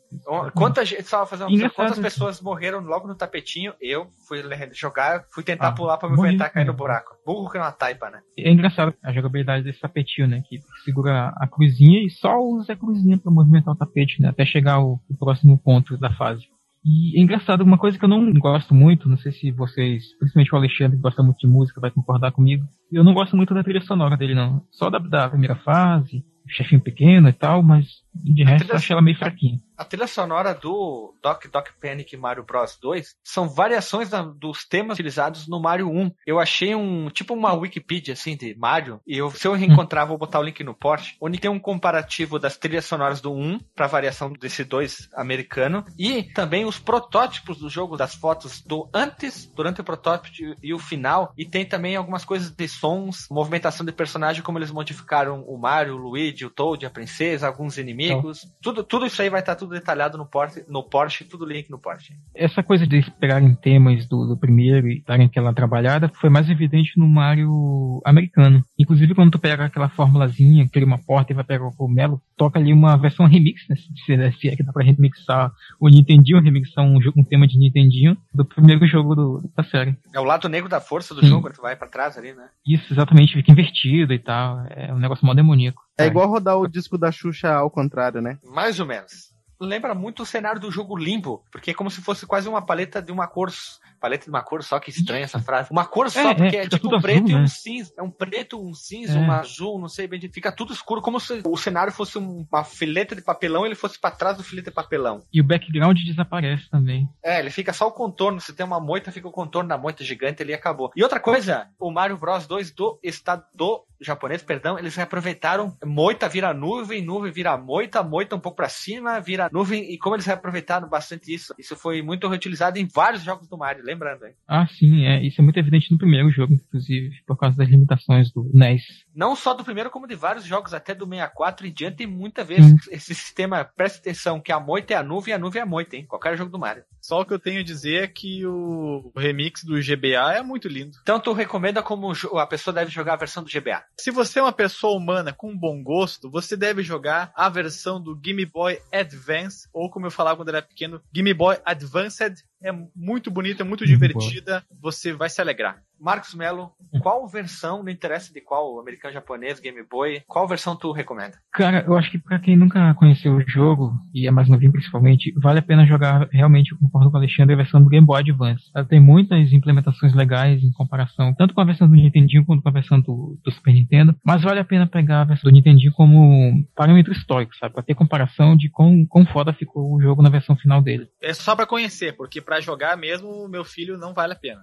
Quanta 0.55 0.85
gente, 0.85 1.03
só 1.05 1.27
fazer 1.27 1.45
uma 1.45 1.71
quantas 1.71 1.99
pessoas 1.99 2.41
morreram 2.41 2.81
logo 2.81 3.09
no 3.09 3.15
tapetinho? 3.15 3.73
Eu 3.81 4.09
fui 4.27 4.43
jogar, 4.73 5.25
fui 5.33 5.43
tentar 5.43 5.69
ah, 5.69 5.73
pular 5.73 5.99
pra 5.99 6.09
me 6.09 6.15
aguentar 6.15 6.53
cair 6.53 6.67
no 6.67 6.73
buraco. 6.73 7.17
Burro 7.27 7.51
que 7.51 7.59
é 7.59 7.61
uma 7.61 7.73
taipa, 7.73 8.11
né? 8.11 8.21
É 8.39 8.51
engraçado 8.51 8.95
a 9.03 9.13
jogabilidade 9.13 9.65
desse 9.65 9.81
tapetinho, 9.81 10.29
né? 10.29 10.43
Que 10.49 10.61
segura 10.85 11.33
a 11.37 11.47
cruzinha 11.47 12.05
e 12.05 12.11
só 12.11 12.39
usa 12.39 12.73
a 12.73 12.77
cruzinha 12.77 13.19
pra 13.19 13.33
movimentar 13.33 13.75
o 13.75 13.77
tapete, 13.77 14.21
né? 14.21 14.29
Até 14.29 14.45
chegar 14.45 14.75
ao, 14.75 15.01
ao 15.11 15.17
próximo 15.19 15.59
ponto 15.59 15.97
da 15.99 16.11
fase. 16.15 16.47
E 16.85 17.19
é 17.19 17.23
engraçado, 17.23 17.63
uma 17.63 17.77
coisa 17.77 17.99
que 17.99 18.05
eu 18.05 18.09
não 18.09 18.33
gosto 18.35 18.73
muito, 18.73 19.09
não 19.09 19.19
sei 19.19 19.33
se 19.33 19.51
vocês, 19.51 20.17
principalmente 20.19 20.55
o 20.55 20.57
Alexandre, 20.57 20.97
que 20.97 21.03
gosta 21.03 21.23
muito 21.23 21.39
de 21.39 21.47
música, 21.47 21.81
vai 21.81 21.91
concordar 21.91 22.33
comigo. 22.33 22.65
Eu 22.91 23.05
não 23.05 23.13
gosto 23.13 23.37
muito 23.37 23.53
da 23.53 23.63
trilha 23.63 23.81
sonora 23.83 24.17
dele, 24.17 24.35
não. 24.35 24.63
Só 24.71 24.89
da, 24.89 24.99
da 24.99 25.29
primeira 25.29 25.57
fase, 25.57 26.25
chefinho 26.49 26.81
pequeno 26.81 27.29
e 27.29 27.33
tal, 27.33 27.63
mas 27.63 27.87
de 28.15 28.43
resto 28.43 28.59
trilha, 28.59 28.73
eu 28.73 28.77
achei 28.77 28.95
ela 28.95 29.03
meio 29.03 29.17
fraquinha. 29.17 29.61
A 29.77 29.85
trilha 29.85 30.07
sonora 30.07 30.53
do 30.53 31.15
Doc 31.23 31.47
Doc 31.53 31.69
Panic 31.81 32.17
Mario 32.17 32.43
Bros 32.43 32.77
2 32.81 33.15
são 33.23 33.49
variações 33.49 34.11
da, 34.11 34.23
dos 34.23 34.65
temas 34.65 34.95
utilizados 34.95 35.47
no 35.47 35.61
Mario 35.61 35.89
1. 35.89 36.11
Eu 36.27 36.41
achei 36.41 36.75
um 36.75 37.09
tipo 37.11 37.35
uma 37.35 37.53
Wikipedia 37.53 38.15
assim 38.15 38.37
de 38.37 38.55
Mario 38.57 39.01
e 39.07 39.17
eu, 39.17 39.31
se 39.31 39.47
eu 39.47 39.55
reencontrar 39.55 40.07
vou 40.07 40.19
botar 40.19 40.41
o 40.41 40.43
link 40.43 40.65
no 40.65 40.75
post, 40.75 41.17
onde 41.21 41.39
tem 41.39 41.51
um 41.51 41.61
comparativo 41.61 42.39
das 42.39 42.57
trilhas 42.57 42.87
sonoras 42.87 43.21
do 43.21 43.33
1 43.33 43.61
para 43.75 43.87
variação 43.87 44.33
desse 44.33 44.65
2 44.65 45.11
americano 45.15 45.85
e 45.99 46.25
também 46.25 46.65
os 46.65 46.79
protótipos 46.79 47.59
do 47.59 47.71
jogo 47.71 47.97
das 47.97 48.15
fotos 48.15 48.61
do 48.63 48.89
antes, 48.93 49.47
durante 49.55 49.81
o 49.81 49.85
protótipo 49.85 50.57
e 50.63 50.75
o 50.75 50.79
final 50.79 51.33
e 51.37 51.45
tem 51.45 51.65
também 51.65 51.95
algumas 51.95 52.25
coisas 52.25 52.51
de 52.51 52.69
sons, 52.69 53.29
movimentação 53.31 53.87
de 53.87 53.93
personagem 53.93 54.43
como 54.43 54.59
eles 54.59 54.73
modificaram 54.73 55.43
o 55.47 55.57
Mario, 55.57 55.95
o 55.95 55.99
Luigi, 55.99 56.38
o 56.45 56.51
Toad, 56.51 56.85
a 56.85 56.91
princesa, 56.91 57.47
alguns 57.47 57.79
inimigos. 57.79 58.45
Então. 58.45 58.57
Tudo 58.61 58.85
tudo 58.85 59.07
isso 59.07 59.23
aí 59.23 59.31
vai 59.31 59.41
estar 59.41 59.55
tudo 59.55 59.69
tudo 59.69 59.75
detalhado 59.75 60.17
no 60.17 60.27
Porsche, 60.27 60.65
no 60.67 60.83
Porsche, 60.83 61.25
tudo 61.25 61.45
link 61.45 61.71
no 61.71 61.79
Porsche. 61.79 62.15
Essa 62.35 62.63
coisa 62.63 62.87
de 62.87 63.09
pegarem 63.21 63.55
temas 63.55 64.07
do, 64.07 64.27
do 64.27 64.37
primeiro 64.37 64.89
e 64.89 65.03
darem 65.07 65.27
aquela 65.27 65.53
trabalhada 65.53 66.11
foi 66.21 66.31
mais 66.31 66.49
evidente 66.49 66.99
no 66.99 67.07
Mario 67.07 68.01
americano. 68.05 68.65
Inclusive 68.79 69.15
quando 69.15 69.33
tu 69.33 69.39
pega 69.39 69.67
aquela 69.67 69.89
formulazinha, 69.89 70.69
cria 70.69 70.87
uma 70.87 70.99
porta 70.99 71.33
e 71.33 71.35
vai 71.35 71.45
pegar 71.45 71.67
o 71.67 71.77
cogumelo, 71.77 72.21
toca 72.37 72.59
ali 72.59 72.73
uma 72.73 72.97
versão 72.97 73.27
remix, 73.27 73.63
né? 73.69 73.77
Se, 73.77 74.41
se 74.41 74.49
é 74.49 74.57
que 74.57 74.63
dá 74.63 74.73
pra 74.73 74.85
remixar 74.85 75.53
o 75.79 75.89
Nintendinho, 75.89 76.41
remixar 76.41 76.85
um, 76.85 76.99
um 77.17 77.25
tema 77.25 77.47
de 77.47 77.59
Nintendinho 77.59 78.17
do 78.33 78.45
primeiro 78.45 78.87
jogo 78.87 79.15
do, 79.15 79.51
da 79.55 79.63
série. 79.65 79.97
É 80.15 80.21
o 80.21 80.25
lado 80.25 80.49
negro 80.49 80.69
da 80.69 80.81
força 80.81 81.15
do 81.15 81.21
Sim. 81.21 81.29
jogo, 81.29 81.53
tu 81.53 81.61
vai 81.61 81.77
para 81.77 81.89
trás 81.89 82.17
ali, 82.17 82.33
né? 82.33 82.49
Isso, 82.67 82.93
exatamente, 82.93 83.35
fica 83.35 83.53
invertido 83.53 84.15
e 84.15 84.19
tal. 84.19 84.65
É 84.71 84.93
um 84.93 84.99
negócio 84.99 85.27
mó 85.27 85.35
demoníaco. 85.35 85.88
É 85.99 86.07
igual 86.07 86.29
rodar 86.29 86.57
o 86.57 86.69
disco 86.69 86.97
da 86.97 87.11
Xuxa 87.11 87.53
ao 87.53 87.71
contrário, 87.71 88.21
né? 88.21 88.39
Mais 88.45 88.79
ou 88.79 88.87
menos 88.87 89.29
lembra 89.61 89.95
muito 89.95 90.23
o 90.23 90.27
cenário 90.27 90.61
do 90.61 90.71
jogo 90.71 90.97
Limbo, 90.97 91.45
porque 91.51 91.73
é 91.73 91.75
como 91.75 91.91
se 91.91 92.01
fosse 92.01 92.27
quase 92.27 92.49
uma 92.49 92.63
paleta 92.63 93.03
de 93.03 93.11
uma 93.11 93.27
cor 93.27 93.51
paleta 93.99 94.25
de 94.25 94.31
uma 94.31 94.43
cor 94.43 94.63
só, 94.63 94.79
que 94.79 94.91
estranha 94.91 95.25
essa 95.25 95.39
frase. 95.39 95.71
Uma 95.71 95.85
cor 95.85 96.11
só, 96.11 96.31
é, 96.31 96.35
porque 96.35 96.57
é, 96.57 96.65
é 96.65 96.69
tipo 96.69 96.95
um 96.95 97.01
preto 97.01 97.25
azul, 97.25 97.31
e 97.31 97.35
um 97.35 97.41
né? 97.43 97.47
cinza. 97.49 97.93
É 97.97 98.03
um 98.03 98.11
preto, 98.11 98.61
um 98.61 98.75
cinza, 98.75 99.19
é. 99.19 99.21
um 99.21 99.31
azul, 99.31 99.79
não 99.79 99.89
sei 99.89 100.07
bem. 100.07 100.21
Fica 100.33 100.53
tudo 100.53 100.73
escuro, 100.73 101.01
como 101.01 101.21
se 101.21 101.43
o 101.45 101.57
cenário 101.57 101.93
fosse 101.93 102.19
uma 102.19 102.65
fileta 102.65 103.15
de 103.15 103.23
papelão 103.23 103.65
e 103.65 103.69
ele 103.69 103.75
fosse 103.75 103.99
para 103.99 104.15
trás 104.15 104.37
do 104.37 104.43
filete 104.43 104.69
de 104.69 104.75
papelão. 104.75 105.23
E 105.33 105.41
o 105.41 105.45
background 105.45 105.99
desaparece 105.99 106.69
também. 106.71 107.09
É, 107.23 107.39
ele 107.41 107.51
fica 107.51 107.73
só 107.73 107.87
o 107.87 107.93
contorno. 107.93 108.41
Se 108.41 108.53
tem 108.53 108.65
uma 108.65 108.81
moita, 108.81 109.13
fica 109.13 109.29
o 109.29 109.33
contorno 109.33 109.69
da 109.69 109.79
moita 109.79 110.05
gigante 110.05 110.43
ali 110.43 110.53
e 110.53 110.55
acabou. 110.55 110.91
E 110.95 111.03
outra 111.03 111.21
coisa, 111.21 111.69
o 111.79 111.91
Mario 111.91 112.17
Bros 112.17 112.47
2 112.47 112.71
do 112.73 112.99
estado 113.03 113.45
do 113.55 113.85
japonês, 114.01 114.43
perdão, 114.43 114.79
eles 114.79 114.95
reaproveitaram 114.95 115.77
moita 115.85 116.29
vira 116.29 116.55
nuvem, 116.55 117.03
nuvem 117.03 117.33
vira 117.33 117.57
moita, 117.57 118.03
moita 118.03 118.37
um 118.37 118.41
pouco 118.41 118.57
para 118.57 118.69
cima, 118.69 119.21
vira 119.21 119.49
nuvem, 119.53 119.93
e 119.93 119.99
como 119.99 120.15
eles 120.15 120.27
reaproveitaram 120.27 120.89
bastante 120.89 121.33
isso, 121.35 121.55
isso 121.59 121.77
foi 121.77 122.03
muito 122.03 122.29
reutilizado 122.29 122.79
em 122.79 122.87
vários 122.87 123.23
jogos 123.23 123.49
do 123.49 123.59
Mario. 123.59 123.85
Lembrando, 123.89 124.27
hein? 124.27 124.35
Ah, 124.47 124.67
sim, 124.67 125.05
é. 125.05 125.23
Isso 125.23 125.41
é 125.41 125.45
muito 125.45 125.59
evidente 125.59 125.91
no 125.91 125.99
primeiro 125.99 126.31
jogo, 126.31 126.53
inclusive, 126.53 127.23
por 127.27 127.37
causa 127.37 127.57
das 127.57 127.69
limitações 127.69 128.31
do 128.33 128.49
NES. 128.53 128.83
Não 129.15 129.35
só 129.35 129.55
do 129.55 129.65
primeiro, 129.65 129.91
como 129.91 130.07
de 130.07 130.15
vários 130.15 130.45
jogos, 130.45 130.75
até 130.75 130.95
do 130.95 131.07
64 131.07 131.67
e 131.67 131.71
diante, 131.71 131.97
tem 131.99 132.07
muita 132.07 132.45
vez 132.45 132.65
hum. 132.65 132.77
esse 132.91 133.15
sistema, 133.15 133.65
presta 133.65 133.99
atenção, 133.99 134.41
que 134.41 134.53
a 134.53 134.61
moita 134.61 134.95
é 134.95 134.97
a 134.97 135.03
nuvem 135.03 135.33
e 135.33 135.35
a 135.35 135.39
nuvem 135.39 135.61
é 135.61 135.63
a 135.63 135.67
moita, 135.67 135.97
hein? 135.97 136.07
Qualquer 136.07 136.37
jogo 136.37 136.51
do 136.51 136.59
Mario. 136.59 136.85
Só 137.01 137.21
o 137.21 137.25
que 137.25 137.33
eu 137.33 137.39
tenho 137.39 137.61
a 137.61 137.65
dizer 137.65 138.05
é 138.05 138.07
que 138.07 138.45
o 138.47 139.11
remix 139.17 139.65
do 139.65 139.81
GBA 139.81 140.35
é 140.35 140.43
muito 140.43 140.69
lindo. 140.69 140.99
Então 141.03 141.19
tu 141.19 141.33
recomenda 141.33 141.83
como 141.83 142.13
a 142.39 142.47
pessoa 142.47 142.75
deve 142.75 142.91
jogar 142.91 143.15
a 143.15 143.17
versão 143.17 143.43
do 143.43 143.51
GBA? 143.51 143.83
Se 143.99 144.11
você 144.11 144.39
é 144.39 144.43
uma 144.43 144.53
pessoa 144.53 144.97
humana 144.97 145.33
com 145.33 145.57
bom 145.57 145.83
gosto, 145.83 146.31
você 146.31 146.57
deve 146.57 146.83
jogar 146.83 147.33
a 147.35 147.49
versão 147.49 148.01
do 148.01 148.15
Game 148.15 148.45
Boy 148.45 148.79
Advance, 148.93 149.69
ou 149.73 149.91
como 149.91 150.07
eu 150.07 150.11
falava 150.11 150.37
quando 150.37 150.51
era 150.51 150.63
pequeno, 150.63 151.01
Game 151.13 151.33
Boy 151.33 151.57
Advanced 151.65 152.43
é 152.63 152.73
muito 152.95 153.31
bonita, 153.31 153.65
muito 153.65 153.87
divertida, 153.87 154.65
você 154.81 155.13
vai 155.13 155.31
se 155.31 155.41
alegrar. 155.41 155.83
Marcos 156.01 156.35
Melo, 156.35 156.73
qual 157.03 157.27
versão, 157.29 157.83
não 157.83 157.91
interessa 157.91 158.33
de 158.33 158.41
qual, 158.41 158.79
americano, 158.81 159.15
japonês, 159.15 159.61
Game 159.61 159.83
Boy, 159.89 160.23
qual 160.27 160.47
versão 160.47 160.77
tu 160.77 160.93
recomenda? 160.93 161.39
Cara, 161.53 161.85
eu 161.87 161.97
acho 161.97 162.11
que 162.11 162.19
pra 162.19 162.39
quem 162.39 162.57
nunca 162.57 162.95
conheceu 162.95 163.35
o 163.35 163.49
jogo, 163.49 163.93
e 164.15 164.27
é 164.27 164.31
mais 164.31 164.49
novinho 164.49 164.73
principalmente, 164.73 165.33
vale 165.37 165.59
a 165.59 165.63
pena 165.63 165.87
jogar 165.87 166.29
realmente, 166.31 166.73
eu 166.73 166.79
concordo 166.79 167.11
com 167.11 167.17
o 167.17 167.21
Alexandre, 167.21 167.55
a 167.55 167.59
versão 167.59 167.83
do 167.83 167.89
Game 167.89 168.07
Boy 168.07 168.21
Advance. 168.21 168.65
Ela 168.75 168.85
tem 168.85 169.01
muitas 169.01 169.53
implementações 169.53 170.15
legais 170.15 170.63
em 170.63 170.73
comparação, 170.73 171.35
tanto 171.35 171.55
com 171.55 171.61
a 171.61 171.65
versão 171.65 171.89
do 171.89 171.95
Nintendinho 171.95 172.45
quanto 172.45 172.63
com 172.63 172.69
a 172.69 172.73
versão 172.73 173.01
do, 173.01 173.39
do 173.43 173.51
Super 173.51 173.75
Nintendo, 173.75 174.15
mas 174.25 174.43
vale 174.43 174.61
a 174.61 174.65
pena 174.65 174.87
pegar 174.87 175.23
a 175.23 175.25
versão 175.25 175.51
do 175.51 175.55
Nintendinho 175.55 175.93
como 175.93 176.65
parâmetro 176.75 177.13
histórico, 177.13 177.57
sabe? 177.57 177.75
Pra 177.75 177.83
ter 177.83 177.95
comparação 177.95 178.57
de 178.57 178.69
quão, 178.69 179.05
quão 179.07 179.27
foda 179.27 179.53
ficou 179.53 179.95
o 179.95 180.01
jogo 180.01 180.23
na 180.23 180.31
versão 180.31 180.57
final 180.57 180.81
dele. 180.81 181.09
É 181.21 181.35
só 181.35 181.55
pra 181.55 181.67
conhecer, 181.67 182.17
porque 182.17 182.41
para 182.41 182.61
jogar 182.61 182.97
mesmo, 182.97 183.49
meu 183.49 183.65
filho 183.65 183.99
não 183.99 184.15
vale 184.15 184.33
a 184.33 184.37
pena. 184.37 184.61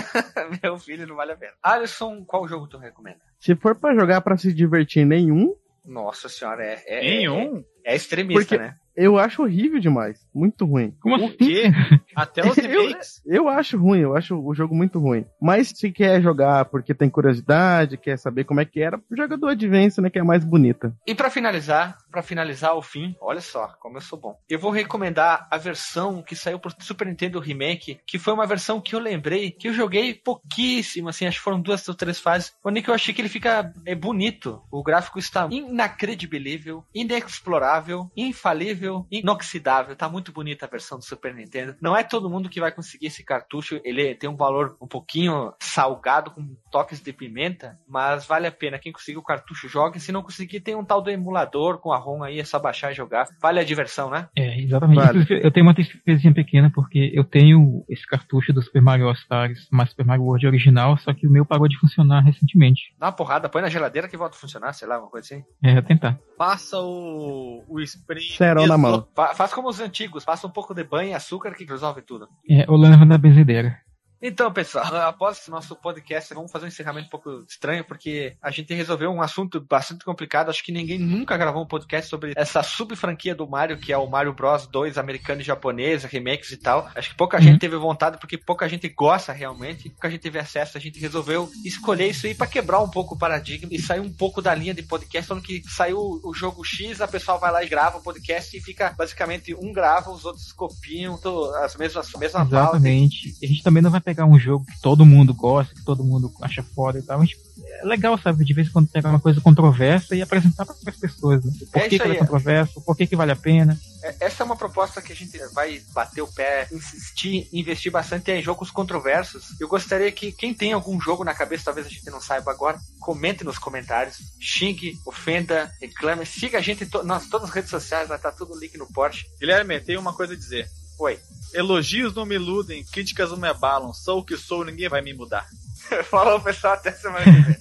meu 0.62 0.78
filho 0.78 1.06
não 1.06 1.16
vale 1.16 1.32
a 1.32 1.36
pena. 1.36 1.52
Alisson, 1.62 2.24
qual 2.24 2.46
jogo 2.48 2.66
tu 2.66 2.78
recomenda? 2.78 3.20
Se 3.38 3.54
for 3.54 3.78
para 3.78 3.94
jogar 3.94 4.20
para 4.20 4.36
se 4.36 4.52
divertir, 4.52 5.04
nenhum. 5.04 5.54
Nossa 5.84 6.28
senhora, 6.28 6.64
é. 6.64 6.82
é 6.86 7.00
nenhum? 7.00 7.64
É, 7.84 7.94
extremista, 7.94 8.40
porque, 8.40 8.58
né? 8.58 8.76
Eu 8.96 9.18
acho 9.18 9.42
horrível 9.42 9.80
demais. 9.80 10.24
Muito 10.32 10.64
ruim. 10.64 10.94
Como 11.00 11.16
o 11.16 11.26
assim? 11.26 11.36
quê? 11.36 11.64
Até 12.14 12.48
os 12.48 12.54
remakes? 12.56 13.22
Eu, 13.26 13.34
eu, 13.34 13.48
acho 13.48 13.76
ruim, 13.76 14.00
eu 14.00 14.16
acho 14.16 14.36
o 14.36 14.54
jogo 14.54 14.74
muito 14.74 15.00
ruim. 15.00 15.26
Mas 15.40 15.68
se 15.68 15.90
quer 15.90 16.22
jogar 16.22 16.66
porque 16.66 16.94
tem 16.94 17.10
curiosidade, 17.10 17.96
quer 17.96 18.16
saber 18.16 18.44
como 18.44 18.60
é 18.60 18.64
que 18.64 18.80
era, 18.80 19.00
joga 19.16 19.36
do 19.36 19.48
Advance, 19.48 20.00
né, 20.00 20.10
que 20.10 20.18
é 20.18 20.22
a 20.22 20.24
mais 20.24 20.44
bonita. 20.44 20.94
E 21.06 21.14
para 21.14 21.28
finalizar, 21.28 21.98
para 22.10 22.22
finalizar 22.22 22.74
o 22.76 22.82
fim, 22.82 23.16
olha 23.20 23.40
só 23.40 23.68
como 23.80 23.96
eu 23.96 24.00
sou 24.00 24.18
bom. 24.18 24.38
Eu 24.48 24.58
vou 24.58 24.70
recomendar 24.70 25.48
a 25.50 25.58
versão 25.58 26.22
que 26.22 26.36
saiu 26.36 26.58
pro 26.58 26.72
Super 26.78 27.08
Nintendo 27.08 27.40
Remake, 27.40 27.98
que 28.06 28.18
foi 28.18 28.32
uma 28.32 28.46
versão 28.46 28.80
que 28.80 28.94
eu 28.94 29.00
lembrei, 29.00 29.50
que 29.50 29.68
eu 29.68 29.74
joguei 29.74 30.14
pouquíssimo, 30.14 31.08
assim, 31.08 31.26
acho 31.26 31.38
que 31.38 31.44
foram 31.44 31.60
duas 31.60 31.88
ou 31.88 31.94
três 31.94 32.20
fases, 32.20 32.52
onde 32.64 32.80
que 32.80 32.90
eu 32.90 32.94
achei 32.94 33.12
que 33.12 33.20
ele 33.20 33.28
fica 33.28 33.72
é 33.84 33.94
bonito. 33.94 34.62
O 34.70 34.82
gráfico 34.82 35.18
está 35.18 35.48
inacredibilível, 35.50 36.84
inexplorável, 36.94 37.73
infalível 38.16 39.06
inoxidável. 39.10 39.96
Tá 39.96 40.08
muito 40.08 40.32
bonita 40.32 40.66
a 40.66 40.68
versão 40.68 40.98
do 40.98 41.04
Super 41.04 41.34
Nintendo. 41.34 41.76
Não 41.80 41.96
é 41.96 42.02
todo 42.02 42.30
mundo 42.30 42.48
que 42.48 42.60
vai 42.60 42.72
conseguir 42.72 43.06
esse 43.06 43.24
cartucho. 43.24 43.80
Ele 43.84 44.14
tem 44.14 44.28
um 44.28 44.36
valor 44.36 44.76
um 44.80 44.86
pouquinho 44.86 45.52
salgado, 45.60 46.30
com 46.30 46.56
toques 46.70 47.00
de 47.00 47.12
pimenta, 47.12 47.78
mas 47.88 48.26
vale 48.26 48.46
a 48.46 48.52
pena. 48.52 48.78
Quem 48.78 48.92
conseguir 48.92 49.18
o 49.18 49.22
cartucho, 49.22 49.68
joga. 49.68 49.98
Se 49.98 50.12
não 50.12 50.22
conseguir, 50.22 50.60
tem 50.60 50.74
um 50.74 50.84
tal 50.84 51.00
do 51.00 51.10
emulador 51.10 51.78
com 51.78 51.92
a 51.92 51.98
ROM 51.98 52.22
aí, 52.22 52.40
é 52.40 52.44
só 52.44 52.58
baixar 52.58 52.92
e 52.92 52.94
jogar. 52.94 53.26
Vale 53.40 53.60
a 53.60 53.64
diversão, 53.64 54.10
né? 54.10 54.28
É, 54.36 54.60
exatamente. 54.60 54.96
Vale. 54.96 55.26
Eu 55.42 55.50
tenho 55.50 55.66
uma 55.66 55.74
tristeza 55.74 56.32
pequena, 56.32 56.70
porque 56.74 57.10
eu 57.14 57.24
tenho 57.24 57.84
esse 57.88 58.06
cartucho 58.06 58.52
do 58.52 58.62
Super 58.62 58.82
Mario 58.82 59.06
All 59.06 59.12
Stars, 59.12 59.68
mas 59.70 59.90
Super 59.90 60.06
Mario 60.06 60.24
World 60.24 60.46
original, 60.46 60.96
só 60.98 61.12
que 61.12 61.26
o 61.26 61.30
meu 61.30 61.44
parou 61.44 61.68
de 61.68 61.78
funcionar 61.78 62.20
recentemente. 62.20 62.94
Dá 62.98 63.06
uma 63.06 63.12
porrada, 63.12 63.48
põe 63.48 63.62
na 63.62 63.68
geladeira 63.68 64.08
que 64.08 64.16
volta 64.16 64.36
a 64.36 64.40
funcionar, 64.40 64.72
sei 64.72 64.88
lá, 64.88 64.98
uma 64.98 65.08
coisa 65.08 65.26
assim. 65.26 65.44
É, 65.62 65.74
vou 65.74 65.82
tentar. 65.82 66.18
Passa 66.36 66.78
o, 66.78 67.63
o 67.68 67.80
spray. 67.80 68.22
Na 68.66 68.78
mão. 68.78 69.06
Faz 69.34 69.52
como 69.52 69.68
os 69.68 69.80
antigos, 69.80 70.24
passa 70.24 70.46
um 70.46 70.50
pouco 70.50 70.74
de 70.74 70.84
banho 70.84 71.10
e 71.10 71.14
açúcar 71.14 71.52
que 71.54 71.64
resolve 71.64 72.02
tudo. 72.02 72.28
É, 72.48 72.64
o 72.68 72.76
leva 72.76 73.04
da 73.04 73.18
benzedeira. 73.18 73.78
Então, 74.20 74.52
pessoal, 74.52 74.84
após 75.06 75.38
esse 75.38 75.50
nosso 75.50 75.76
podcast, 75.76 76.32
vamos 76.34 76.50
fazer 76.50 76.64
um 76.64 76.68
encerramento 76.68 77.06
um 77.08 77.10
pouco 77.10 77.44
estranho, 77.48 77.84
porque 77.84 78.36
a 78.42 78.50
gente 78.50 78.72
resolveu 78.74 79.10
um 79.10 79.20
assunto 79.20 79.60
bastante 79.60 80.04
complicado. 80.04 80.48
Acho 80.48 80.64
que 80.64 80.72
ninguém 80.72 80.98
nunca 80.98 81.36
gravou 81.36 81.62
um 81.62 81.66
podcast 81.66 82.08
sobre 82.08 82.32
essa 82.36 82.62
sub-franquia 82.62 83.34
do 83.34 83.48
Mario, 83.48 83.78
que 83.78 83.92
é 83.92 83.98
o 83.98 84.08
Mario 84.08 84.32
Bros 84.32 84.66
2 84.66 84.98
americano 84.98 85.40
e 85.40 85.44
japonês, 85.44 86.04
remakes 86.04 86.52
e 86.52 86.56
tal. 86.56 86.88
Acho 86.94 87.10
que 87.10 87.16
pouca 87.16 87.36
uhum. 87.36 87.42
gente 87.42 87.60
teve 87.60 87.76
vontade, 87.76 88.18
porque 88.18 88.38
pouca 88.38 88.68
gente 88.68 88.88
gosta 88.88 89.32
realmente, 89.32 89.90
pouca 89.90 90.10
gente 90.10 90.20
teve 90.20 90.38
acesso. 90.38 90.78
A 90.78 90.80
gente 90.80 90.98
resolveu 90.98 91.50
escolher 91.64 92.08
isso 92.08 92.26
aí 92.26 92.34
para 92.34 92.46
quebrar 92.46 92.80
um 92.80 92.88
pouco 92.88 93.14
o 93.14 93.18
paradigma 93.18 93.68
e 93.72 93.78
sair 93.78 94.00
um 94.00 94.12
pouco 94.12 94.40
da 94.40 94.54
linha 94.54 94.74
de 94.74 94.82
podcast, 94.82 95.28
falando 95.28 95.44
que 95.44 95.62
saiu 95.68 95.98
o 95.98 96.32
jogo 96.34 96.64
X, 96.64 97.00
a 97.00 97.08
pessoa 97.08 97.38
vai 97.38 97.52
lá 97.52 97.64
e 97.64 97.68
grava 97.68 97.98
o 97.98 98.02
podcast 98.02 98.56
e 98.56 98.60
fica 98.60 98.94
basicamente 98.96 99.54
um 99.54 99.72
grava, 99.72 100.10
os 100.10 100.24
outros 100.24 100.52
copiam 100.52 101.18
as 101.62 101.76
mesmas, 101.76 102.06
as 102.06 102.20
mesmas 102.20 102.46
Exatamente. 102.46 103.34
E 103.40 103.46
a 103.46 103.48
gente 103.48 103.62
também 103.62 103.82
não 103.82 103.90
vai 103.90 104.00
pegar 104.04 104.26
um 104.26 104.38
jogo 104.38 104.66
que 104.66 104.80
todo 104.80 105.06
mundo 105.06 105.32
gosta, 105.32 105.74
que 105.74 105.84
todo 105.84 106.04
mundo 106.04 106.32
acha 106.42 106.62
foda 106.62 106.98
e 106.98 107.02
tal, 107.02 107.20
gente, 107.22 107.38
é 107.80 107.86
legal, 107.86 108.18
sabe, 108.18 108.44
de 108.44 108.52
vez 108.52 108.68
em 108.68 108.70
quando 108.70 108.88
pegar 108.88 109.08
uma 109.10 109.20
coisa 109.20 109.40
controversa 109.40 110.14
e 110.14 110.22
apresentar 110.22 110.66
para 110.66 110.74
as 110.86 110.96
pessoas, 110.96 111.44
né? 111.44 111.52
Por 111.72 111.82
é 111.82 111.88
que, 111.88 111.98
que 111.98 112.04
ela 112.04 112.14
é 112.14 112.18
controversa, 112.18 112.80
por 112.80 112.96
que, 112.96 113.06
que 113.06 113.16
vale 113.16 113.32
a 113.32 113.36
pena. 113.36 113.78
É, 114.02 114.26
essa 114.26 114.42
é 114.42 114.46
uma 114.46 114.56
proposta 114.56 115.00
que 115.00 115.12
a 115.12 115.16
gente 115.16 115.38
vai 115.52 115.80
bater 115.92 116.20
o 116.20 116.26
pé, 116.26 116.68
insistir, 116.70 117.48
investir 117.52 117.90
bastante 117.90 118.30
em 118.30 118.42
jogos 118.42 118.70
controversos. 118.70 119.58
Eu 119.58 119.68
gostaria 119.68 120.12
que 120.12 120.32
quem 120.32 120.52
tem 120.52 120.72
algum 120.72 121.00
jogo 121.00 121.24
na 121.24 121.34
cabeça, 121.34 121.64
talvez 121.64 121.86
a 121.86 121.90
gente 121.90 122.10
não 122.10 122.20
saiba 122.20 122.50
agora, 122.50 122.78
comente 123.00 123.44
nos 123.44 123.58
comentários, 123.58 124.18
xingue, 124.38 124.98
ofenda, 125.06 125.72
reclame, 125.80 126.26
siga 126.26 126.58
a 126.58 126.62
gente 126.62 126.84
em 126.84 126.86
to 126.86 127.02
nas 127.02 127.26
todas 127.26 127.48
as 127.48 127.54
redes 127.54 127.70
sociais, 127.70 128.08
vai 128.08 128.18
estar 128.18 128.32
tá 128.32 128.36
tudo 128.36 128.58
link 128.58 128.76
no 128.76 128.86
Porsche. 128.92 129.26
Guilherme, 129.40 129.80
tem 129.80 129.96
uma 129.96 130.12
coisa 130.12 130.34
a 130.34 130.36
dizer. 130.36 130.68
Oi. 130.98 131.18
Elogios 131.52 132.14
não 132.14 132.26
me 132.26 132.34
iludem, 132.34 132.84
críticas 132.84 133.30
não 133.30 133.36
me 133.36 133.48
abalam. 133.48 133.92
Sou 133.92 134.20
o 134.20 134.24
que 134.24 134.36
sou, 134.36 134.64
ninguém 134.64 134.88
vai 134.88 135.00
me 135.00 135.14
mudar. 135.14 135.46
Falou, 136.10 136.40
pessoal, 136.40 136.74
até 136.74 136.92
semana 136.92 137.24
que 137.24 137.30
vem. 137.30 137.56